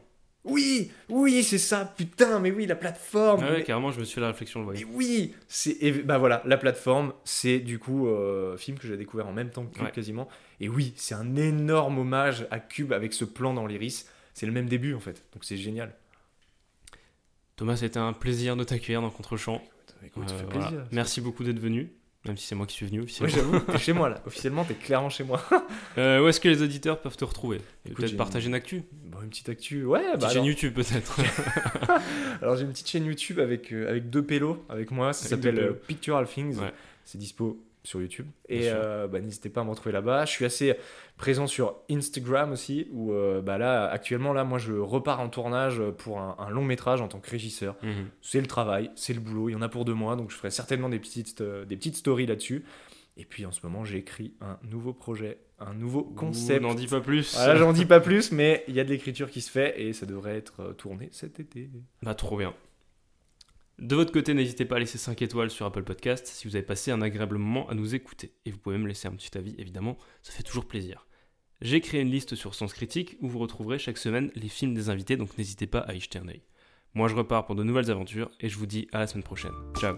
Oui, 0.46 0.90
oui, 1.08 1.42
c'est 1.42 1.56
ça, 1.58 1.90
putain, 1.96 2.38
mais 2.38 2.50
oui, 2.50 2.66
la 2.66 2.76
plateforme. 2.76 3.40
Ah 3.42 3.50
ouais, 3.50 3.56
mais, 3.58 3.64
carrément, 3.64 3.90
je 3.92 4.00
me 4.00 4.04
suis 4.04 4.16
fait 4.16 4.20
la 4.20 4.26
réflexion, 4.28 4.60
le 4.60 4.66
mais 4.66 4.82
voyez. 4.82 4.84
oui, 4.94 5.34
c'est 5.48 5.76
et 5.82 5.90
bah 5.90 6.18
voilà, 6.18 6.42
la 6.44 6.58
plateforme, 6.58 7.14
c'est 7.24 7.60
du 7.60 7.78
coup 7.78 8.08
euh, 8.08 8.56
film 8.58 8.78
que 8.78 8.86
j'ai 8.86 8.98
découvert 8.98 9.26
en 9.26 9.32
même 9.32 9.48
temps 9.48 9.64
que 9.64 9.72
Cube 9.74 9.84
Ouais. 9.84 9.90
quasiment. 9.90 10.28
Et 10.60 10.68
oui, 10.68 10.92
c'est 10.96 11.14
un 11.14 11.34
énorme 11.36 11.96
hommage 11.98 12.46
à 12.50 12.58
Cube 12.60 12.92
avec 12.92 13.14
ce 13.14 13.24
plan 13.24 13.54
dans 13.54 13.66
l'iris. 13.66 14.06
C'est 14.34 14.44
le 14.44 14.52
même 14.52 14.68
début 14.68 14.92
en 14.92 15.00
fait, 15.00 15.24
donc 15.32 15.44
c'est 15.44 15.56
génial. 15.56 15.94
Thomas, 17.56 17.76
c'était 17.76 17.98
un 17.98 18.12
plaisir 18.12 18.56
de 18.56 18.64
t'accueillir 18.64 19.00
dans 19.00 19.10
Contrechamp. 19.10 19.62
Écoute, 20.04 20.24
Euh, 20.30 20.38
fait 20.40 20.44
voilà. 20.44 20.66
plaisir. 20.68 20.86
Merci 20.92 21.20
beaucoup 21.22 21.44
d'être 21.44 21.58
venu, 21.60 21.90
même 22.26 22.36
si 22.36 22.46
c'est 22.46 22.54
moi 22.54 22.66
qui 22.66 22.74
suis 22.74 22.86
venu 22.86 22.98
Oui, 23.00 23.04
officiellement. 23.04 23.34
j'avoue, 23.34 23.60
t'es 23.60 23.78
chez 23.78 23.92
moi 23.92 24.08
là. 24.08 24.22
Officiellement, 24.26 24.64
t'es 24.64 24.74
clairement 24.74 25.10
chez 25.10 25.24
moi. 25.24 25.42
Euh, 25.98 26.24
où 26.24 26.28
est-ce 26.28 26.40
que 26.40 26.48
les 26.48 26.60
auditeurs 26.62 27.00
peuvent 27.00 27.16
te 27.16 27.24
retrouver? 27.24 27.60
Peut-être 27.94 28.16
partager 28.16 28.48
une 28.48 28.54
actu? 28.54 28.82
Bon, 29.04 29.18
une 29.22 29.28
petite 29.28 29.48
actu, 29.48 29.84
ouais. 29.84 30.00
Petite 30.00 30.20
Bah, 30.20 30.28
chaîne 30.28 30.36
alors, 30.38 30.46
YouTube 30.48 30.74
peut-être. 30.74 31.20
alors, 32.42 32.56
j'ai 32.56 32.62
une 32.64 32.70
petite 32.72 32.88
chaîne 32.88 33.04
YouTube 33.04 33.38
avec 33.38 33.72
euh, 33.72 33.88
avec 33.88 34.10
deux 34.10 34.24
pélos 34.24 34.64
avec 34.68 34.90
moi. 34.90 35.12
Ça 35.12 35.28
s'appelle 35.28 35.58
euh. 35.58 35.72
Pictural 35.86 36.26
Things. 36.26 36.56
Ouais. 36.58 36.72
C'est 37.04 37.18
dispo 37.18 37.60
sur 37.84 38.00
YouTube. 38.00 38.26
Et 38.48 38.70
euh, 38.70 39.06
bah, 39.06 39.20
n'hésitez 39.20 39.50
pas 39.50 39.60
à 39.60 39.64
me 39.64 39.70
retrouver 39.70 39.92
là-bas. 39.92 40.24
Je 40.24 40.30
suis 40.30 40.44
assez 40.44 40.74
présent 41.18 41.46
sur 41.46 41.76
Instagram 41.90 42.50
aussi, 42.52 42.88
où 42.90 43.12
euh, 43.12 43.42
bah, 43.42 43.58
là, 43.58 43.86
actuellement, 43.86 44.32
là, 44.32 44.42
moi, 44.42 44.58
je 44.58 44.72
repars 44.72 45.20
en 45.20 45.28
tournage 45.28 45.80
pour 45.98 46.18
un, 46.18 46.34
un 46.38 46.50
long 46.50 46.64
métrage 46.64 47.02
en 47.02 47.08
tant 47.08 47.20
que 47.20 47.30
régisseur. 47.30 47.76
Mhm. 47.82 48.08
C'est 48.22 48.40
le 48.40 48.46
travail, 48.46 48.90
c'est 48.96 49.12
le 49.12 49.20
boulot. 49.20 49.50
Il 49.50 49.52
y 49.52 49.54
en 49.54 49.62
a 49.62 49.68
pour 49.68 49.84
deux 49.84 49.94
mois, 49.94 50.16
donc 50.16 50.30
je 50.30 50.36
ferai 50.36 50.50
certainement 50.50 50.88
des 50.88 50.98
petites, 50.98 51.42
euh, 51.42 51.66
des 51.66 51.76
petites 51.76 51.96
stories 51.96 52.26
là-dessus. 52.26 52.64
Et 53.16 53.24
puis 53.26 53.46
en 53.46 53.52
ce 53.52 53.60
moment, 53.62 53.84
j'ai 53.84 53.98
écrit 53.98 54.34
un 54.40 54.58
nouveau 54.68 54.92
projet, 54.92 55.38
un 55.60 55.74
nouveau 55.74 56.02
concept. 56.02 56.62
N'en 56.62 56.74
dis 56.74 56.88
pas 56.88 57.00
plus. 57.00 57.34
Voilà, 57.36 57.54
j'en 57.54 57.72
dis 57.72 57.84
pas 57.84 58.00
plus, 58.00 58.32
mais 58.32 58.64
il 58.66 58.74
y 58.74 58.80
a 58.80 58.84
de 58.84 58.88
l'écriture 58.88 59.30
qui 59.30 59.40
se 59.40 59.50
fait 59.50 59.80
et 59.80 59.92
ça 59.92 60.04
devrait 60.04 60.36
être 60.36 60.72
tourné 60.72 61.10
cet 61.12 61.38
été. 61.38 61.70
Bah 62.02 62.14
trop 62.16 62.36
bien. 62.36 62.54
De 63.78 63.96
votre 63.96 64.12
côté, 64.12 64.34
n'hésitez 64.34 64.64
pas 64.64 64.76
à 64.76 64.78
laisser 64.78 64.98
5 64.98 65.20
étoiles 65.22 65.50
sur 65.50 65.66
Apple 65.66 65.82
Podcast 65.82 66.26
si 66.26 66.46
vous 66.46 66.54
avez 66.54 66.64
passé 66.64 66.90
un 66.90 67.02
agréable 67.02 67.38
moment 67.38 67.68
à 67.68 67.74
nous 67.74 67.94
écouter. 67.94 68.32
Et 68.44 68.50
vous 68.50 68.58
pouvez 68.58 68.78
me 68.78 68.86
laisser 68.86 69.08
un 69.08 69.12
petit 69.12 69.36
avis, 69.36 69.54
évidemment, 69.58 69.98
ça 70.22 70.32
fait 70.32 70.44
toujours 70.44 70.66
plaisir. 70.66 71.06
J'ai 71.60 71.80
créé 71.80 72.00
une 72.00 72.10
liste 72.10 72.34
sur 72.34 72.54
Sens 72.54 72.72
Critique 72.72 73.16
où 73.20 73.28
vous 73.28 73.38
retrouverez 73.38 73.78
chaque 73.78 73.98
semaine 73.98 74.30
les 74.34 74.48
films 74.48 74.74
des 74.74 74.90
invités, 74.90 75.16
donc 75.16 75.36
n'hésitez 75.38 75.66
pas 75.66 75.80
à 75.80 75.94
y 75.94 76.00
jeter 76.00 76.18
un 76.18 76.28
œil. 76.28 76.42
Moi 76.94 77.08
je 77.08 77.14
repars 77.14 77.46
pour 77.46 77.54
de 77.56 77.64
nouvelles 77.64 77.90
aventures 77.90 78.30
et 78.40 78.48
je 78.48 78.56
vous 78.56 78.66
dis 78.66 78.86
à 78.92 78.98
la 78.98 79.06
semaine 79.06 79.24
prochaine. 79.24 79.54
Ciao 79.76 79.96